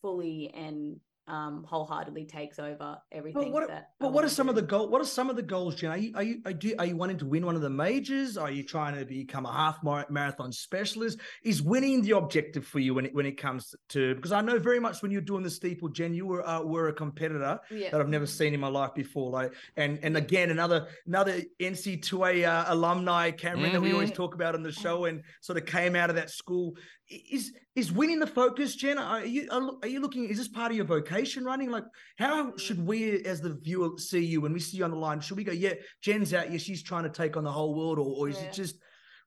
fully 0.00 0.50
and 0.54 0.96
um, 1.28 1.64
wholeheartedly 1.68 2.24
takes 2.26 2.58
over 2.58 2.98
everything. 3.12 3.42
But 3.44 3.52
what, 3.52 3.68
that 3.68 3.90
but 4.00 4.12
what 4.12 4.24
are 4.24 4.28
some 4.28 4.48
of 4.48 4.54
the 4.54 4.62
goal? 4.62 4.88
What 4.88 5.00
are 5.00 5.04
some 5.06 5.28
of 5.30 5.36
the 5.36 5.42
goals, 5.42 5.74
Jen? 5.76 5.90
Are 5.90 5.96
you 5.98 6.12
are 6.14 6.22
you 6.22 6.40
are 6.44 6.52
you, 6.52 6.74
are 6.78 6.86
you 6.86 6.96
wanting 6.96 7.18
to 7.18 7.26
win 7.26 7.44
one 7.44 7.54
of 7.54 7.62
the 7.62 7.70
majors? 7.70 8.36
Are 8.36 8.50
you 8.50 8.62
trying 8.62 8.96
to 8.98 9.04
become 9.04 9.46
a 9.46 9.52
half 9.52 9.78
marathon 10.10 10.52
specialist? 10.52 11.18
Is 11.44 11.62
winning 11.62 12.02
the 12.02 12.12
objective 12.12 12.66
for 12.66 12.78
you 12.78 12.94
when 12.94 13.06
it 13.06 13.14
when 13.14 13.26
it 13.26 13.36
comes 13.36 13.74
to? 13.90 14.14
Because 14.14 14.32
I 14.32 14.40
know 14.40 14.58
very 14.58 14.80
much 14.80 15.02
when 15.02 15.10
you're 15.10 15.20
doing 15.20 15.42
the 15.42 15.50
steeple, 15.50 15.88
Jen, 15.90 16.14
you 16.14 16.26
were 16.26 16.46
uh, 16.46 16.62
were 16.62 16.88
a 16.88 16.92
competitor 16.92 17.60
Yeah. 17.70 17.90
that 17.90 18.00
I've 18.00 18.08
never 18.08 18.26
seen 18.26 18.54
in 18.54 18.60
my 18.60 18.68
life 18.68 18.94
before. 18.94 19.30
Like, 19.30 19.52
and 19.76 19.98
and 20.02 20.16
again, 20.16 20.50
another 20.50 20.88
another 21.06 21.42
NCAA 21.60 22.46
uh, 22.48 22.64
alumni, 22.68 23.30
Cameron, 23.30 23.72
that 23.72 23.80
we 23.80 23.92
always 23.92 24.10
Mhm. 24.10 24.14
talk 24.14 24.34
about 24.34 24.54
on 24.54 24.62
the 24.62 24.72
show, 24.72 25.04
and 25.04 25.22
sort 25.40 25.58
of 25.58 25.66
came 25.66 25.94
out 25.94 26.10
of 26.10 26.16
that 26.16 26.30
school. 26.30 26.76
Is 27.08 27.52
is 27.74 27.90
winning 27.92 28.18
the 28.18 28.26
focus, 28.26 28.74
Jen? 28.74 28.98
Are 28.98 29.24
you 29.24 29.48
are, 29.50 29.70
are 29.82 29.88
you 29.88 30.00
looking? 30.00 30.28
Is 30.28 30.36
this 30.38 30.48
part 30.48 30.70
of 30.70 30.76
your 30.76 30.86
vocation, 30.86 31.17
running? 31.44 31.70
Like, 31.70 31.84
how 32.18 32.56
should 32.56 32.84
we, 32.84 33.24
as 33.24 33.40
the 33.40 33.54
viewer, 33.54 33.98
see 33.98 34.24
you 34.24 34.40
when 34.40 34.52
we 34.52 34.60
see 34.60 34.76
you 34.78 34.84
on 34.84 34.90
the 34.90 34.96
line? 34.96 35.20
Should 35.20 35.36
we 35.36 35.44
go, 35.44 35.52
yeah, 35.52 35.74
Jen's 36.02 36.34
out, 36.34 36.50
yeah, 36.50 36.58
she's 36.58 36.82
trying 36.82 37.04
to 37.04 37.10
take 37.10 37.36
on 37.36 37.44
the 37.44 37.52
whole 37.52 37.74
world, 37.74 37.98
or, 37.98 38.14
or 38.16 38.28
is 38.28 38.36
Yeah. 38.38 38.44
it 38.44 38.52
just 38.52 38.76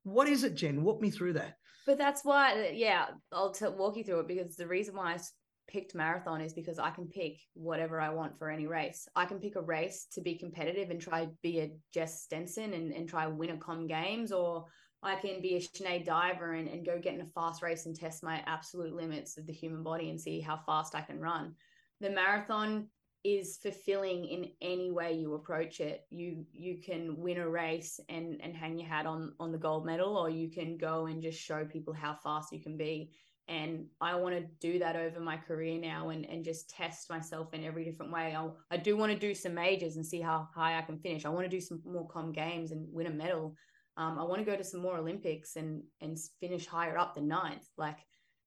what 0.03 0.27
is 0.27 0.43
it, 0.43 0.55
Jen? 0.55 0.83
Walk 0.83 1.01
me 1.01 1.11
through 1.11 1.33
that. 1.33 1.55
But 1.85 1.97
that's 1.97 2.23
why, 2.23 2.71
yeah, 2.73 3.07
I'll 3.31 3.51
t- 3.51 3.65
walk 3.67 3.97
you 3.97 4.03
through 4.03 4.21
it 4.21 4.27
because 4.27 4.55
the 4.55 4.67
reason 4.67 4.95
why 4.95 5.13
I 5.13 5.19
picked 5.67 5.95
marathon 5.95 6.41
is 6.41 6.53
because 6.53 6.79
I 6.79 6.89
can 6.89 7.07
pick 7.07 7.39
whatever 7.53 7.99
I 7.99 8.09
want 8.09 8.37
for 8.37 8.49
any 8.49 8.67
race. 8.67 9.07
I 9.15 9.25
can 9.25 9.39
pick 9.39 9.55
a 9.55 9.61
race 9.61 10.07
to 10.13 10.21
be 10.21 10.35
competitive 10.35 10.89
and 10.89 11.01
try 11.01 11.27
be 11.41 11.59
a 11.59 11.71
Jess 11.93 12.23
Stenson 12.23 12.73
and, 12.73 12.91
and 12.91 13.07
try 13.07 13.27
win 13.27 13.51
a 13.51 13.57
Com 13.57 13.87
Games, 13.87 14.31
or 14.31 14.65
I 15.03 15.15
can 15.15 15.41
be 15.41 15.55
a 15.55 15.59
Sinead 15.59 16.05
Diver 16.05 16.53
and, 16.53 16.67
and 16.67 16.85
go 16.85 16.99
get 16.99 17.15
in 17.15 17.21
a 17.21 17.25
fast 17.33 17.63
race 17.63 17.85
and 17.85 17.95
test 17.95 18.23
my 18.23 18.43
absolute 18.45 18.93
limits 18.93 19.37
of 19.37 19.47
the 19.47 19.53
human 19.53 19.81
body 19.83 20.09
and 20.09 20.19
see 20.19 20.39
how 20.39 20.57
fast 20.65 20.93
I 20.93 21.01
can 21.01 21.19
run. 21.19 21.55
The 22.01 22.09
marathon 22.09 22.87
is 23.23 23.57
fulfilling 23.61 24.25
in 24.25 24.49
any 24.61 24.91
way 24.91 25.13
you 25.13 25.35
approach 25.35 25.79
it. 25.79 26.05
You 26.09 26.43
you 26.51 26.81
can 26.83 27.17
win 27.17 27.37
a 27.37 27.47
race 27.47 27.99
and 28.09 28.41
and 28.41 28.55
hang 28.55 28.79
your 28.79 28.89
hat 28.89 29.05
on 29.05 29.33
on 29.39 29.51
the 29.51 29.57
gold 29.57 29.85
medal, 29.85 30.17
or 30.17 30.29
you 30.29 30.49
can 30.49 30.77
go 30.77 31.05
and 31.05 31.21
just 31.21 31.39
show 31.39 31.63
people 31.63 31.93
how 31.93 32.15
fast 32.15 32.51
you 32.51 32.59
can 32.59 32.77
be. 32.77 33.11
And 33.47 33.85
I 33.99 34.15
want 34.15 34.35
to 34.35 34.45
do 34.59 34.79
that 34.79 34.95
over 34.95 35.19
my 35.19 35.37
career 35.37 35.79
now 35.79 36.09
and 36.09 36.25
and 36.25 36.43
just 36.43 36.69
test 36.69 37.09
myself 37.09 37.53
in 37.53 37.63
every 37.63 37.85
different 37.85 38.11
way. 38.11 38.35
I 38.35 38.49
I 38.71 38.77
do 38.77 38.97
want 38.97 39.11
to 39.11 39.19
do 39.27 39.35
some 39.35 39.53
majors 39.53 39.97
and 39.97 40.05
see 40.05 40.21
how 40.21 40.49
high 40.55 40.77
I 40.79 40.81
can 40.81 40.97
finish. 40.97 41.25
I 41.25 41.29
want 41.29 41.45
to 41.45 41.57
do 41.57 41.61
some 41.61 41.81
more 41.85 42.07
com 42.07 42.31
games 42.31 42.71
and 42.71 42.87
win 42.91 43.07
a 43.07 43.11
medal. 43.11 43.55
Um, 43.97 44.17
I 44.17 44.23
want 44.23 44.39
to 44.39 44.51
go 44.51 44.57
to 44.57 44.63
some 44.63 44.81
more 44.81 44.97
Olympics 44.97 45.57
and 45.57 45.83
and 45.99 46.17
finish 46.39 46.65
higher 46.65 46.97
up 46.97 47.13
than 47.13 47.27
ninth. 47.27 47.67
Like 47.77 47.99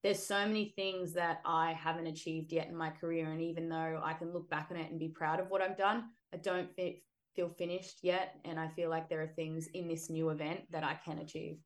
there's 0.04 0.22
so 0.22 0.46
many 0.46 0.74
things 0.76 1.14
that 1.14 1.40
I 1.46 1.72
haven't 1.72 2.06
achieved 2.06 2.52
yet 2.52 2.68
in 2.68 2.76
my 2.76 2.90
career. 2.90 3.32
And 3.32 3.40
even 3.40 3.70
though 3.70 4.00
I 4.04 4.12
can 4.12 4.34
look 4.34 4.50
back 4.50 4.68
on 4.70 4.76
it 4.76 4.90
and 4.90 5.00
be 5.00 5.08
proud 5.08 5.40
of 5.40 5.48
what 5.48 5.62
I've 5.62 5.78
done, 5.78 6.04
I 6.32 6.36
don't 6.36 6.70
fe- 6.76 7.02
feel 7.34 7.48
finished 7.48 8.00
yet. 8.02 8.36
And 8.44 8.60
I 8.60 8.68
feel 8.68 8.90
like 8.90 9.08
there 9.08 9.22
are 9.22 9.32
things 9.34 9.66
in 9.68 9.88
this 9.88 10.10
new 10.10 10.28
event 10.28 10.60
that 10.70 10.84
I 10.84 11.00
can 11.02 11.20
achieve. 11.20 11.56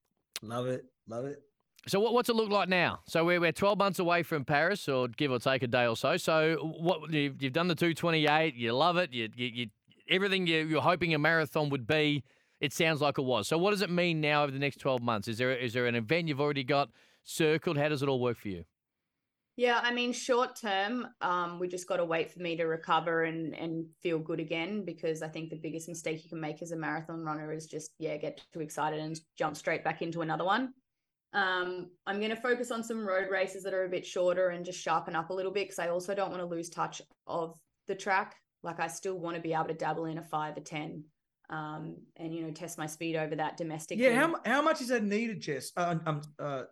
Love 0.41 0.69
it, 0.69 0.85
love 1.09 1.25
it. 1.25 1.43
So 1.89 1.99
what, 1.99 2.15
what's 2.15 2.29
it 2.29 2.37
look 2.37 2.51
like 2.51 2.69
now? 2.69 3.01
So 3.09 3.25
we're, 3.25 3.41
we're 3.41 3.51
12 3.51 3.77
months 3.77 3.99
away 3.99 4.23
from 4.23 4.45
Paris, 4.45 4.89
or 4.89 5.09
give 5.09 5.33
or 5.33 5.41
take 5.41 5.65
a 5.65 5.67
day 5.67 5.87
or 5.87 5.97
so. 5.97 6.17
So 6.17 6.59
what 6.79 7.13
you've, 7.13 7.43
you've 7.43 7.53
done 7.53 7.67
the 7.67 7.75
228, 7.75 8.55
you 8.55 8.73
love 8.73 8.99
it, 8.99 9.13
you, 9.13 9.31
you, 9.35 9.47
you 9.47 9.67
everything 10.09 10.47
you, 10.47 10.65
you're 10.65 10.81
hoping 10.81 11.13
a 11.13 11.19
marathon 11.19 11.71
would 11.71 11.89
be. 11.89 12.23
It 12.61 12.73
sounds 12.73 13.01
like 13.01 13.19
it 13.19 13.23
was. 13.23 13.49
So 13.49 13.59
what 13.59 13.73
does 13.73 13.83
it 13.83 13.91
mean 13.91 14.21
now 14.21 14.45
over 14.45 14.53
the 14.53 14.59
next 14.61 14.79
12 14.79 15.03
months? 15.03 15.27
Is 15.27 15.39
there 15.39 15.53
is 15.57 15.73
there 15.73 15.87
an 15.87 15.95
event 15.95 16.29
you've 16.29 16.41
already 16.41 16.65
got 16.65 16.91
circled? 17.29 17.77
How 17.77 17.89
does 17.89 18.03
it 18.03 18.09
all 18.09 18.21
work 18.21 18.39
for 18.39 18.49
you? 18.49 18.65
Yeah, 19.57 19.81
I 19.83 19.93
mean, 19.93 20.13
short 20.13 20.55
term, 20.55 21.09
um, 21.21 21.59
we 21.59 21.67
just 21.67 21.89
got 21.89 21.97
to 21.97 22.05
wait 22.05 22.31
for 22.31 22.39
me 22.39 22.57
to 22.57 22.65
recover 22.65 23.25
and 23.25 23.57
and 23.57 23.87
feel 24.05 24.21
good 24.21 24.39
again 24.39 24.85
because 24.85 25.21
I 25.21 25.27
think 25.27 25.51
the 25.51 25.57
biggest 25.57 25.89
mistake 25.89 26.23
you 26.23 26.31
can 26.31 26.41
make 26.41 26.63
as 26.63 26.71
a 26.71 26.77
marathon 26.77 27.25
runner 27.25 27.53
is 27.53 27.67
just 27.67 27.91
yeah 27.99 28.17
get 28.19 28.41
too 28.53 28.61
excited 28.61 29.01
and 29.01 29.21
jump 29.37 29.57
straight 29.57 29.83
back 29.83 30.01
into 30.01 30.23
another 30.23 30.45
one. 30.45 30.73
Um, 31.33 31.91
I'm 32.07 32.19
going 32.21 32.31
to 32.31 32.41
focus 32.41 32.71
on 32.71 32.85
some 32.85 33.05
road 33.05 33.31
races 33.31 33.65
that 33.65 33.75
are 33.75 33.85
a 33.85 33.89
bit 33.89 34.07
shorter 34.07 34.51
and 34.51 34.65
just 34.65 34.81
sharpen 34.81 35.17
up 35.17 35.31
a 35.31 35.35
little 35.35 35.53
bit 35.53 35.67
because 35.67 35.81
I 35.81 35.89
also 35.89 36.15
don't 36.15 36.31
want 36.31 36.41
to 36.41 36.47
lose 36.47 36.71
touch 36.71 37.03
of 37.27 37.59
the 37.89 37.97
track. 37.97 38.37
Like 38.63 38.79
I 38.79 38.87
still 38.87 39.19
want 39.19 39.35
to 39.35 39.43
be 39.43 39.55
able 39.55 39.67
to 39.67 39.75
dabble 39.75 40.05
in 40.05 40.19
a 40.19 40.23
five 40.23 40.57
or 40.57 40.61
ten, 40.61 41.03
um, 41.51 41.97
and 42.17 42.33
you 42.33 42.43
know 42.43 42.53
test 42.53 42.79
my 42.79 42.87
speed 42.87 43.17
over 43.17 43.35
that 43.35 43.57
domestic. 43.57 43.99
Yeah, 43.99 44.15
how, 44.15 44.37
how 44.45 44.63
much 44.63 44.81
is 44.81 44.89
that 44.89 45.03
needed, 45.03 45.41
Jess? 45.41 45.73
Uh, 45.77 45.97
um, 46.07 46.23
uh, 46.39 46.63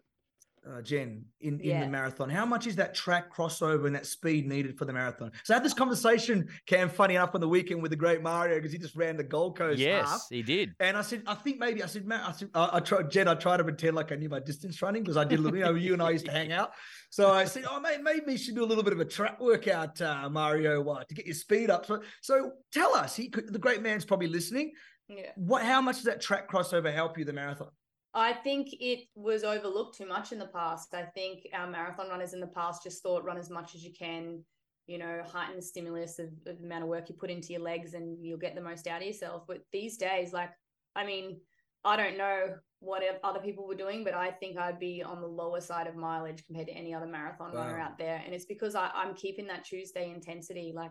uh, 0.68 0.83
Jen, 0.83 1.24
in, 1.40 1.61
in 1.61 1.70
Yeah. 1.70 1.85
the 1.85 1.90
marathon? 1.90 2.29
How 2.29 2.44
much 2.44 2.66
is 2.66 2.76
that 2.76 2.94
track 2.94 3.33
crossover 3.35 3.87
and 3.87 3.94
that 3.94 4.07
speed 4.07 4.46
needed 4.46 4.76
for 4.79 4.85
the 4.85 4.92
marathon? 4.92 5.31
So 5.44 5.55
I 5.55 5.57
had 5.57 5.64
this 5.64 5.74
conversation, 5.74 6.48
Cam, 6.66 6.88
funny 6.88 7.14
enough, 7.14 7.35
on 7.35 7.40
the 7.40 7.48
weekend 7.48 7.83
with 7.83 7.90
the 7.90 7.96
great 7.96 8.22
Mario 8.22 8.57
because 8.57 8.72
he 8.72 8.79
just 8.79 8.96
ran 8.96 9.16
the 9.16 9.24
Gold 9.24 9.57
Coast 9.57 9.79
yes, 9.79 10.09
half. 10.09 10.26
he 10.31 10.42
did. 10.42 10.74
And 10.81 10.96
I 10.96 11.02
said, 11.02 11.22
I 11.26 11.35
think 11.35 11.59
maybe 11.59 11.83
I 11.83 11.87
said, 11.87 12.07
Matt, 12.07 12.29
I 12.29 12.33
said, 12.33 12.50
I, 12.55 12.70
I 12.74 12.81
tried, 12.81 13.11
Jen, 13.11 13.29
I 13.29 13.35
tried 13.35 13.59
to 13.59 13.64
pretend 13.64 13.96
like 13.96 14.12
I 14.12 14.16
knew 14.16 14.29
my 14.29 14.40
distance 14.40 14.81
running 14.83 15.02
because 15.02 15.16
I 15.16 15.24
did 15.24 15.38
a 15.38 15.42
little, 15.42 15.59
you 15.59 15.64
know, 15.64 15.74
you 15.74 15.92
and 15.92 16.02
I 16.02 16.11
used 16.11 16.26
to 16.26 16.33
hang 16.33 16.52
out. 16.52 16.72
So 17.11 17.31
I 17.31 17.44
said, 17.44 17.64
oh, 17.70 17.81
mate, 17.81 18.02
maybe 18.02 18.33
you 18.33 18.38
should 18.38 18.55
do 18.57 18.64
a 18.64 18.66
little 18.66 18.85
bit 18.85 18.92
of 18.92 19.00
a 19.00 19.05
track 19.05 19.40
workout, 19.40 20.00
uh, 20.00 20.29
Mario, 20.29 20.87
uh, 20.88 21.05
to 21.05 21.14
get 21.14 21.26
your 21.26 21.35
speed 21.35 21.70
up. 21.70 21.87
So, 21.87 22.02
so 22.20 22.52
tell 22.72 22.94
us, 22.94 23.14
he 23.16 23.29
could, 23.29 23.52
the 23.52 23.59
great 23.59 23.83
man's 23.83 24.05
probably 24.05 24.29
listening. 24.29 24.72
Yeah. 25.09 25.31
What, 25.37 25.62
how 25.62 25.81
much 25.81 25.96
does 25.96 26.05
that 26.07 26.20
track 26.20 26.50
crossover 26.50 26.92
help 26.92 27.16
you 27.16 27.24
the 27.24 27.33
marathon? 27.33 27.68
I 28.16 28.33
think 28.33 28.68
it 28.81 29.00
was 29.14 29.44
overlooked 29.44 29.98
too 29.98 30.07
much 30.07 30.33
in 30.33 30.38
the 30.38 30.46
past. 30.46 30.94
I 30.94 31.02
think 31.02 31.46
our 31.52 31.68
marathon 31.68 32.09
runners 32.09 32.33
in 32.33 32.40
the 32.40 32.46
past 32.46 32.83
just 32.83 33.02
thought 33.02 33.24
run 33.24 33.37
as 33.37 33.50
much 33.50 33.74
as 33.74 33.85
you 33.85 33.92
can, 33.92 34.42
you 34.87 34.96
know, 34.96 35.20
heighten 35.31 35.57
the 35.57 35.62
stimulus 35.62 36.18
of, 36.18 36.29
of 36.46 36.59
the 36.59 36.64
amount 36.64 36.83
of 36.83 36.88
work 36.88 37.11
you 37.11 37.14
put 37.14 37.29
into 37.29 37.52
your 37.52 37.61
legs 37.61 37.92
and 37.92 38.16
you'll 38.24 38.38
get 38.38 38.55
the 38.55 38.62
most 38.62 38.87
out 38.87 39.02
of 39.02 39.07
yourself. 39.07 39.42
But 39.46 39.59
these 39.70 39.98
days, 39.98 40.33
like, 40.33 40.48
I 40.96 41.05
mean, 41.05 41.38
I 41.85 41.98
don't 41.98 42.16
know 42.16 42.55
what 42.81 43.02
other 43.22 43.38
people 43.40 43.68
were 43.68 43.74
doing, 43.74 44.02
but 44.02 44.14
I 44.14 44.31
think 44.31 44.57
I'd 44.57 44.81
be 44.81 45.02
on 45.02 45.20
the 45.20 45.26
lower 45.26 45.61
side 45.61 45.87
of 45.87 45.94
mileage 45.94 46.42
compared 46.46 46.68
to 46.68 46.72
any 46.72 46.94
other 46.94 47.07
marathon 47.07 47.52
runner 47.52 47.79
out 47.79 47.98
there. 47.98 48.22
And 48.24 48.35
it's 48.35 48.46
because 48.46 48.74
I, 48.74 48.90
I'm 48.94 49.14
keeping 49.14 49.46
that 49.48 49.66
Tuesday 49.66 50.11
intensity. 50.11 50.72
Like 50.74 50.90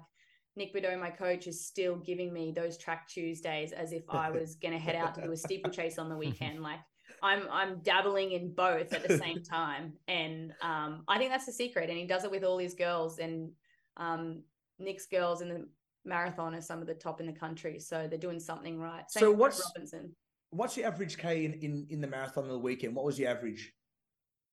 Nick 0.56 0.76
Bideau, 0.76 1.00
my 1.00 1.10
coach, 1.10 1.48
is 1.48 1.66
still 1.66 1.96
giving 1.96 2.32
me 2.32 2.54
those 2.56 2.78
track 2.78 3.10
Tuesdays 3.10 3.72
as 3.72 3.94
if 3.94 4.04
I 4.10 4.30
was 4.40 4.58
going 4.58 4.76
to 4.76 4.80
head 4.80 4.96
out 4.96 5.16
to 5.16 5.24
do 5.24 5.32
a 5.32 5.38
steeplechase 5.38 5.98
on 5.98 6.08
the 6.08 6.18
weekend. 6.26 6.62
Like 6.62 6.82
I'm 7.26 7.48
I'm 7.52 7.80
dabbling 7.80 8.32
in 8.32 8.54
both 8.54 8.94
at 8.94 9.08
the 9.08 9.18
same 9.18 9.42
time, 9.58 9.94
and 10.08 10.54
um, 10.62 11.04
I 11.08 11.18
think 11.18 11.32
that's 11.32 11.46
the 11.48 11.52
secret. 11.52 11.90
And 11.90 11.98
he 11.98 12.06
does 12.06 12.24
it 12.24 12.32
with 12.32 12.44
all 12.44 12.58
his 12.58 12.74
girls, 12.76 13.20
and 13.20 13.52
um, 13.98 14.44
Nick's 14.80 15.08
girls 15.08 15.42
in 15.42 15.50
the 15.50 15.68
marathon 16.06 16.54
are 16.54 16.62
some 16.62 16.82
of 16.82 16.88
the 16.88 16.94
top 16.94 17.20
in 17.20 17.26
the 17.26 17.34
country, 17.34 17.80
so 17.80 18.08
they're 18.08 18.20
doing 18.20 18.40
something 18.40 18.80
right. 18.80 19.04
Same 19.10 19.22
So 19.22 19.32
what's- 19.32 19.62
Robinson? 19.76 20.16
What's 20.52 20.78
your 20.78 20.88
average 20.88 21.18
K 21.18 21.44
in, 21.44 21.54
in, 21.56 21.88
in 21.90 22.00
the 22.00 22.08
marathon 22.08 22.44
on 22.46 22.50
the 22.50 22.60
weekend? 22.60 22.96
What 22.96 23.04
was 23.04 23.20
your 23.20 23.30
average, 23.30 23.74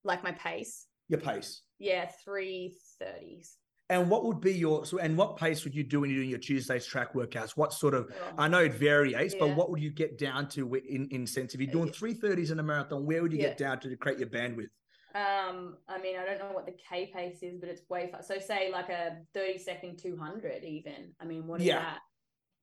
Like 0.03 0.25
my 0.25 0.33
pace, 0.33 0.87
your 1.09 1.21
pace? 1.21 1.63
yeah, 1.79 2.11
three 2.25 2.75
thirties. 2.99 3.57
And 3.91 4.09
what 4.09 4.25
would 4.25 4.41
be 4.41 4.55
your 4.55 4.87
so 4.87 4.99
and 4.99 5.19
what 5.19 5.37
pace 5.37 5.65
would 5.65 5.75
you 5.75 5.83
do 5.85 6.01
when 6.01 6.11
you're 6.11 6.21
doing 6.21 6.31
your 6.31 6.39
Tuesdays 6.39 6.87
track 6.87 7.13
workouts? 7.15 7.51
What 7.57 7.73
sort 7.73 7.95
of. 7.95 8.11
I 8.39 8.49
know 8.49 8.61
it 8.61 8.75
varies, 8.75 9.35
but 9.35 9.49
what 9.57 9.71
would 9.71 9.81
you 9.83 9.91
get 9.91 10.19
down 10.19 10.49
to 10.51 10.75
in, 10.77 11.09
in 11.11 11.27
sense 11.27 11.55
if 11.55 11.61
you're 11.61 11.71
doing 11.71 11.89
Yeah. 11.89 11.93
three 11.93 12.15
thirties 12.15 12.51
in 12.51 12.59
a 12.59 12.63
marathon, 12.63 13.05
where 13.05 13.23
would 13.23 13.33
you 13.33 13.39
Yeah. 13.39 13.49
get 13.49 13.59
down 13.59 13.81
to 13.81 13.89
to 13.91 13.97
create 13.97 14.19
your 14.19 14.29
bandwidth? 14.29 14.71
Um, 15.15 15.77
I 15.89 15.99
mean, 16.01 16.17
I 16.17 16.25
don't 16.25 16.39
know 16.39 16.53
what 16.53 16.65
the 16.65 16.73
K 16.89 17.11
pace 17.13 17.43
is, 17.43 17.59
but 17.61 17.69
it's 17.69 17.83
way 17.91 18.09
far. 18.11 18.23
So 18.23 18.39
say 18.39 18.71
like 18.73 18.89
a 18.89 19.19
thirty 19.35 19.59
second 19.59 19.99
two 19.99 20.17
hundred, 20.17 20.65
even. 20.65 21.15
I 21.21 21.27
mean, 21.27 21.47
what 21.47 21.61
is 21.61 21.67
Yeah. 21.67 21.81
that? 21.81 21.99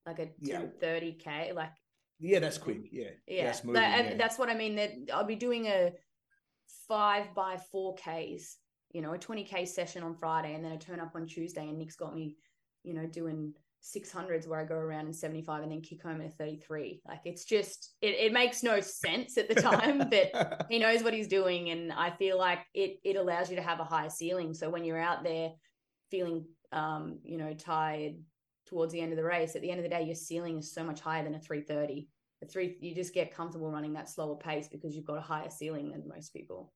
Like 0.07 0.19
a 0.19 0.31
Yeah. 0.39 0.61
two 0.61 0.71
thirty 0.79 1.13
K, 1.13 1.51
like 1.53 1.73
Yeah, 2.17 2.39
that's 2.39 2.57
quick. 2.57 2.79
Yeah. 2.91 3.11
yeah, 3.27 3.45
That's 3.45 3.63
moving. 3.63 3.81
yeah. 3.83 4.15
that's 4.15 4.39
what 4.39 4.49
I 4.49 4.55
mean. 4.55 4.75
That 4.77 4.91
I'll 5.13 5.25
be 5.25 5.35
doing 5.35 5.67
a 5.67 5.93
five 6.87 7.35
by 7.35 7.57
four 7.71 7.95
Ks, 7.95 8.57
you 8.91 9.01
know, 9.01 9.13
a 9.13 9.17
twenty 9.17 9.43
K 9.43 9.65
session 9.65 10.03
on 10.03 10.15
Friday, 10.15 10.53
and 10.53 10.63
then 10.63 10.71
I 10.71 10.77
turn 10.77 10.99
up 10.99 11.11
on 11.15 11.25
Tuesday, 11.25 11.67
and 11.67 11.77
Nick's 11.77 11.95
got 11.95 12.15
me, 12.15 12.35
you 12.83 12.93
know, 12.93 13.05
doing 13.05 13.53
six 13.81 14.11
hundreds 14.11 14.45
where 14.47 14.59
I 14.59 14.65
go 14.65 14.75
around 14.75 15.07
in 15.07 15.13
seventy 15.13 15.41
five 15.41 15.63
and 15.63 15.71
then 15.71 15.81
kick 15.81 16.03
home 16.03 16.21
at 16.21 16.27
a 16.27 16.31
thirty 16.31 16.57
three. 16.57 17.01
Like 17.07 17.21
it's 17.25 17.45
just 17.45 17.95
it, 18.01 18.15
it 18.15 18.33
makes 18.33 18.63
no 18.63 18.81
sense 18.81 19.37
at 19.37 19.47
the 19.47 19.55
time, 19.55 20.09
but 20.09 20.65
he 20.69 20.79
knows 20.79 21.03
what 21.03 21.13
he's 21.13 21.27
doing 21.27 21.69
and 21.69 21.91
i 21.93 22.09
feel 22.09 22.37
like 22.37 22.59
it 22.73 22.99
it 23.03 23.15
allows 23.15 23.49
you 23.49 23.55
to 23.55 23.61
have 23.61 23.79
a 23.79 23.85
higher 23.85 24.09
ceiling. 24.09 24.53
So 24.53 24.69
when 24.69 24.83
you're 24.83 24.99
out 24.99 25.23
there 25.23 25.51
feeling 26.09 26.45
um 26.71 27.19
you 27.23 27.37
know 27.37 27.53
tired 27.53 28.13
towards 28.67 28.93
the 28.93 29.01
end 29.01 29.11
of 29.11 29.17
the 29.17 29.23
race 29.23 29.55
at 29.55 29.61
the 29.61 29.71
end 29.71 29.79
of 29.79 29.83
the 29.83 29.89
day 29.89 30.03
your 30.03 30.15
ceiling 30.15 30.59
is 30.59 30.71
so 30.71 30.83
much 30.83 31.01
higher 31.01 31.23
than 31.23 31.33
a 31.33 31.39
330 31.39 32.07
a 32.43 32.45
three 32.45 32.77
you 32.79 32.93
just 32.93 33.13
get 33.13 33.33
comfortable 33.33 33.71
running 33.71 33.93
that 33.93 34.09
slower 34.09 34.35
pace 34.35 34.67
because 34.67 34.95
you've 34.95 35.05
got 35.05 35.17
a 35.17 35.21
higher 35.21 35.49
ceiling 35.49 35.91
than 35.91 36.07
most 36.07 36.31
people 36.31 36.71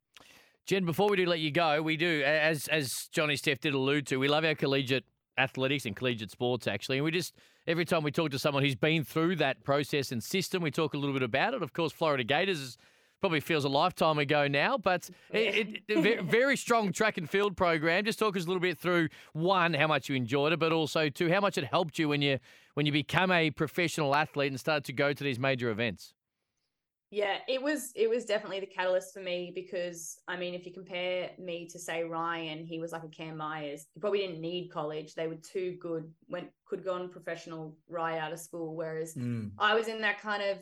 Jen, 0.65 0.85
before 0.85 1.09
we 1.09 1.17
do 1.17 1.25
let 1.25 1.39
you 1.39 1.51
go, 1.51 1.81
we 1.81 1.97
do, 1.97 2.23
as 2.25 2.67
as 2.69 3.09
Johnny 3.11 3.35
Steph 3.35 3.59
did 3.59 3.73
allude 3.73 4.07
to, 4.07 4.17
we 4.17 4.29
love 4.29 4.45
our 4.45 4.55
collegiate 4.55 5.03
athletics 5.37 5.85
and 5.85 5.95
collegiate 5.95 6.31
sports 6.31 6.67
actually. 6.67 6.97
And 6.97 7.05
we 7.05 7.11
just 7.11 7.33
every 7.67 7.83
time 7.83 8.03
we 8.03 8.11
talk 8.11 8.31
to 8.31 8.39
someone 8.39 8.63
who's 8.63 8.75
been 8.75 9.03
through 9.03 9.35
that 9.37 9.63
process 9.63 10.11
and 10.11 10.23
system, 10.23 10.63
we 10.63 10.71
talk 10.71 10.93
a 10.93 10.97
little 10.97 11.13
bit 11.13 11.23
about 11.23 11.53
it. 11.53 11.61
Of 11.63 11.73
course, 11.73 11.91
Florida 11.91 12.23
Gators 12.23 12.59
is, 12.59 12.77
probably 13.19 13.41
feels 13.41 13.65
a 13.65 13.69
lifetime 13.69 14.19
ago 14.19 14.47
now, 14.47 14.77
but 14.77 15.09
it, 15.31 15.81
it, 15.87 16.21
very 16.23 16.55
strong 16.55 16.93
track 16.93 17.17
and 17.17 17.29
field 17.29 17.57
program. 17.57 18.05
Just 18.05 18.19
talk 18.19 18.37
us 18.37 18.43
a 18.43 18.47
little 18.47 18.61
bit 18.61 18.77
through 18.77 19.09
one, 19.33 19.73
how 19.73 19.87
much 19.87 20.07
you 20.07 20.15
enjoyed 20.15 20.53
it, 20.53 20.59
but 20.59 20.71
also 20.71 21.09
two, 21.09 21.29
how 21.29 21.39
much 21.41 21.57
it 21.57 21.65
helped 21.65 21.99
you 21.99 22.07
when 22.07 22.21
you 22.21 22.39
when 22.75 22.85
you 22.85 22.91
become 22.91 23.31
a 23.31 23.51
professional 23.51 24.15
athlete 24.15 24.51
and 24.51 24.59
started 24.59 24.85
to 24.85 24.93
go 24.93 25.11
to 25.11 25.23
these 25.23 25.39
major 25.39 25.69
events. 25.69 26.13
Yeah, 27.13 27.37
it 27.47 27.61
was 27.61 27.91
it 27.95 28.09
was 28.09 28.25
definitely 28.25 28.59
the 28.59 28.65
catalyst 28.65 29.13
for 29.13 29.19
me 29.19 29.51
because 29.53 30.17
I 30.27 30.35
mean, 30.35 30.55
if 30.55 30.65
you 30.65 30.73
compare 30.73 31.29
me 31.37 31.67
to 31.67 31.77
say 31.77 32.03
Ryan, 32.03 32.65
he 32.65 32.79
was 32.79 32.91
like 32.91 33.03
a 33.03 33.07
Cam 33.07 33.37
Myers. 33.37 33.85
He 33.93 33.99
probably 33.99 34.19
didn't 34.19 34.41
need 34.41 34.71
college. 34.71 35.13
They 35.13 35.27
were 35.27 35.35
too 35.35 35.77
good. 35.79 36.11
Went 36.27 36.49
could 36.65 36.83
go 36.83 36.95
on 36.95 37.09
professional 37.09 37.77
right 37.87 38.17
out 38.17 38.33
of 38.33 38.39
school. 38.39 38.75
Whereas 38.75 39.13
Mm. 39.13 39.51
I 39.59 39.75
was 39.75 39.87
in 39.89 40.01
that 40.01 40.21
kind 40.21 40.41
of, 40.41 40.57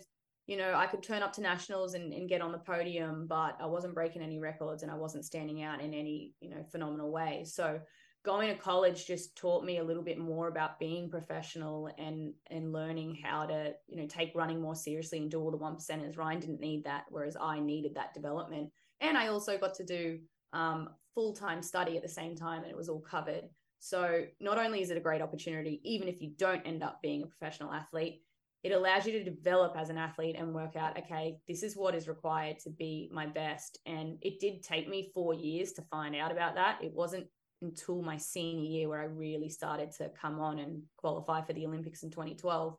you 0.46 0.58
know, 0.58 0.74
I 0.74 0.88
could 0.88 1.02
turn 1.02 1.24
up 1.24 1.32
to 1.34 1.42
nationals 1.42 1.94
and, 1.94 2.12
and 2.12 2.28
get 2.28 2.42
on 2.42 2.52
the 2.52 2.58
podium, 2.60 3.28
but 3.28 3.56
I 3.62 3.68
wasn't 3.68 3.94
breaking 3.94 4.22
any 4.22 4.40
records 4.40 4.84
and 4.84 4.92
I 4.92 4.96
wasn't 4.96 5.24
standing 5.24 5.64
out 5.64 5.80
in 5.80 5.94
any, 5.94 6.34
you 6.42 6.50
know, 6.50 6.66
phenomenal 6.70 7.12
way. 7.12 7.46
So 7.46 7.80
going 8.23 8.49
to 8.49 8.62
college 8.62 9.07
just 9.07 9.36
taught 9.36 9.65
me 9.65 9.79
a 9.79 9.84
little 9.84 10.03
bit 10.03 10.17
more 10.17 10.47
about 10.47 10.79
being 10.79 11.10
professional 11.10 11.89
and 11.97 12.34
and 12.47 12.71
learning 12.71 13.17
how 13.23 13.45
to, 13.45 13.73
you 13.88 13.97
know, 13.97 14.07
take 14.07 14.36
running 14.36 14.62
more 14.62 14.75
seriously 14.75 15.19
and 15.19 15.31
do 15.31 15.39
all 15.39 15.51
the 15.51 15.57
one 15.57 15.75
percenters. 15.75 16.17
Ryan 16.17 16.39
didn't 16.39 16.60
need 16.60 16.84
that, 16.84 17.05
whereas 17.10 17.36
I 17.39 17.60
needed 17.60 17.95
that 17.95 18.13
development. 18.13 18.69
And 18.99 19.17
I 19.17 19.27
also 19.27 19.57
got 19.57 19.73
to 19.75 19.84
do 19.84 20.19
um, 20.53 20.89
full 21.15 21.34
time 21.34 21.62
study 21.62 21.97
at 21.97 22.03
the 22.03 22.10
same 22.10 22.36
time, 22.36 22.63
and 22.63 22.71
it 22.71 22.77
was 22.77 22.89
all 22.89 23.01
covered. 23.01 23.49
So 23.79 24.25
not 24.39 24.60
only 24.60 24.81
is 24.81 24.91
it 24.91 24.97
a 24.97 25.01
great 25.01 25.23
opportunity, 25.23 25.81
even 25.84 26.07
if 26.07 26.21
you 26.21 26.34
don't 26.38 26.65
end 26.67 26.84
up 26.84 27.01
being 27.01 27.23
a 27.23 27.27
professional 27.27 27.73
athlete, 27.73 28.21
it 28.63 28.73
allows 28.73 29.07
you 29.07 29.13
to 29.13 29.23
develop 29.23 29.75
as 29.75 29.89
an 29.89 29.97
athlete 29.97 30.36
and 30.38 30.53
work 30.53 30.75
out, 30.75 30.97
okay, 30.99 31.39
this 31.47 31.63
is 31.63 31.75
what 31.75 31.95
is 31.95 32.07
required 32.07 32.60
to 32.60 32.69
be 32.69 33.10
my 33.12 33.25
best. 33.25 33.79
And 33.88 34.19
it 34.21 34.39
did 34.39 34.62
take 34.62 34.88
me 34.88 35.10
four 35.15 35.34
years 35.34 35.71
to 35.73 35.81
find 35.89 36.15
out 36.15 36.31
about 36.31 36.53
that. 36.55 36.77
It 36.84 36.93
wasn't 36.93 37.25
until 37.62 38.02
my 38.02 38.17
senior 38.17 38.69
year 38.69 38.89
where 38.89 39.02
I 39.02 39.06
really 39.06 39.50
started 39.50 39.91
to 39.93 40.10
come 40.19 40.39
on 40.39 40.60
and 40.60 40.82
qualify 40.97 41.41
for 41.41 41.54
the 41.54 41.65
Olympics 41.65 42.04
in 42.04 42.10
2012. 42.10 42.76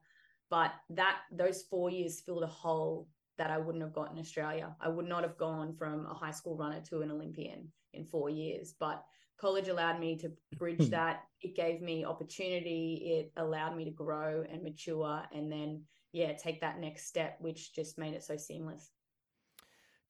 But 0.51 0.73
that 0.91 1.19
those 1.31 1.63
four 1.63 1.91
years 1.91 2.21
filled 2.21 2.43
a 2.43 2.49
hole 2.49 3.09
that 3.39 3.51
I 3.51 3.59
wouldn't 3.59 3.83
have 3.83 3.95
got 3.95 4.13
in 4.13 4.19
Australia. 4.19 4.75
I 4.81 4.89
would 4.89 5.09
not 5.09 5.23
have 5.23 5.39
gone 5.39 5.75
from 5.75 6.07
a 6.07 6.15
high 6.15 6.31
school 6.31 6.57
runner 6.57 6.81
to 6.91 7.01
an 7.01 7.11
Olympian 7.11 7.69
in 7.95 8.05
four 8.05 8.29
years. 8.29 8.75
But 8.79 9.05
college 9.41 9.69
allowed 9.69 9.99
me 9.99 10.17
to 10.19 10.33
bridge 10.57 10.85
hmm. 10.85 10.91
that. 10.91 11.23
It 11.41 11.57
gave 11.57 11.81
me 11.81 12.05
opportunity. 12.05 13.19
It 13.19 13.33
allowed 13.41 13.77
me 13.77 13.85
to 13.85 13.91
grow 13.91 14.45
and 14.51 14.63
mature 14.63 15.23
and 15.33 15.51
then, 15.51 15.83
yeah, 16.13 16.33
take 16.35 16.61
that 16.61 16.79
next 16.79 17.07
step, 17.07 17.37
which 17.41 17.75
just 17.75 17.99
made 17.99 18.15
it 18.15 18.23
so 18.23 18.37
seamless. 18.37 18.91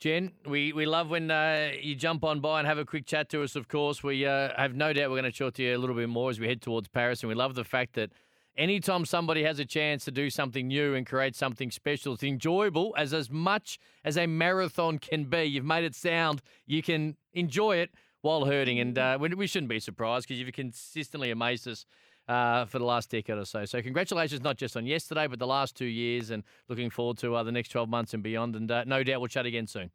Jen, 0.02 0.32
we, 0.48 0.72
we 0.72 0.84
love 0.84 1.10
when 1.10 1.30
uh, 1.30 1.70
you 1.80 1.94
jump 1.94 2.24
on 2.24 2.40
by 2.40 2.58
and 2.58 2.66
have 2.66 2.76
a 2.76 2.84
quick 2.84 3.06
chat 3.06 3.28
to 3.28 3.44
us, 3.44 3.54
of 3.54 3.68
course. 3.68 4.02
We 4.02 4.26
uh, 4.26 4.48
have 4.56 4.74
no 4.74 4.92
doubt 4.92 5.10
we're 5.10 5.20
going 5.20 5.30
to 5.30 5.38
talk 5.38 5.54
to 5.54 5.62
you 5.62 5.76
a 5.76 5.78
little 5.78 5.94
bit 5.94 6.08
more 6.08 6.28
as 6.28 6.40
we 6.40 6.48
head 6.48 6.60
towards 6.60 6.88
Paris. 6.88 7.22
And 7.22 7.28
we 7.28 7.36
love 7.36 7.54
the 7.54 7.62
fact 7.62 7.92
that 7.92 8.10
anytime 8.56 9.04
somebody 9.04 9.44
has 9.44 9.60
a 9.60 9.64
chance 9.64 10.04
to 10.06 10.10
do 10.10 10.28
something 10.28 10.66
new 10.66 10.96
and 10.96 11.06
create 11.06 11.36
something 11.36 11.70
special, 11.70 12.14
it's 12.14 12.24
enjoyable 12.24 12.92
as, 12.98 13.14
as 13.14 13.30
much 13.30 13.78
as 14.04 14.18
a 14.18 14.26
marathon 14.26 14.98
can 14.98 15.26
be. 15.26 15.44
You've 15.44 15.64
made 15.64 15.84
it 15.84 15.94
sound 15.94 16.42
you 16.66 16.82
can 16.82 17.16
enjoy 17.32 17.76
it 17.76 17.92
while 18.22 18.46
hurting. 18.46 18.80
And 18.80 18.98
uh, 18.98 19.18
we, 19.20 19.28
we 19.28 19.46
shouldn't 19.46 19.70
be 19.70 19.78
surprised 19.78 20.26
because 20.26 20.40
you've 20.40 20.52
consistently 20.52 21.30
amazed 21.30 21.68
us 21.68 21.86
uh, 22.28 22.64
for 22.66 22.78
the 22.78 22.84
last 22.84 23.10
decade 23.10 23.36
or 23.36 23.44
so. 23.44 23.64
So 23.64 23.82
congratulations, 23.82 24.42
not 24.42 24.56
just 24.56 24.76
on 24.76 24.86
yesterday, 24.86 25.26
but 25.26 25.38
the 25.38 25.46
last 25.46 25.76
two 25.76 25.86
years, 25.86 26.30
and 26.30 26.42
looking 26.68 26.90
forward 26.90 27.18
to 27.18 27.34
uh, 27.34 27.42
the 27.42 27.52
next 27.52 27.68
12 27.70 27.88
months 27.88 28.14
and 28.14 28.22
beyond. 28.22 28.56
And 28.56 28.70
uh, 28.70 28.84
no 28.84 29.02
doubt 29.02 29.20
we'll 29.20 29.28
chat 29.28 29.46
again 29.46 29.66
soon. 29.66 29.90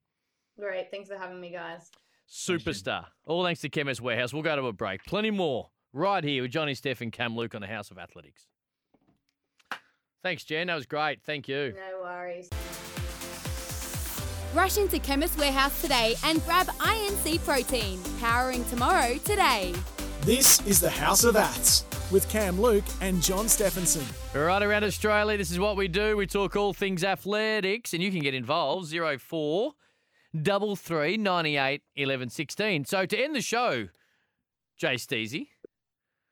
Great. 0.59 0.89
Thanks 0.91 1.09
for 1.09 1.17
having 1.17 1.39
me, 1.39 1.51
guys. 1.51 1.91
Superstar. 2.29 3.05
All 3.25 3.43
thanks 3.43 3.61
to 3.61 3.69
Chemist 3.69 4.01
Warehouse. 4.01 4.33
We'll 4.33 4.43
go 4.43 4.55
to 4.55 4.67
a 4.67 4.73
break. 4.73 5.05
Plenty 5.05 5.31
more 5.31 5.69
right 5.93 6.23
here 6.23 6.41
with 6.41 6.51
Johnny 6.51 6.73
Steph 6.73 7.01
and 7.01 7.11
Cam 7.11 7.35
Luke 7.35 7.55
on 7.55 7.61
the 7.61 7.67
House 7.67 7.91
of 7.91 7.97
Athletics. 7.97 8.47
Thanks, 10.23 10.43
Jen. 10.43 10.67
That 10.67 10.75
was 10.75 10.85
great. 10.85 11.21
Thank 11.23 11.47
you. 11.47 11.73
No 11.75 12.01
worries. 12.01 12.49
Rush 14.53 14.77
into 14.77 14.99
Chemist 14.99 15.37
Warehouse 15.37 15.79
today 15.81 16.15
and 16.23 16.43
grab 16.43 16.67
INC 16.67 17.43
Protein, 17.45 18.01
powering 18.19 18.65
tomorrow 18.65 19.17
today. 19.19 19.73
This 20.21 20.65
is 20.65 20.81
the 20.81 20.89
House 20.89 21.23
of 21.23 21.35
Aths 21.35 21.85
with 22.11 22.27
Cam 22.29 22.59
Luke 22.59 22.83
and 23.01 23.21
John 23.21 23.45
Steffensen. 23.45 24.03
Right 24.33 24.63
around 24.63 24.83
Australia, 24.83 25.37
this 25.37 25.51
is 25.51 25.59
what 25.59 25.75
we 25.75 25.87
do. 25.87 26.15
We 26.17 26.25
talk 26.27 26.55
all 26.55 26.73
things 26.73 27.03
athletics, 27.03 27.93
and 27.93 28.01
you 28.01 28.11
can 28.11 28.21
get 28.21 28.33
involved. 28.33 28.87
Zero 28.87 29.17
four 29.17 29.73
double 30.41 30.75
three 30.75 31.17
ninety 31.17 31.57
eight 31.57 31.81
eleven 31.95 32.29
sixteen. 32.29 32.85
So 32.85 33.05
to 33.05 33.17
end 33.17 33.35
the 33.35 33.41
show, 33.41 33.87
Jay 34.77 34.95
Steezy, 34.95 35.47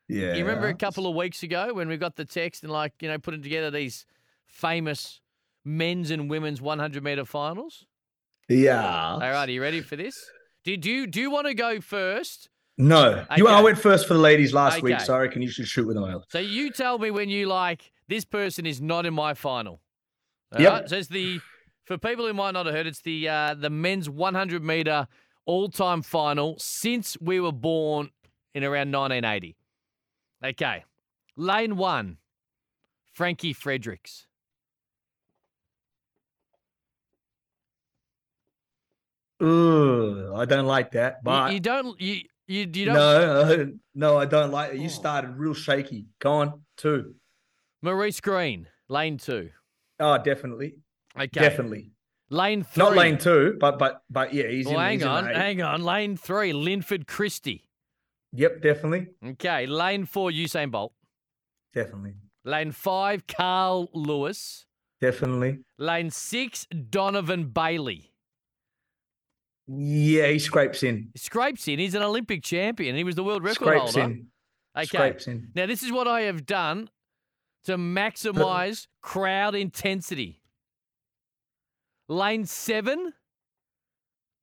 Yeah. 0.08 0.36
you 0.36 0.46
remember 0.46 0.68
a 0.68 0.76
couple 0.76 1.08
of 1.08 1.16
weeks 1.16 1.44
ago 1.44 1.74
when 1.74 1.88
we 1.88 1.98
got 1.98 2.16
the 2.16 2.26
text 2.26 2.64
and 2.64 2.72
like 2.72 2.94
you 3.02 3.08
know 3.08 3.18
putting 3.18 3.42
together 3.42 3.72
these 3.72 4.06
famous 4.48 5.22
men's 5.64 6.12
and 6.12 6.30
women's 6.30 6.62
one 6.62 6.80
hundred 6.80 7.04
meter 7.04 7.26
finals. 7.26 7.86
Yeah. 8.48 9.14
All 9.14 9.20
right, 9.20 9.50
are 9.50 9.52
you 9.52 9.62
ready 9.62 9.82
for 9.82 9.96
this? 9.96 10.14
Do, 10.64 10.78
do 10.78 10.92
you 10.92 11.08
do 11.08 11.20
you 11.20 11.32
want 11.32 11.48
to 11.48 11.54
go 11.54 11.82
first? 11.82 12.50
No. 12.78 13.26
You, 13.38 13.48
I 13.48 13.62
went 13.62 13.78
first 13.78 14.08
for 14.08 14.14
the 14.16 14.20
ladies 14.20 14.54
last 14.54 14.82
week, 14.82 14.96
Okay. 14.96 15.04
so 15.06 15.16
I 15.16 15.20
reckon 15.20 15.42
you 15.42 15.50
should 15.50 15.68
shoot 15.68 15.88
with 15.88 15.96
them. 15.96 16.22
So 16.30 16.40
you 16.40 16.72
tell 16.72 16.98
me 17.00 17.10
when 17.12 17.30
you 17.30 17.48
like 17.48 17.92
this 18.08 18.26
person 18.26 18.66
is 18.66 18.82
not 18.82 19.06
in 19.06 19.14
my 19.14 19.34
final. 19.34 19.80
All 20.54 20.62
Yep. 20.62 20.72
right? 20.74 20.90
So 20.90 20.98
it's 20.98 21.08
the 21.08 21.40
for 21.86 21.98
people 21.98 22.26
who 22.28 22.34
might 22.34 22.52
not 22.52 22.66
have 22.66 22.76
heard, 22.76 22.88
it's 22.88 23.02
the 23.02 23.30
uh, 23.30 23.54
the 23.54 23.70
men's 23.70 24.10
100 24.10 24.64
meter 24.64 25.08
all 25.46 25.70
time 25.70 26.02
final 26.02 26.56
since 26.60 27.16
we 27.22 27.40
were 27.40 27.52
born 27.52 28.10
in 28.54 28.64
around 28.64 28.92
1980. 28.92 29.56
Okay, 30.44 30.84
lane 31.38 31.78
one, 31.78 32.18
Frankie 33.14 33.54
Fredericks. 33.54 34.28
Ugh, 39.42 40.32
I 40.36 40.46
don't 40.46 40.66
like 40.66 40.92
that. 40.92 41.16
You- 41.16 41.24
But 41.24 41.54
you, 41.54 41.60
don't 41.60 42.00
you 42.00 42.22
you, 42.48 42.62
you 42.74 42.86
don't 42.86 42.94
no, 42.96 43.42
uh, 43.62 43.66
no, 43.94 44.18
I 44.18 44.26
don't 44.26 44.52
like 44.52 44.72
it. 44.74 44.78
Oh. 44.80 44.84
You 44.84 44.90
started 44.90 45.32
real 45.38 45.54
shaky. 45.54 46.08
Go 46.20 46.32
on, 46.34 46.62
two. 46.78 47.16
Maurice 47.82 48.22
Greene, 48.22 48.68
lane 48.90 49.18
two. 49.18 49.50
Oh, 50.00 50.18
definitely, 50.18 50.76
Okay, 51.16 51.28
definitely. 51.28 51.92
lane 52.30 52.64
three. 52.64 52.84
Not 52.84 52.96
lane 52.96 53.18
two, 53.18 53.58
but 53.60 53.78
but 53.80 54.02
but 54.10 54.34
yeah, 54.34 54.48
he's 54.48 54.66
Well, 54.66 54.76
in. 54.76 54.82
hang 54.82 54.98
he's 55.00 55.06
on, 55.06 55.26
hang 55.26 55.62
on. 55.62 55.84
Lane 55.84 56.18
three, 56.18 56.52
Linford 56.54 57.08
Christie. 57.08 57.64
Yep, 58.34 58.62
definitely, 58.62 59.08
Okay, 59.26 59.66
lane 59.66 60.06
four, 60.06 60.30
Usain 60.32 60.70
Bolt. 60.72 60.94
definitely, 61.74 62.16
Lane 62.44 62.72
five, 62.72 63.26
Carl 63.28 63.90
Lewis. 63.94 64.66
definitely. 65.00 65.60
Lane 65.78 66.10
six, 66.10 66.66
Donovan 66.90 67.46
Bailey. 67.46 68.12
Yeah, 69.68 70.28
he 70.28 70.40
scrapes 70.40 70.84
in. 70.84 71.10
He 71.14 71.20
scrapes 71.20 71.68
in. 71.68 71.80
He's 71.80 71.96
an 71.96 72.04
Olympic 72.04 72.44
champion. 72.44 72.96
He 72.96 73.04
was 73.04 73.16
the 73.16 73.24
world 73.24 73.44
record 73.44 73.56
Scrapes 73.56 73.96
holder. 73.96 74.02
in. 74.12 74.28
Okay. 74.78 74.86
Scrapes 74.86 75.28
in. 75.28 75.50
Now, 75.56 75.66
this 75.66 75.82
is 75.82 75.92
what 75.92 76.08
I 76.08 76.22
have 76.22 76.46
done 76.46 76.90
to 77.66 77.78
maximize 77.78 78.88
crowd 79.02 79.56
intensity. 79.56 80.42
Lane 82.08 82.46
seven, 82.46 83.14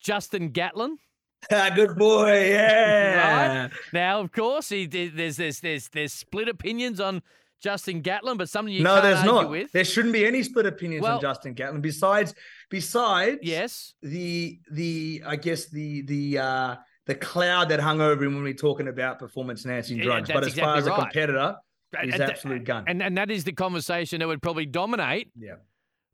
Justin 0.01 0.49
Gatlin. 0.51 0.99
Good 1.51 1.97
boy. 1.97 2.51
Yeah. 2.53 3.69
Now, 3.93 4.21
of 4.21 4.33
course, 4.33 4.69
he, 4.71 4.87
there's, 4.87 5.37
there's, 5.37 5.61
there's, 5.61 5.89
there's 5.89 6.13
split 6.13 6.49
opinions 6.49 6.99
on 6.99 7.23
Justin 7.63 8.01
Gatlin, 8.01 8.37
but 8.37 8.49
something 8.49 8.75
you 8.75 8.83
no, 8.83 8.95
can't 8.95 9.03
there's 9.05 9.19
argue 9.19 9.33
not. 9.33 9.51
with. 9.51 9.73
There 9.73 9.85
shouldn't 9.85 10.13
be 10.13 10.27
any 10.27 10.43
split 10.43 10.67
opinions 10.67 11.03
Well- 11.05 11.15
on 11.17 11.21
Justin 11.21 11.55
Gatlin. 11.55 11.81
Besides, 11.81 12.35
besides, 12.71 13.39
Yes. 13.43 13.95
the 14.03 14.59
the 14.71 15.23
I 15.27 15.37
guess 15.37 15.67
the 15.71 16.03
the 16.03 16.39
uh 16.39 16.77
the 17.07 17.15
cloud 17.15 17.69
that 17.71 17.81
hung 17.81 18.01
over 18.01 18.25
him 18.25 18.35
when 18.35 18.43
we 18.45 18.51
are 18.51 18.55
talking 18.55 18.89
about 18.89 19.19
performance 19.19 19.65
enhancing 19.65 19.99
Yeah, 19.99 20.05
drugs. 20.05 20.31
but 20.33 20.45
as 20.45 20.55
far 20.55 20.77
exactly 20.77 20.79
as 20.79 20.87
a 20.87 21.01
competitor, 21.03 21.57
he's 22.03 22.15
and- 22.15 22.23
absolute 22.23 22.65
gun. 22.65 22.85
And, 22.87 23.03
and 23.03 23.17
that 23.19 23.31
is 23.31 23.45
the 23.45 23.53
conversation 23.53 24.21
that 24.21 24.29
would 24.29 24.43
probably 24.43 24.67
dominate 24.67 25.31
yeah. 25.39 25.55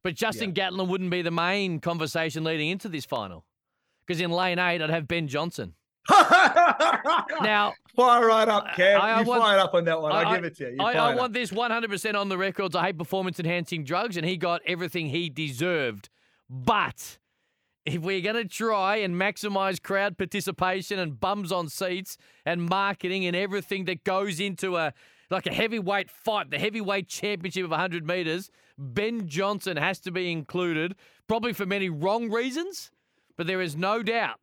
But 0.02 0.14
Justin 0.14 0.52
Gatlin 0.52 0.88
wouldn't 0.88 1.10
be 1.10 1.22
the 1.22 1.30
main 1.32 1.80
conversation 1.80 2.44
leading 2.44 2.68
into 2.68 2.88
this 2.88 3.04
final. 3.04 3.44
Because 4.06 4.20
in 4.22 4.30
lane 4.30 4.58
eight, 4.58 4.80
I'd 4.80 4.88
have 4.90 5.06
Ben 5.08 5.28
Johnson. 5.28 5.74
Now, 6.10 7.74
fire 7.96 8.26
right 8.26 8.48
up, 8.48 8.74
Cam. 8.74 9.00
I- 9.00 9.10
I 9.12 9.20
you 9.20 9.26
want- 9.26 9.42
fire 9.42 9.58
up 9.58 9.74
on 9.74 9.84
that 9.84 10.00
one. 10.00 10.12
I, 10.12 10.22
I- 10.30 10.36
give 10.36 10.44
it 10.44 10.56
to 10.58 10.64
you. 10.64 10.70
you 10.70 10.76
I, 10.80 10.92
I 10.92 11.14
want 11.14 11.32
this 11.32 11.50
100% 11.50 12.14
on 12.14 12.28
the 12.28 12.38
records. 12.38 12.74
I 12.74 12.86
hate 12.86 12.98
performance 12.98 13.38
enhancing 13.38 13.84
drugs, 13.84 14.16
and 14.16 14.26
he 14.26 14.36
got 14.36 14.60
everything 14.66 15.08
he 15.08 15.28
deserved. 15.28 16.08
But 16.50 17.18
if 17.84 18.00
we're 18.02 18.20
going 18.20 18.36
to 18.36 18.44
try 18.46 18.96
and 18.96 19.14
maximize 19.14 19.82
crowd 19.82 20.18
participation 20.18 20.98
and 20.98 21.18
bums 21.18 21.52
on 21.52 21.68
seats 21.68 22.16
and 22.44 22.62
marketing 22.62 23.26
and 23.26 23.34
everything 23.36 23.84
that 23.86 24.04
goes 24.04 24.40
into 24.40 24.76
a 24.76 24.92
like 25.30 25.46
a 25.46 25.52
heavyweight 25.52 26.10
fight, 26.10 26.50
the 26.50 26.58
heavyweight 26.58 27.06
championship 27.06 27.64
of 27.64 27.70
100 27.70 28.06
meters, 28.06 28.50
Ben 28.78 29.28
Johnson 29.28 29.76
has 29.76 30.00
to 30.00 30.10
be 30.10 30.32
included, 30.32 30.94
probably 31.26 31.52
for 31.52 31.66
many 31.66 31.90
wrong 31.90 32.30
reasons, 32.30 32.90
but 33.36 33.46
there 33.46 33.60
is 33.60 33.76
no 33.76 34.02
doubt, 34.02 34.40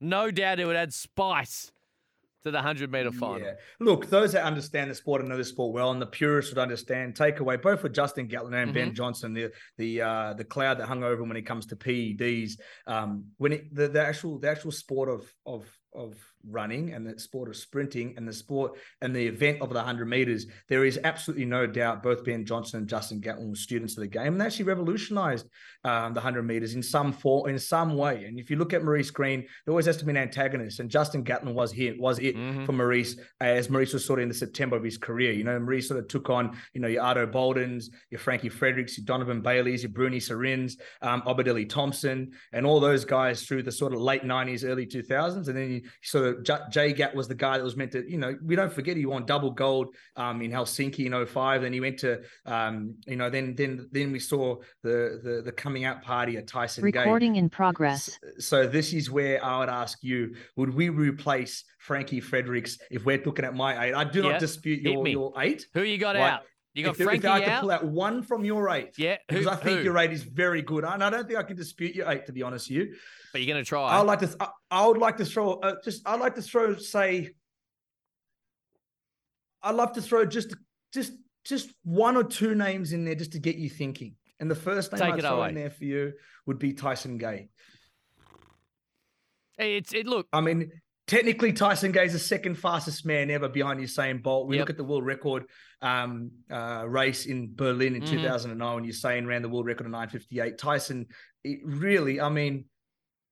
no 0.00 0.30
doubt 0.30 0.60
it 0.60 0.66
would 0.66 0.76
add 0.76 0.92
spice 0.92 1.72
to 2.44 2.50
the 2.50 2.58
100 2.58 2.90
meter 2.90 3.10
final. 3.10 3.40
Yeah. 3.40 3.54
Look, 3.80 4.06
those 4.06 4.32
that 4.32 4.44
understand 4.44 4.90
the 4.90 4.94
sport 4.94 5.20
and 5.20 5.28
know 5.28 5.36
the 5.36 5.44
sport 5.44 5.74
well, 5.74 5.90
and 5.90 6.00
the 6.00 6.06
purists 6.06 6.52
would 6.52 6.60
understand. 6.60 7.16
Take 7.16 7.40
away 7.40 7.56
both 7.56 7.80
for 7.80 7.88
Justin 7.88 8.26
Gatlin 8.26 8.54
and 8.54 8.68
Mm-hmm. 8.70 8.74
Ben 8.74 8.94
Johnson, 8.94 9.32
the 9.32 9.50
the 9.76 10.02
uh, 10.02 10.34
the 10.34 10.44
cloud 10.44 10.78
that 10.78 10.86
hung 10.86 11.02
over 11.02 11.22
him 11.22 11.28
when 11.28 11.36
it 11.36 11.46
comes 11.46 11.66
to 11.66 11.76
PEDs. 11.76 12.52
Um, 12.86 13.26
when 13.38 13.52
it 13.52 13.74
the, 13.74 13.88
the 13.88 14.00
actual 14.00 14.38
the 14.38 14.50
actual 14.50 14.70
sport 14.70 15.08
of 15.08 15.32
of 15.46 15.66
of 15.94 16.14
running 16.50 16.92
and 16.92 17.06
the 17.06 17.18
sport 17.18 17.48
of 17.48 17.56
sprinting 17.56 18.14
and 18.16 18.26
the 18.26 18.32
sport 18.32 18.72
and 19.00 19.14
the 19.14 19.26
event 19.26 19.60
of 19.60 19.68
the 19.70 19.74
100 19.76 20.06
meters, 20.06 20.46
there 20.68 20.84
is 20.84 20.98
absolutely 21.04 21.44
no 21.44 21.66
doubt 21.66 22.02
both 22.02 22.24
Ben 22.24 22.44
Johnson 22.44 22.80
and 22.80 22.88
Justin 22.88 23.20
Gatlin 23.20 23.48
were 23.50 23.54
students 23.56 23.96
of 23.96 24.00
the 24.02 24.06
game 24.08 24.28
and 24.32 24.40
they 24.40 24.44
actually 24.46 24.64
revolutionized 24.66 25.46
um, 25.84 26.12
the 26.14 26.18
100 26.20 26.42
meters 26.42 26.74
in 26.74 26.82
some 26.82 27.12
form, 27.12 27.48
in 27.48 27.58
some 27.58 27.96
way. 27.96 28.24
And 28.24 28.38
if 28.38 28.50
you 28.50 28.56
look 28.56 28.72
at 28.72 28.82
Maurice 28.82 29.10
Greene, 29.10 29.40
there 29.64 29.72
always 29.72 29.86
has 29.86 29.96
to 29.98 30.04
be 30.04 30.10
an 30.10 30.16
antagonist, 30.16 30.80
and 30.80 30.90
Justin 30.90 31.22
Gatlin 31.22 31.54
was 31.54 31.72
here, 31.72 31.94
was 31.98 32.18
it 32.18 32.36
Mhm. 32.36 32.66
for 32.66 32.72
Maurice 32.72 33.16
as 33.40 33.70
Maurice 33.70 33.92
was 33.94 34.04
sort 34.04 34.18
of 34.18 34.24
in 34.24 34.28
the 34.28 34.34
September 34.34 34.76
of 34.76 34.82
his 34.84 34.98
career. 34.98 35.32
You 35.32 35.44
know, 35.44 35.58
Maurice 35.58 35.88
sort 35.88 36.00
of 36.00 36.08
took 36.08 36.30
on, 36.30 36.56
you 36.74 36.80
know, 36.80 36.88
your 36.88 37.02
Ato 37.02 37.26
Boldons, 37.26 37.90
your 38.10 38.18
Frankie 38.18 38.48
Fredericks, 38.48 38.98
your 38.98 39.04
Donovan 39.04 39.40
Baileys, 39.40 39.82
your 39.82 39.92
Bruny 39.92 40.16
Surins, 40.16 40.72
um, 41.02 41.22
Obadele 41.22 41.68
Thompson, 41.68 42.32
and 42.52 42.66
all 42.66 42.80
those 42.80 43.04
guys 43.04 43.44
through 43.44 43.62
the 43.62 43.72
sort 43.72 43.92
of 43.94 44.00
late 44.00 44.24
90s, 44.24 44.64
early 44.64 44.86
2000s. 44.86 45.48
And 45.48 45.56
then 45.56 45.70
you 45.70 45.82
sort 46.02 46.26
of 46.26 46.37
J- 46.42 46.58
Jay 46.70 46.92
Gat 46.92 47.14
was 47.14 47.28
the 47.28 47.34
guy 47.34 47.58
that 47.58 47.64
was 47.64 47.76
meant 47.76 47.92
to, 47.92 48.08
you 48.10 48.18
know, 48.18 48.36
we 48.44 48.56
don't 48.56 48.72
forget 48.72 48.96
he 48.96 49.06
won 49.06 49.26
double 49.26 49.50
gold 49.50 49.94
um, 50.16 50.42
in 50.42 50.50
Helsinki 50.50 51.06
in 51.06 51.26
05. 51.26 51.62
Then 51.62 51.72
he 51.72 51.80
went 51.80 51.98
to, 52.00 52.20
um, 52.46 52.94
you 53.06 53.16
know, 53.16 53.30
then 53.30 53.54
then 53.54 53.88
then 53.92 54.12
we 54.12 54.18
saw 54.18 54.56
the 54.82 55.20
the, 55.22 55.42
the 55.44 55.52
coming 55.52 55.84
out 55.84 56.02
party 56.02 56.36
at 56.36 56.46
Tyson 56.46 56.82
Gay. 56.90 57.00
Recording 57.00 57.36
in 57.36 57.48
progress. 57.48 58.18
So 58.38 58.66
this 58.66 58.92
is 58.92 59.10
where 59.10 59.44
I 59.44 59.58
would 59.58 59.68
ask 59.68 59.98
you: 60.02 60.34
Would 60.56 60.74
we 60.74 60.88
replace 60.88 61.64
Frankie 61.78 62.20
Fredericks 62.20 62.78
if 62.90 63.04
we're 63.04 63.22
looking 63.24 63.44
at 63.44 63.54
my 63.54 63.86
eight? 63.86 63.94
I 63.94 64.04
do 64.04 64.22
Yeah, 64.22 64.32
not 64.32 64.40
dispute 64.40 64.82
your, 64.82 65.06
your 65.06 65.32
eight. 65.38 65.66
Who 65.74 65.82
you 65.82 65.98
got 65.98 66.16
Right. 66.16 66.32
out? 66.32 66.42
You 66.74 66.84
got 66.84 66.90
if, 66.92 66.96
there- 66.98 67.06
if 67.06 67.20
Frankie 67.22 67.28
I 67.28 67.40
could 67.40 67.48
out? 67.48 67.60
pull 67.62 67.70
out 67.70 67.84
one 67.86 68.22
from 68.22 68.44
your 68.44 68.68
eight, 68.70 68.90
Yeah, 68.98 69.16
who, 69.30 69.38
because 69.38 69.46
I 69.46 69.56
think 69.56 69.78
who? 69.78 69.84
your 69.84 69.98
eight 69.98 70.12
is 70.12 70.22
very 70.22 70.62
good, 70.62 70.84
and 70.84 71.02
I 71.02 71.10
don't 71.10 71.26
think 71.26 71.38
I 71.38 71.42
can 71.42 71.56
dispute 71.56 71.94
your 71.94 72.08
eight. 72.10 72.26
To 72.26 72.32
be 72.32 72.42
honest, 72.42 72.68
with 72.68 72.76
you, 72.76 72.94
But 73.32 73.40
you're 73.42 73.52
going 73.52 73.64
to 73.64 73.68
try. 73.68 73.82
I 73.88 74.00
like 74.02 74.20
to. 74.20 74.34
I, 74.38 74.48
I 74.70 74.86
would 74.86 74.98
like 74.98 75.16
to 75.16 75.24
throw. 75.24 75.54
Uh, 75.54 75.74
just 75.84 76.06
I'd 76.06 76.20
like 76.20 76.34
to 76.36 76.42
throw. 76.42 76.76
Say, 76.76 77.30
I'd 79.62 79.74
love 79.74 79.92
to 79.94 80.02
throw 80.02 80.24
just 80.24 80.54
just 80.92 81.12
just 81.44 81.70
one 81.82 82.16
or 82.16 82.22
two 82.24 82.54
names 82.54 82.92
in 82.92 83.04
there 83.04 83.14
just 83.14 83.32
to 83.32 83.38
get 83.38 83.56
you 83.56 83.68
thinking. 83.70 84.14
And 84.40 84.48
the 84.50 84.54
first 84.54 84.92
name 84.92 85.00
Take 85.00 85.14
I'd 85.14 85.20
throw 85.20 85.38
away. 85.38 85.48
in 85.48 85.54
there 85.56 85.70
for 85.70 85.84
you 85.84 86.12
would 86.46 86.58
be 86.60 86.72
Tyson 86.74 87.18
Gay. 87.18 87.48
Hey, 89.56 89.76
it's 89.78 89.92
it. 89.92 90.06
Look, 90.06 90.28
I 90.32 90.40
mean, 90.40 90.70
technically, 91.08 91.52
Tyson 91.52 91.90
Gay's 91.90 92.12
the 92.12 92.18
second 92.18 92.54
fastest 92.54 93.04
man 93.04 93.30
ever 93.30 93.48
behind 93.48 93.80
Usain 93.80 94.22
Bolt. 94.22 94.46
We 94.46 94.56
Yep. 94.56 94.62
look 94.62 94.70
at 94.70 94.76
the 94.76 94.84
world 94.84 95.04
record 95.04 95.46
um, 95.80 96.30
uh, 96.50 96.84
race 96.88 97.26
in 97.26 97.54
Berlin 97.54 97.94
in 97.94 98.02
Mhm. 98.02 98.10
2009 98.10 98.74
when 98.74 98.84
Usain 98.84 99.26
ran 99.26 99.42
the 99.42 99.48
world 99.48 99.66
record 99.66 99.86
of 99.86 99.92
9:58. 99.92 100.58
Tyson, 100.58 101.06
it 101.44 101.60
really, 101.64 102.20
I 102.20 102.28
mean, 102.28 102.66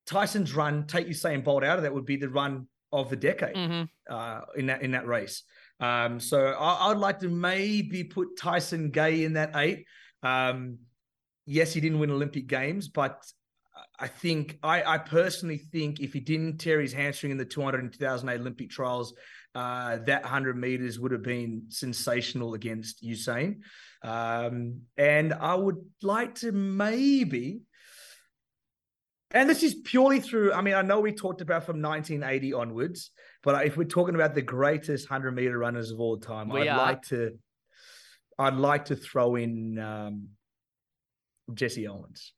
Tyson's 0.05 0.53
run, 0.55 0.87
take 0.87 1.07
Usain 1.07 1.43
Bolt 1.43 1.63
out 1.63 1.77
of 1.77 1.83
that, 1.83 1.93
would 1.93 2.05
be 2.05 2.15
the 2.15 2.29
run 2.29 2.67
of 2.93 3.09
the 3.09 3.17
decade 3.17 3.55
mhm. 3.55 3.89
uh, 4.09 4.41
in 4.55 4.67
that 4.67 4.81
in 4.81 4.91
that 4.91 5.05
race. 5.05 5.43
Um, 5.79 6.19
so 6.19 6.47
I, 6.47 6.89
I'd 6.89 6.97
like 6.97 7.19
to 7.19 7.29
maybe 7.29 8.03
put 8.05 8.37
Tyson 8.37 8.89
Gay 8.91 9.25
in 9.25 9.33
that 9.33 9.51
eight. 9.55 9.85
Um, 10.23 10.79
yes, 11.45 11.73
he 11.73 11.81
didn't 11.81 11.99
win 11.99 12.11
Olympic 12.11 12.47
Games, 12.47 12.87
but 12.87 13.25
I 13.99 14.07
think 14.07 14.57
I, 14.63 14.83
I 14.83 14.97
personally 14.97 15.57
think 15.57 15.99
if 15.99 16.13
he 16.13 16.19
didn't 16.19 16.57
tear 16.57 16.79
his 16.79 16.93
hamstring 16.93 17.31
in 17.31 17.37
the 17.37 17.45
200 17.45 17.83
and 17.83 17.91
2008 17.91 18.39
Olympic 18.39 18.69
trials, 18.69 19.13
uh, 19.55 19.97
that 20.05 20.21
100 20.23 20.57
meters 20.57 20.99
would 20.99 21.11
have 21.11 21.23
been 21.23 21.63
sensational 21.69 22.53
against 22.53 23.03
Usain. 23.03 23.61
Um, 24.03 24.81
and 24.97 25.33
I 25.33 25.55
would 25.55 25.77
like 26.01 26.35
to 26.35 26.51
maybe. 26.51 27.61
And 29.31 29.49
this 29.49 29.63
is 29.63 29.73
purely 29.73 30.21
through, 30.21 30.53
I 30.53 30.61
mean, 30.61 30.75
I 30.75 30.83
know 30.83 31.01
we 31.01 31.11
talked 31.11 31.41
about 31.41 31.65
from 31.65 31.81
1980 31.81 32.53
onwards, 32.53 33.11
but 33.43 33.65
if 33.65 33.75
we're 33.75 33.83
talking 33.83 34.15
about 34.15 34.35
the 34.35 34.41
greatest 34.41 35.09
100 35.09 35.31
meter 35.35 35.57
runners 35.57 35.91
of 35.91 35.99
all 35.99 36.17
time, 36.17 36.49
We 36.49 36.61
I'd 36.61 36.67
are. 36.69 36.77
like 36.77 37.01
to 37.03 37.37
I'd 38.39 38.53
like 38.53 38.85
to 38.85 38.95
throw 38.95 39.35
in 39.35 39.79
um, 39.79 40.27
Jesse 41.53 41.87
Owens. 41.87 42.33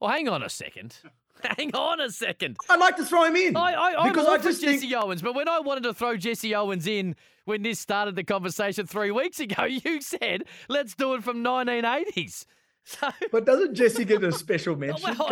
Well, 0.00 0.10
hang 0.10 0.28
on 0.28 0.42
a 0.42 0.48
second. 0.48 0.96
Hang 1.56 1.74
on 1.74 2.00
a 2.00 2.10
second. 2.10 2.58
I'd 2.68 2.78
like 2.80 2.96
to 2.96 3.04
throw 3.04 3.24
him 3.24 3.34
in 3.34 3.56
I, 3.56 3.72
I, 3.72 4.02
I'm 4.02 4.12
because 4.12 4.26
I 4.26 4.36
just 4.36 4.60
Jesse 4.60 4.80
think. 4.90 4.94
Owens, 4.94 5.22
but 5.22 5.34
when 5.34 5.48
I 5.48 5.60
wanted 5.60 5.84
to 5.84 5.94
throw 5.94 6.18
Jesse 6.18 6.54
Owens 6.54 6.86
in 6.86 7.16
when 7.46 7.62
this 7.62 7.80
started 7.80 8.14
the 8.14 8.24
conversation 8.24 8.86
three 8.86 9.10
weeks 9.10 9.40
ago, 9.40 9.64
you 9.64 10.02
said 10.02 10.44
let's 10.68 10.94
do 10.94 11.14
it 11.14 11.24
from 11.24 11.42
1980s. 11.42 12.44
So 12.84 13.08
But 13.30 13.44
doesn't 13.44 13.74
Jesse 13.74 14.06
get 14.06 14.24
a 14.24 14.32
special 14.32 14.74
mention? 14.74 15.14
Well, 15.16 15.28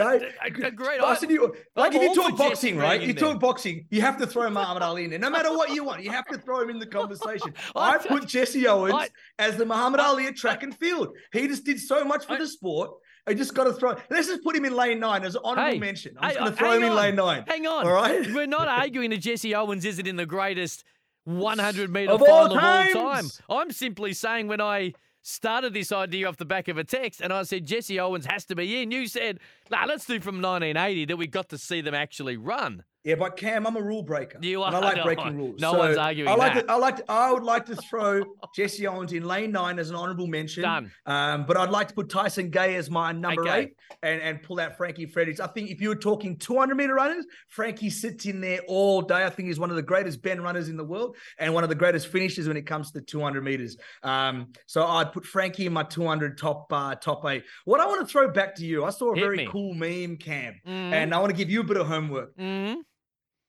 said 1.16 1.30
you, 1.30 1.54
like 1.74 1.94
I'm 1.94 2.02
if 2.02 2.02
you 2.02 2.14
talk 2.14 2.36
boxing, 2.36 2.74
Jesse 2.74 2.86
right? 2.86 3.00
You 3.00 3.08
in 3.08 3.16
there. 3.16 3.32
talk 3.32 3.40
boxing, 3.40 3.86
you 3.90 4.02
have 4.02 4.18
to 4.18 4.26
throw 4.26 4.48
Muhammad 4.50 4.82
Ali 4.82 5.04
in 5.04 5.10
there. 5.10 5.18
No 5.18 5.30
matter 5.30 5.50
what 5.56 5.70
you 5.74 5.82
want, 5.82 6.02
you 6.02 6.10
have 6.10 6.26
to 6.26 6.38
throw 6.38 6.60
him 6.60 6.68
in 6.70 6.78
the 6.78 6.86
conversation. 6.86 7.54
I 7.74 7.94
I 7.94 7.98
put 7.98 8.26
Jesse 8.26 8.68
Owens 8.68 8.94
I- 8.94 9.08
as 9.38 9.56
the 9.56 9.64
Muhammad 9.64 9.98
Ali 10.00 10.26
of 10.26 10.36
track 10.36 10.62
and 10.62 10.76
field. 10.76 11.16
He 11.32 11.48
just 11.48 11.64
did 11.64 11.80
so 11.80 12.04
much 12.04 12.26
for 12.26 12.36
the 12.36 12.46
sport. 12.46 12.90
I 13.28 13.34
just 13.34 13.54
got 13.54 13.64
to 13.64 13.72
throw. 13.72 13.94
Let's 14.10 14.26
just 14.26 14.42
put 14.42 14.56
him 14.56 14.64
in 14.64 14.74
lane 14.74 14.98
nine 14.98 15.22
as 15.24 15.34
an 15.34 15.42
honourable 15.44 15.72
Hey, 15.72 15.78
mention. 15.78 16.16
I'm 16.18 16.30
just 16.30 16.32
hey, 16.32 16.38
going 16.38 16.48
uh, 16.48 16.50
to 16.50 16.56
throw 16.56 16.70
hang 16.70 16.80
him 16.80 16.86
in 16.88 16.94
lane 16.96 17.14
nine. 17.16 17.44
Hang 17.46 17.66
on. 17.66 17.86
All 17.86 17.92
right. 17.92 18.26
We're 18.32 18.46
not 18.46 18.68
arguing 18.82 19.10
that 19.10 19.18
Jesse 19.18 19.54
Owens 19.54 19.84
isn't 19.84 20.06
in 20.06 20.16
the 20.16 20.26
greatest 20.26 20.84
100 21.24 21.90
meter 21.90 22.12
Of 22.12 22.22
all 22.22 22.46
of 22.46 22.52
all 22.52 22.86
time. 22.92 23.26
I'm 23.50 23.70
simply 23.70 24.14
saying 24.14 24.48
when 24.48 24.60
I 24.60 24.94
started 25.22 25.74
this 25.74 25.92
idea 25.92 26.26
off 26.26 26.38
the 26.38 26.44
back 26.46 26.68
of 26.68 26.78
a 26.78 26.84
text 26.84 27.20
and 27.20 27.32
I 27.32 27.42
said 27.42 27.66
Jesse 27.66 28.00
Owens 28.00 28.24
has 28.26 28.46
to 28.46 28.56
be 28.56 28.80
in, 28.80 28.90
you 28.90 29.06
said, 29.06 29.38
nah, 29.70 29.84
let's 29.84 30.06
do 30.06 30.20
from 30.20 30.36
1980 30.36 31.04
that 31.06 31.16
we 31.16 31.26
got 31.26 31.50
to 31.50 31.58
see 31.58 31.82
them 31.82 31.94
actually 31.94 32.36
run. 32.38 32.84
Yeah, 33.08 33.14
but 33.14 33.38
Cam, 33.38 33.66
I'm 33.66 33.74
a 33.76 33.80
rule 33.80 34.02
breaker. 34.02 34.38
You 34.42 34.62
and 34.64 34.76
I 34.76 34.80
like 34.80 34.96
no, 34.98 35.02
breaking 35.04 35.34
rules. 35.38 35.60
no 35.62 35.72
So 35.72 35.78
one's 35.78 35.96
arguing 35.96 36.28
I 36.28 36.34
like 36.34 36.52
that. 36.52 36.66
To, 36.66 36.72
I 36.72 36.76
like. 36.76 36.96
To, 36.96 37.04
I 37.10 37.32
would 37.32 37.42
like 37.42 37.64
to 37.66 37.76
throw 37.76 38.22
Jesse 38.54 38.86
Owens 38.86 39.14
in 39.14 39.24
lane 39.24 39.50
nine 39.50 39.78
as 39.78 39.88
an 39.88 39.96
honourable 39.96 40.26
mention. 40.26 40.64
Done. 40.64 40.92
Um, 41.06 41.46
but 41.46 41.56
I'd 41.56 41.70
like 41.70 41.88
to 41.88 41.94
put 41.94 42.10
Tyson 42.10 42.50
Gay 42.50 42.74
as 42.76 42.90
my 42.90 43.12
number 43.12 43.40
Okay. 43.48 43.58
eight 43.60 43.70
and, 44.02 44.20
and 44.20 44.42
pull 44.42 44.60
out 44.60 44.76
Frankie 44.76 45.06
Fredericks. 45.06 45.40
I 45.40 45.46
think 45.46 45.70
if 45.70 45.80
you 45.80 45.88
were 45.88 45.96
talking 45.96 46.36
200 46.36 46.74
meter 46.74 46.94
runners, 46.94 47.24
Frankie 47.48 47.88
sits 47.88 48.26
in 48.26 48.42
there 48.42 48.60
all 48.68 49.00
day. 49.00 49.24
I 49.24 49.30
think 49.30 49.48
he's 49.48 49.58
one 49.58 49.70
of 49.70 49.76
the 49.76 49.82
greatest 49.82 50.20
bend 50.20 50.42
runners 50.42 50.68
in 50.68 50.76
the 50.76 50.84
world 50.84 51.16
and 51.38 51.54
one 51.54 51.62
of 51.64 51.70
the 51.70 51.76
greatest 51.76 52.08
finishers 52.08 52.46
when 52.46 52.58
it 52.58 52.66
comes 52.66 52.90
to 52.92 53.00
200 53.00 53.42
meters. 53.42 53.78
Um, 54.02 54.52
so 54.66 54.86
I'd 54.86 55.12
put 55.12 55.24
Frankie 55.24 55.64
in 55.64 55.72
my 55.72 55.82
200 55.84 56.36
top 56.36 56.70
uh, 56.74 56.94
top 56.96 57.24
eight. 57.24 57.44
What 57.64 57.80
I 57.80 57.86
want 57.86 58.00
to 58.02 58.06
throw 58.06 58.28
back 58.30 58.54
to 58.56 58.66
you, 58.66 58.84
I 58.84 58.90
saw 58.90 59.12
a 59.12 59.14
Hit 59.14 59.24
very 59.24 59.36
me. 59.38 59.48
cool 59.50 59.72
meme, 59.72 60.18
Cam, 60.18 60.60
Mhm. 60.66 60.92
and 60.92 61.14
I 61.14 61.18
want 61.20 61.30
to 61.30 61.36
give 61.36 61.48
you 61.48 61.60
a 61.60 61.64
bit 61.64 61.78
of 61.78 61.86
homework. 61.86 62.36
Mhm. 62.36 62.76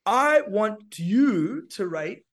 I 0.06 0.42
want 0.48 0.98
you 1.00 1.68
to 1.72 1.88
rate 1.88 2.24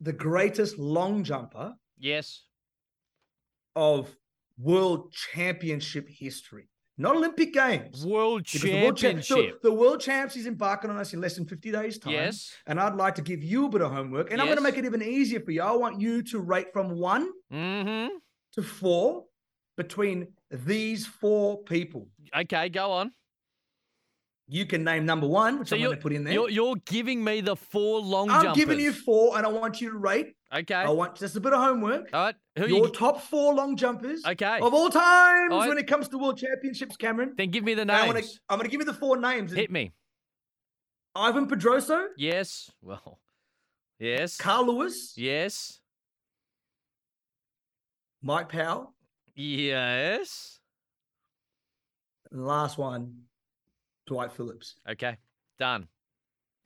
the 0.00 0.12
greatest 0.12 0.78
long 0.78 1.24
jumper 1.24 1.74
Yes. 1.98 2.42
of 3.76 4.14
world 4.58 5.12
championship 5.12 6.08
history, 6.08 6.68
not 6.98 7.16
Olympic 7.16 7.52
Games. 7.52 8.04
World 8.04 8.44
Because 8.44 8.62
the 8.62 8.82
world, 8.82 8.96
champ- 8.96 9.22
Championship. 9.22 9.62
the, 9.62 9.68
the 9.70 9.74
world 9.74 10.00
champs 10.00 10.36
is 10.36 10.46
embarking 10.46 10.90
on 10.90 10.96
us 10.98 11.12
in 11.12 11.20
less 11.20 11.34
than 11.36 11.46
50 11.46 11.72
days' 11.72 11.98
time. 11.98 12.12
Yes. 12.12 12.52
And 12.66 12.78
I'd 12.80 12.94
like 12.94 13.14
to 13.16 13.22
give 13.22 13.42
you 13.42 13.66
a 13.66 13.68
bit 13.68 13.80
of 13.82 13.92
homework. 13.92 14.30
And 14.30 14.40
I'm 14.40 14.46
going 14.46 14.58
to 14.58 14.62
make 14.62 14.76
it 14.76 14.84
even 14.84 15.02
easier 15.02 15.40
for 15.40 15.50
you. 15.50 15.62
I 15.62 15.72
want 15.72 16.00
you 16.00 16.22
to 16.24 16.38
rate 16.40 16.72
from 16.72 16.98
one 16.98 17.28
Mm-hmm. 17.52 18.14
to 18.54 18.62
four 18.62 19.24
between 19.76 20.28
these 20.50 21.06
four 21.06 21.62
people. 21.64 22.08
Okay, 22.36 22.68
go 22.68 22.90
on. 22.92 23.12
You 24.52 24.66
can 24.66 24.82
name 24.82 25.06
number 25.06 25.28
one, 25.28 25.60
which 25.60 25.68
So 25.68 25.76
I'm 25.76 25.82
going 25.82 25.94
to 25.94 26.02
put 26.02 26.12
in 26.12 26.24
there. 26.24 26.32
you're, 26.32 26.50
you're 26.50 26.74
giving 26.84 27.22
me 27.22 27.40
the 27.40 27.54
four 27.54 28.00
long 28.00 28.26
jumpers. 28.26 28.38
I'm 28.38 28.44
jumpers. 28.46 28.60
giving 28.64 28.80
you 28.80 28.92
four, 28.92 29.36
and 29.36 29.46
I 29.46 29.48
want 29.48 29.80
you 29.80 29.92
to 29.92 29.96
rate. 29.96 30.34
Okay. 30.52 30.74
I 30.74 30.90
want 30.90 31.14
just 31.14 31.36
a 31.36 31.40
bit 31.40 31.52
of 31.52 31.60
homework. 31.62 32.10
All 32.12 32.24
right. 32.24 32.34
Who 32.58 32.66
your 32.66 32.86
you, 32.86 32.92
top 32.92 33.22
four 33.22 33.54
long 33.54 33.76
jumpers 33.76 34.24
okay. 34.26 34.58
of 34.60 34.74
all 34.74 34.90
times 34.90 35.52
All 35.52 35.60
right. 35.60 35.68
when 35.68 35.78
it 35.78 35.86
comes 35.86 36.08
to 36.08 36.18
world 36.18 36.36
championships, 36.36 36.96
Cameron. 36.96 37.34
Then 37.36 37.50
give 37.50 37.62
me 37.62 37.74
the 37.74 37.84
names. 37.84 38.06
gonna, 38.06 38.22
I'm 38.48 38.58
gonna 38.58 38.68
give 38.68 38.80
you 38.80 38.86
the 38.86 38.92
four 38.92 39.16
names. 39.16 39.52
Hit 39.52 39.70
me. 39.70 39.92
Ivan 41.14 41.46
Pedroso, 41.46 42.06
Yes. 42.16 42.72
Well. 42.82 43.20
Yes. 44.00 44.36
Carl 44.36 44.66
Lewis, 44.66 45.14
Yes. 45.16 45.78
Mike 48.20 48.48
Powell, 48.48 48.94
Yes. 49.36 50.58
last 52.32 52.78
one, 52.78 53.22
Dwight 54.10 54.32
Phillips. 54.32 54.74
Okay. 54.88 55.16
Done. 55.60 55.86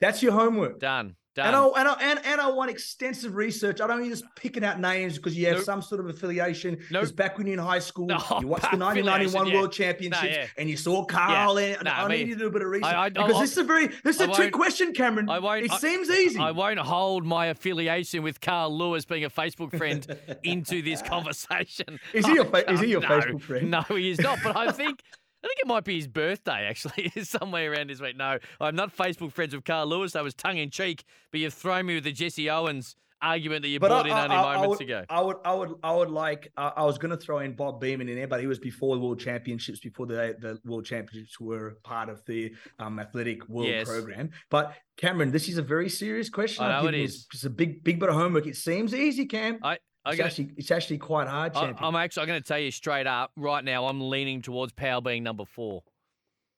That's 0.01 0.21
your 0.23 0.31
homework. 0.33 0.79
Done. 0.79 1.15
And 1.37 1.51
Done. 1.51 1.71
I, 1.75 1.79
and, 1.79 1.87
I, 1.89 1.93
and, 2.11 2.19
and 2.25 2.41
I 2.41 2.49
want 2.49 2.71
extensive 2.71 3.35
research. 3.35 3.81
I 3.81 3.87
don't 3.87 3.99
mean 3.99 4.09
just 4.09 4.23
picking 4.37 4.63
out 4.63 4.79
names 4.79 5.17
because 5.17 5.37
you 5.37 5.47
have 5.47 5.57
Nope. 5.57 5.65
some 5.65 5.81
sort 5.81 5.99
of 5.99 6.07
affiliation. 6.07 6.75
Nope. 6.75 6.87
Because 6.89 7.11
back 7.11 7.37
when 7.37 7.45
you're 7.45 7.55
in 7.55 7.59
high 7.59 7.79
school, 7.79 8.05
No, 8.07 8.15
you 8.39 8.47
watched 8.47 8.71
the 8.71 8.77
1991 8.77 9.47
yeah. 9.47 9.53
World 9.53 9.73
Championships 9.73 10.23
yeah. 10.33 10.47
and 10.57 10.69
you 10.69 10.77
saw 10.77 11.03
Carl. 11.05 11.57
and 11.59 11.83
No, 11.83 11.91
I, 11.91 12.03
I 12.03 12.07
need 12.07 12.17
mean, 12.19 12.27
you 12.29 12.33
to 12.35 12.39
do 12.39 12.47
a 12.47 12.51
bit 12.51 12.61
of 12.61 12.69
research. 12.69 12.85
I- 12.93 13.05
I- 13.05 13.09
because 13.09 13.39
this 13.41 13.51
is 13.51 13.57
a 13.57 13.63
very 13.65 13.87
this 14.05 14.15
is 14.15 14.21
a 14.21 14.27
trick 14.33 14.53
question, 14.53 14.93
Cameron. 14.93 15.29
I 15.29 15.39
won't- 15.39 15.65
It 15.65 15.71
seems 15.73 16.09
easy. 16.09 16.39
I 16.39 16.51
won't 16.51 16.79
hold 16.79 17.25
my 17.25 17.47
affiliation 17.47 18.23
with 18.23 18.39
Carl 18.39 18.75
Lewis 18.75 19.03
being 19.03 19.25
a 19.25 19.29
Facebook 19.29 19.77
friend 19.77 20.07
into 20.43 20.81
this 20.81 21.01
conversation. 21.13 21.99
Is 22.13 22.25
he 22.25 22.33
your 22.35 22.45
fa- 22.45 22.71
is 22.71 22.79
he 22.79 22.87
your 22.87 23.01
can't- 23.01 23.23
Facebook 23.25 23.41
friend? 23.41 23.71
No, 23.71 23.81
he 23.89 24.09
is 24.09 24.19
not. 24.19 24.39
But 24.41 24.55
I 24.55 24.71
think 24.71 25.01
I 25.45 25.47
think 25.47 25.59
it 25.59 25.67
might 25.67 25.83
be 25.83 25.95
his 25.95 26.07
birthday 26.07 26.65
actually, 26.67 27.11
somewhere 27.23 27.71
around 27.71 27.89
this 27.91 28.01
week. 28.01 28.17
No, 28.17 28.39
I'm 28.59 28.75
not 28.75 28.95
Facebook 28.95 29.31
friends 29.31 29.53
with 29.55 29.63
Carl 29.63 29.85
Lewis. 29.87 30.15
I 30.15 30.21
was 30.21 30.33
tongue 30.33 30.57
in 30.57 30.71
cheek. 30.71 31.03
But 31.31 31.39
you've 31.39 31.53
thrown 31.53 31.85
me 31.85 31.95
with 31.95 32.03
the 32.03 32.11
Jesse 32.11 32.49
Owens 32.49 32.95
argument 33.21 33.61
that 33.61 33.69
you 33.69 33.79
But 33.79 33.89
brought 33.89 34.05
I, 34.05 34.09
in 34.09 34.13
I- 34.15 34.23
only 34.23 34.35
I- 34.35 34.41
I 34.43 34.55
moments 34.55 34.79
would, 34.79 34.85
ago. 34.89 35.05
I 35.09 35.21
would, 35.21 35.37
I 35.45 35.53
would, 35.53 35.73
I 35.83 35.93
would 35.95 36.09
like. 36.09 36.51
I 36.57 36.67
I 36.77 36.83
was 36.83 36.97
going 36.97 37.11
to 37.11 37.17
throw 37.17 37.39
in 37.39 37.53
Bob 37.53 37.81
Beamon 37.81 38.09
in 38.09 38.15
there, 38.15 38.27
but 38.27 38.39
he 38.41 38.47
was 38.47 38.57
before 38.59 38.95
the 38.95 39.01
World 39.01 39.19
Championships, 39.19 39.79
before 39.79 40.05
the 40.07 40.35
the 40.39 40.59
World 40.65 40.85
Championships 40.85 41.39
were 41.39 41.77
part 41.83 42.09
of 42.09 42.23
the 42.25 42.53
um, 42.79 42.99
athletic 42.99 43.47
world 43.47 43.67
Yes. 43.69 43.87
program. 43.87 44.31
But 44.49 44.73
Cameron, 44.97 45.31
this 45.31 45.47
is 45.47 45.57
a 45.59 45.63
very 45.63 45.89
serious 45.89 46.29
question. 46.29 46.65
I 46.65 46.81
know 46.81 46.87
it 46.87 46.95
is. 46.95 47.27
It's 47.33 47.45
a 47.45 47.49
big, 47.49 47.83
big 47.83 47.99
bit 47.99 48.09
of 48.09 48.15
homework. 48.15 48.47
It 48.47 48.55
seems 48.57 48.93
easy, 48.95 49.25
Cam. 49.25 49.59
I, 49.63 49.73
I 49.73 49.77
it's 50.11 50.19
actually, 50.21 50.51
it's 50.57 50.71
actually 50.71 50.97
quite 50.99 51.27
hard, 51.27 51.55
I, 51.55 51.61
champion. 51.61 51.83
I'm 51.85 51.95
actually 51.95 52.21
I'm 52.23 52.27
going 52.27 52.41
to 52.41 52.47
tell 52.47 52.59
you 52.59 52.71
straight 52.71 53.07
up 53.07 53.31
right 53.35 53.63
now. 53.63 53.87
I'm 53.87 54.09
leaning 54.09 54.41
towards 54.41 54.73
Powell 54.73 55.01
being 55.01 55.23
number 55.23 55.45
four. 55.45 55.83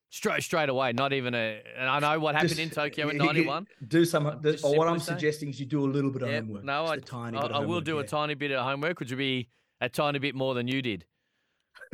Straight 0.09 0.41
straight 0.43 0.69
away. 0.69 0.93
Not 0.93 1.11
even 1.11 1.33
a. 1.35 1.61
And 1.77 1.89
I 1.89 1.99
know 1.99 2.19
what 2.19 2.33
happened 2.35 2.49
Just- 2.51 2.61
in 2.61 2.69
Tokyo 2.69 3.09
in 3.09 3.17
you- 3.17 3.21
you- 3.23 3.27
'91. 3.27 3.67
Do 3.87 4.05
some. 4.05 4.23
The, 4.41 4.59
or 4.63 4.77
what 4.77 4.87
I'm 4.87 4.99
say- 4.99 5.13
suggesting 5.13 5.49
is 5.49 5.59
you 5.59 5.65
do 5.65 5.83
a 5.83 5.89
little 5.91 6.11
bit 6.11 6.21
of 6.23 6.29
Yeah, 6.29 6.35
homework. 6.39 6.63
no, 6.63 6.83
just 6.83 6.91
I, 6.91 6.95
a 6.95 6.99
tiny 7.01 7.37
I, 7.37 7.41
bit 7.41 7.51
of 7.51 7.61
I 7.63 7.65
will 7.65 7.81
do 7.81 7.99
a 7.99 8.05
tiny 8.05 8.33
bit 8.33 8.51
of 8.51 8.63
homework, 8.63 8.99
which 9.01 9.09
would 9.09 9.17
be 9.17 9.49
a 9.81 9.89
tiny 9.89 10.19
bit 10.19 10.33
more 10.33 10.53
than 10.53 10.67
you 10.69 10.81
did 10.81 11.05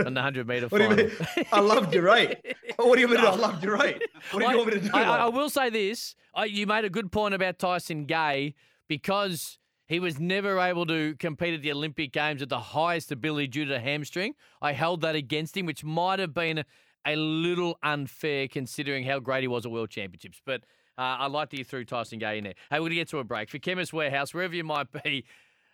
on 0.06 0.14
the 0.14 0.20
100 0.22 0.48
meter 0.48 0.68
What 0.68 0.78
do 0.78 0.84
you 0.84 0.90
final. 0.92 1.06
mean? 1.38 1.46
I 1.52 1.60
loved 1.60 1.94
your 1.94 2.04
rate. 2.04 2.38
What 2.78 2.96
do 2.96 3.02
you 3.02 3.08
mean? 3.08 3.18
I 3.18 3.36
loved 3.36 3.64
your 3.64 3.78
rate. 3.78 4.02
What 4.32 4.40
do 4.40 4.46
you 4.46 4.52
I- 4.52 4.56
want 4.56 4.68
me 4.68 4.74
to 4.74 4.80
do? 4.80 4.90
I, 4.94 5.02
I- 5.04 5.18
I 5.26 5.28
will 5.30 5.50
say 5.50 5.70
this. 5.72 6.16
I, 6.36 6.46
you 6.46 6.66
made 6.68 6.86
a 6.86 6.90
good 6.92 7.12
point 7.12 7.34
about 7.34 7.58
Tyson 7.60 8.06
Gay 8.06 8.54
because 8.88 9.58
he 9.88 10.00
was 10.00 10.20
never 10.20 10.60
able 10.60 10.86
to 10.86 11.16
compete 11.16 11.54
at 11.54 11.62
the 11.62 11.72
Olympic 11.72 12.12
Games 12.14 12.42
at 12.42 12.50
the 12.50 12.60
highest 12.60 13.12
ability 13.12 13.48
due 13.48 13.66
to 13.66 13.80
hamstring. 13.80 14.36
I 14.62 14.74
held 14.74 15.02
that 15.02 15.16
against 15.16 15.58
him, 15.58 15.66
which 15.66 15.84
might 15.84 16.20
have 16.20 16.34
been 16.34 16.64
a 17.06 17.16
little 17.16 17.78
unfair 17.84 18.48
considering 18.48 19.04
how 19.04 19.20
great 19.20 19.42
he 19.42 19.48
was 19.48 19.66
at 19.66 19.72
World 19.72 19.90
Championships. 19.90 20.42
But 20.46 20.62
uh, 20.98 21.18
I'd 21.20 21.32
like 21.32 21.50
to 21.50 21.58
get 21.58 21.68
through 21.68 21.86
Tyson 21.86 22.20
Gay 22.20 22.38
in 22.38 22.44
there. 22.44 22.54
Hey, 22.70 22.78
we're 22.78 22.82
going 22.82 22.92
to 22.92 22.96
get 22.96 23.10
to 23.10 23.20
a 23.20 23.24
break. 23.24 23.50
For 23.50 23.60
Chemist 23.60 23.94
Warehouse, 23.94 24.34
wherever 24.34 24.56
you 24.56 24.64
might 24.64 24.88
be, 25.04 25.26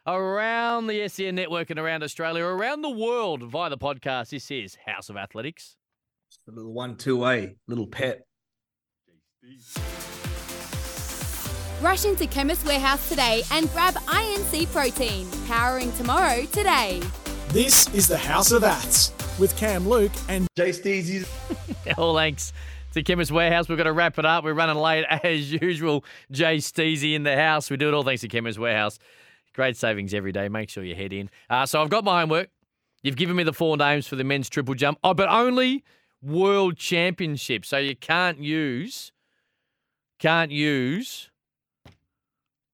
around 0.07 0.87
the 0.87 1.07
SEN 1.07 1.35
network 1.35 1.69
and 1.69 1.79
around 1.79 2.03
Australia, 2.03 2.43
around 2.43 2.81
the 2.81 2.89
world 2.89 3.43
via 3.43 3.69
the 3.69 3.77
podcast, 3.77 4.29
this 4.29 4.49
is 4.49 4.77
House 4.85 5.09
of 5.09 5.17
Athletics. 5.17 5.75
Just 6.31 6.47
a 6.47 6.51
little 6.51 6.73
one, 6.73 6.95
two, 6.95 7.25
a 7.25 7.55
little 7.67 7.87
pet. 7.87 8.25
Rush 11.81 12.03
into 12.03 12.27
Chemist 12.27 12.65
Warehouse 12.65 13.07
today 13.07 13.41
and 13.53 13.71
grab 13.71 13.93
INC 13.93 14.69
Protein, 14.73 15.25
powering 15.47 15.93
tomorrow 15.93 16.43
today. 16.51 17.01
This 17.49 17.87
is 17.93 18.05
the 18.05 18.17
House 18.17 18.51
of 18.51 18.65
Aths 18.65 19.13
with 19.39 19.55
Cam 19.55 19.87
Luke 19.87 20.11
and 20.27 20.45
Jay 20.57 20.71
Steezy's 20.71 21.25
All 21.97 22.13
thanks 22.13 22.51
to 22.91 23.01
Chemist 23.01 23.31
Warehouse. 23.31 23.69
We've 23.69 23.77
got 23.77 23.85
to 23.85 23.93
wrap 23.93 24.19
it 24.19 24.25
up. 24.25 24.43
We're 24.43 24.55
running 24.55 24.75
late 24.75 25.05
as 25.23 25.53
usual. 25.53 26.03
Jay 26.31 26.57
Steezy 26.57 27.15
in 27.15 27.23
the 27.23 27.37
house. 27.37 27.71
We 27.71 27.77
do 27.77 27.87
it 27.87 27.93
all 27.93 28.03
thanks 28.03 28.21
to 28.21 28.27
Chemist 28.27 28.59
Warehouse. 28.59 28.99
Great 29.53 29.77
savings 29.77 30.13
every 30.13 30.33
day. 30.33 30.49
Make 30.49 30.69
sure 30.69 30.83
you 30.83 30.95
head 30.95 31.13
in. 31.13 31.29
Uh, 31.49 31.65
so 31.65 31.81
I've 31.81 31.89
got 31.89 32.03
my 32.03 32.19
homework. 32.19 32.49
You've 33.03 33.15
given 33.15 33.37
me 33.37 33.43
the 33.43 33.53
four 33.53 33.77
names 33.77 34.05
for 34.05 34.17
the 34.17 34.25
men's 34.25 34.49
triple 34.49 34.73
jump, 34.73 34.99
oh, 35.01 35.13
but 35.13 35.29
only 35.29 35.85
world 36.21 36.75
championship. 36.75 37.65
So 37.65 37.77
you 37.77 37.95
can't 37.95 38.39
use, 38.39 39.13
can't 40.19 40.51
use 40.51 41.28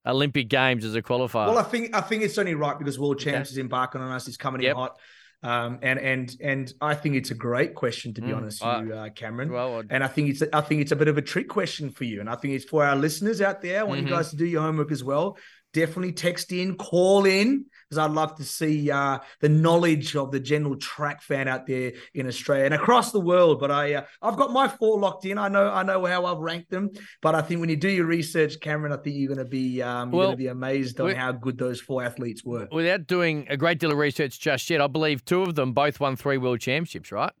Olympic 0.06 0.48
Games 0.48 0.84
as 0.84 0.94
a 0.94 1.02
qualifier. 1.02 1.46
Well, 1.48 1.58
I 1.58 1.62
think 1.62 1.94
I 1.94 2.00
think 2.00 2.22
it's 2.22 2.38
only 2.38 2.54
right 2.54 2.78
because 2.78 2.98
World 2.98 3.18
Champs 3.18 3.50
is 3.50 3.58
embarking 3.58 4.00
on 4.00 4.12
us. 4.12 4.28
It's 4.28 4.36
coming 4.36 4.62
Yep. 4.62 4.70
in 4.70 4.76
hot, 4.76 4.98
um, 5.42 5.78
and 5.82 5.98
and 5.98 6.36
and 6.40 6.72
I 6.80 6.94
think 6.94 7.16
it's 7.16 7.30
a 7.30 7.34
great 7.34 7.74
question 7.74 8.14
to 8.14 8.20
be 8.20 8.28
Mm, 8.28 8.36
honest, 8.36 8.64
I- 8.64 8.78
with 8.80 8.88
you, 8.88 8.94
uh, 8.94 9.08
Cameron. 9.10 9.50
well, 9.52 9.82
and 9.90 10.02
I 10.04 10.06
think 10.08 10.30
it's 10.30 10.42
I 10.52 10.60
think 10.60 10.80
it's 10.82 10.92
a 10.92 10.96
bit 10.96 11.08
of 11.08 11.18
a 11.18 11.22
trick 11.22 11.48
question 11.48 11.90
for 11.90 12.04
you, 12.04 12.20
and 12.20 12.30
I 12.30 12.36
think 12.36 12.54
it's 12.54 12.64
for 12.64 12.84
our 12.84 12.96
listeners 12.96 13.40
out 13.40 13.60
there. 13.62 13.80
I 13.80 13.82
want 13.82 14.00
Mhm. 14.00 14.04
you 14.04 14.10
guys 14.10 14.30
to 14.30 14.36
do 14.36 14.46
your 14.46 14.62
homework 14.62 14.90
as 14.92 15.02
well. 15.04 15.36
Definitely 15.76 16.12
text 16.12 16.52
in, 16.52 16.74
call 16.76 17.26
in, 17.26 17.66
because 17.88 17.98
I'd 17.98 18.10
love 18.10 18.34
to 18.36 18.44
see 18.44 18.90
uh, 18.90 19.18
the 19.40 19.48
knowledge 19.48 20.16
of 20.16 20.32
the 20.32 20.40
general 20.40 20.76
track 20.76 21.22
fan 21.22 21.46
out 21.46 21.66
there 21.66 21.92
in 22.14 22.26
Australia 22.26 22.64
and 22.64 22.74
across 22.74 23.12
the 23.12 23.20
world. 23.20 23.60
But 23.60 23.70
I, 23.70 23.94
uh, 23.94 24.04
I've 24.22 24.36
got 24.36 24.52
my 24.52 24.66
four 24.66 24.98
locked 24.98 25.26
in. 25.26 25.36
I 25.38 25.48
know, 25.48 25.70
I 25.70 25.82
know 25.82 26.04
how 26.06 26.24
I've 26.24 26.38
ranked 26.38 26.70
them. 26.70 26.90
But 27.20 27.34
I 27.34 27.42
think 27.42 27.60
when 27.60 27.68
you 27.68 27.76
do 27.76 27.90
your 27.90 28.06
research, 28.06 28.58
Cameron, 28.60 28.92
I 28.92 28.96
think 28.96 29.16
you're 29.16 29.28
going 29.32 29.44
to 29.44 29.50
be, 29.50 29.82
um, 29.82 30.10
you're 30.10 30.18
Well, 30.18 30.28
going 30.28 30.38
to 30.38 30.42
be 30.44 30.48
amazed 30.48 30.98
on 31.00 31.14
how 31.14 31.32
good 31.32 31.58
those 31.58 31.80
four 31.80 32.02
athletes 32.02 32.42
were. 32.42 32.66
Without 32.72 33.06
doing 33.06 33.46
a 33.50 33.56
great 33.56 33.78
deal 33.78 33.92
of 33.92 33.98
research 33.98 34.40
just 34.40 34.68
yet, 34.70 34.80
I 34.80 34.86
believe 34.86 35.24
two 35.24 35.42
of 35.42 35.54
them 35.54 35.72
both 35.72 36.00
won 36.00 36.16
three 36.16 36.38
world 36.38 36.60
championships, 36.60 37.12
right? 37.12 37.32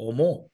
or 0.00 0.14
more. 0.14 0.46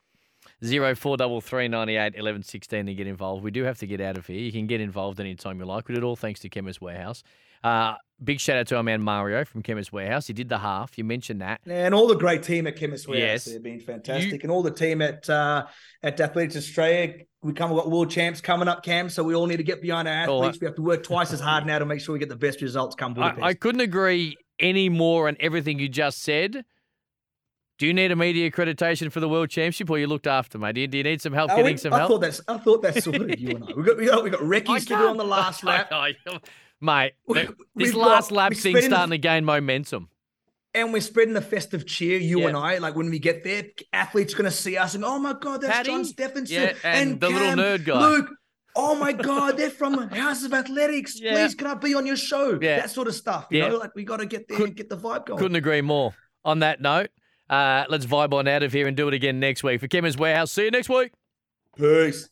Zero 0.66 0.94
four 0.94 1.16
double 1.16 1.40
three 1.40 1.68
ninety 1.68 1.96
eight 1.96 2.14
eleven 2.16 2.42
sixteen 2.42 2.86
to 2.86 2.94
get 2.94 3.06
involved. 3.06 3.44
We 3.44 3.50
do 3.50 3.62
have 3.64 3.78
to 3.78 3.86
get 3.86 4.00
out 4.00 4.16
of 4.18 4.26
here. 4.26 4.38
You 4.40 4.52
can 4.52 4.66
get 4.66 4.80
involved 4.80 5.20
anytime 5.20 5.58
you 5.60 5.64
like. 5.66 5.88
We 5.88 5.94
did 5.94 6.04
all 6.04 6.16
thanks 6.16 6.40
to 6.40 6.48
Chemist 6.48 6.80
Warehouse. 6.80 7.22
Uh, 7.64 7.94
big 8.22 8.38
shout 8.38 8.58
out 8.58 8.66
to 8.68 8.76
our 8.76 8.82
man 8.82 9.02
Mario 9.02 9.44
from 9.44 9.62
Chemist 9.62 9.92
Warehouse. 9.92 10.26
He 10.26 10.32
did 10.32 10.48
the 10.48 10.58
half. 10.58 10.96
You 10.98 11.04
mentioned 11.04 11.40
that. 11.40 11.60
And 11.66 11.94
all 11.94 12.06
the 12.06 12.14
great 12.14 12.42
team 12.42 12.66
at 12.66 12.76
Chemist 12.76 13.08
Warehouse, 13.08 13.28
Yes. 13.28 13.44
they've 13.46 13.62
been 13.62 13.80
fantastic, 13.80 14.42
and 14.42 14.50
all 14.52 14.62
the 14.62 14.70
team 14.70 15.02
at 15.02 15.28
uh, 15.30 15.66
at 16.02 16.20
Athletics 16.20 16.56
Australia. 16.56 17.14
We 17.42 17.52
come, 17.52 17.70
we've 17.70 17.78
got 17.78 17.90
world 17.90 18.10
champs 18.10 18.40
coming 18.40 18.66
up, 18.66 18.82
Cam. 18.84 19.08
So 19.08 19.22
we 19.22 19.34
all 19.34 19.46
need 19.46 19.58
to 19.58 19.62
get 19.62 19.80
behind 19.80 20.08
our 20.08 20.28
Oh, 20.28 20.42
athletes. 20.42 20.60
we 20.60 20.66
have 20.66 20.74
to 20.76 20.82
work 20.82 21.02
twice 21.04 21.32
as 21.32 21.38
hard 21.40 21.64
now 21.64 21.78
to 21.78 21.86
make 21.86 22.00
sure 22.00 22.12
we 22.12 22.18
get 22.18 22.28
the 22.28 22.34
best 22.36 22.60
results 22.60 22.96
come 22.96 23.14
Budapest. 23.14 23.42
I, 23.44 23.48
I 23.48 23.54
couldn't 23.54 23.82
agree 23.82 24.36
any 24.58 24.88
more 24.88 25.28
on 25.28 25.36
everything 25.38 25.78
you 25.78 25.88
just 25.88 26.22
said. 26.22 26.64
Do 27.78 27.86
you 27.86 27.92
need 27.92 28.10
a 28.10 28.16
media 28.16 28.50
accreditation 28.50 29.12
for 29.12 29.20
the 29.20 29.28
World 29.28 29.50
Championship, 29.50 29.90
or 29.90 29.98
you 29.98 30.06
looked 30.06 30.26
after, 30.26 30.58
mate? 30.58 30.74
Do 30.76 30.80
you, 30.80 30.86
do 30.86 30.96
you 30.98 31.04
need 31.04 31.20
some 31.20 31.34
help 31.34 31.50
Oh, 31.52 31.56
getting 31.56 31.74
we- 31.74 31.78
some 31.78 31.92
I 31.92 31.98
help? 31.98 32.10
thought 32.10 32.20
that's 32.22 32.40
I 32.48 32.56
thought 32.58 32.80
that's 32.82 33.04
sorted. 33.04 33.38
you 33.38 33.50
and 33.56 33.64
I. 33.64 33.72
We 33.74 33.82
got 33.82 33.96
we 33.98 34.06
got 34.06 34.24
we 34.24 34.30
got 34.30 34.40
I 34.42 34.44
recce's 34.44 34.84
to 34.86 34.96
do 34.96 35.06
on 35.08 35.16
the 35.18 35.24
last 35.38 35.62
lap, 35.62 35.90
mate. 36.80 37.12
We- 37.26 37.48
this 37.74 37.92
last 37.94 38.30
got- 38.30 38.36
lap 38.36 38.52
thing's 38.54 38.80
the- 38.80 38.82
starting 38.82 39.10
to 39.10 39.18
gain 39.18 39.44
momentum. 39.44 40.08
and 40.74 40.90
we're 40.92 41.00
spreading 41.02 41.34
the 41.34 41.42
festive 41.42 41.86
cheer. 41.86 42.18
You 42.18 42.40
Yeah. 42.40 42.48
and 42.48 42.56
I, 42.56 42.78
like 42.78 42.96
when 42.96 43.10
we 43.10 43.18
get 43.18 43.44
there, 43.44 43.64
athletes 43.92 44.32
going 44.34 44.44
to 44.46 44.50
see 44.50 44.78
us 44.78 44.94
and 44.94 45.04
oh 45.04 45.18
my 45.18 45.34
god, 45.34 45.60
that's 45.60 45.72
Paddy? 45.76 45.90
John 45.90 46.04
Steffensen 46.04 46.48
Yeah, 46.50 46.72
and 46.82 47.20
the 47.20 47.28
little 47.28 47.52
nerd 47.62 47.84
guy. 47.84 47.98
Luke. 48.00 48.30
Oh 48.78 48.94
my 48.94 49.12
God, 49.12 49.56
they're 49.56 49.70
from 49.70 49.96
House 50.08 50.44
of 50.44 50.52
Athletics. 50.52 51.18
Yeah. 51.18 51.32
Please, 51.32 51.54
can 51.54 51.66
I 51.66 51.74
be 51.74 51.94
on 51.94 52.04
your 52.06 52.16
show? 52.16 52.58
Yeah. 52.60 52.80
That 52.80 52.90
sort 52.90 53.08
of 53.08 53.14
stuff. 53.14 53.46
You 53.50 53.58
Yeah. 53.60 53.68
know, 53.68 53.76
like 53.78 53.94
we 53.94 54.04
got 54.04 54.18
to 54.18 54.26
get 54.26 54.48
there 54.48 54.56
Could- 54.58 54.66
and 54.68 54.76
get 54.76 54.88
the 54.90 54.98
vibe 54.98 55.24
going. 55.26 55.38
Couldn't 55.38 55.56
agree 55.56 55.80
more. 55.82 56.14
On 56.44 56.58
that 56.58 56.80
note, 56.82 57.08
uh, 57.49 57.84
let's 57.88 58.07
vibe 58.07 58.32
on 58.32 58.49
out 58.49 58.62
of 58.62 58.72
here 58.72 58.86
and 58.86 58.97
do 58.97 59.09
it 59.09 59.14
again 59.14 59.40
next 59.40 59.62
week. 59.62 59.80
For 59.80 59.88
Chemist 59.88 60.18
Warehouse, 60.18 60.53
see 60.53 60.64
you 60.64 60.70
next 60.70 60.88
week. 60.88 61.12
Peace. 61.76 62.30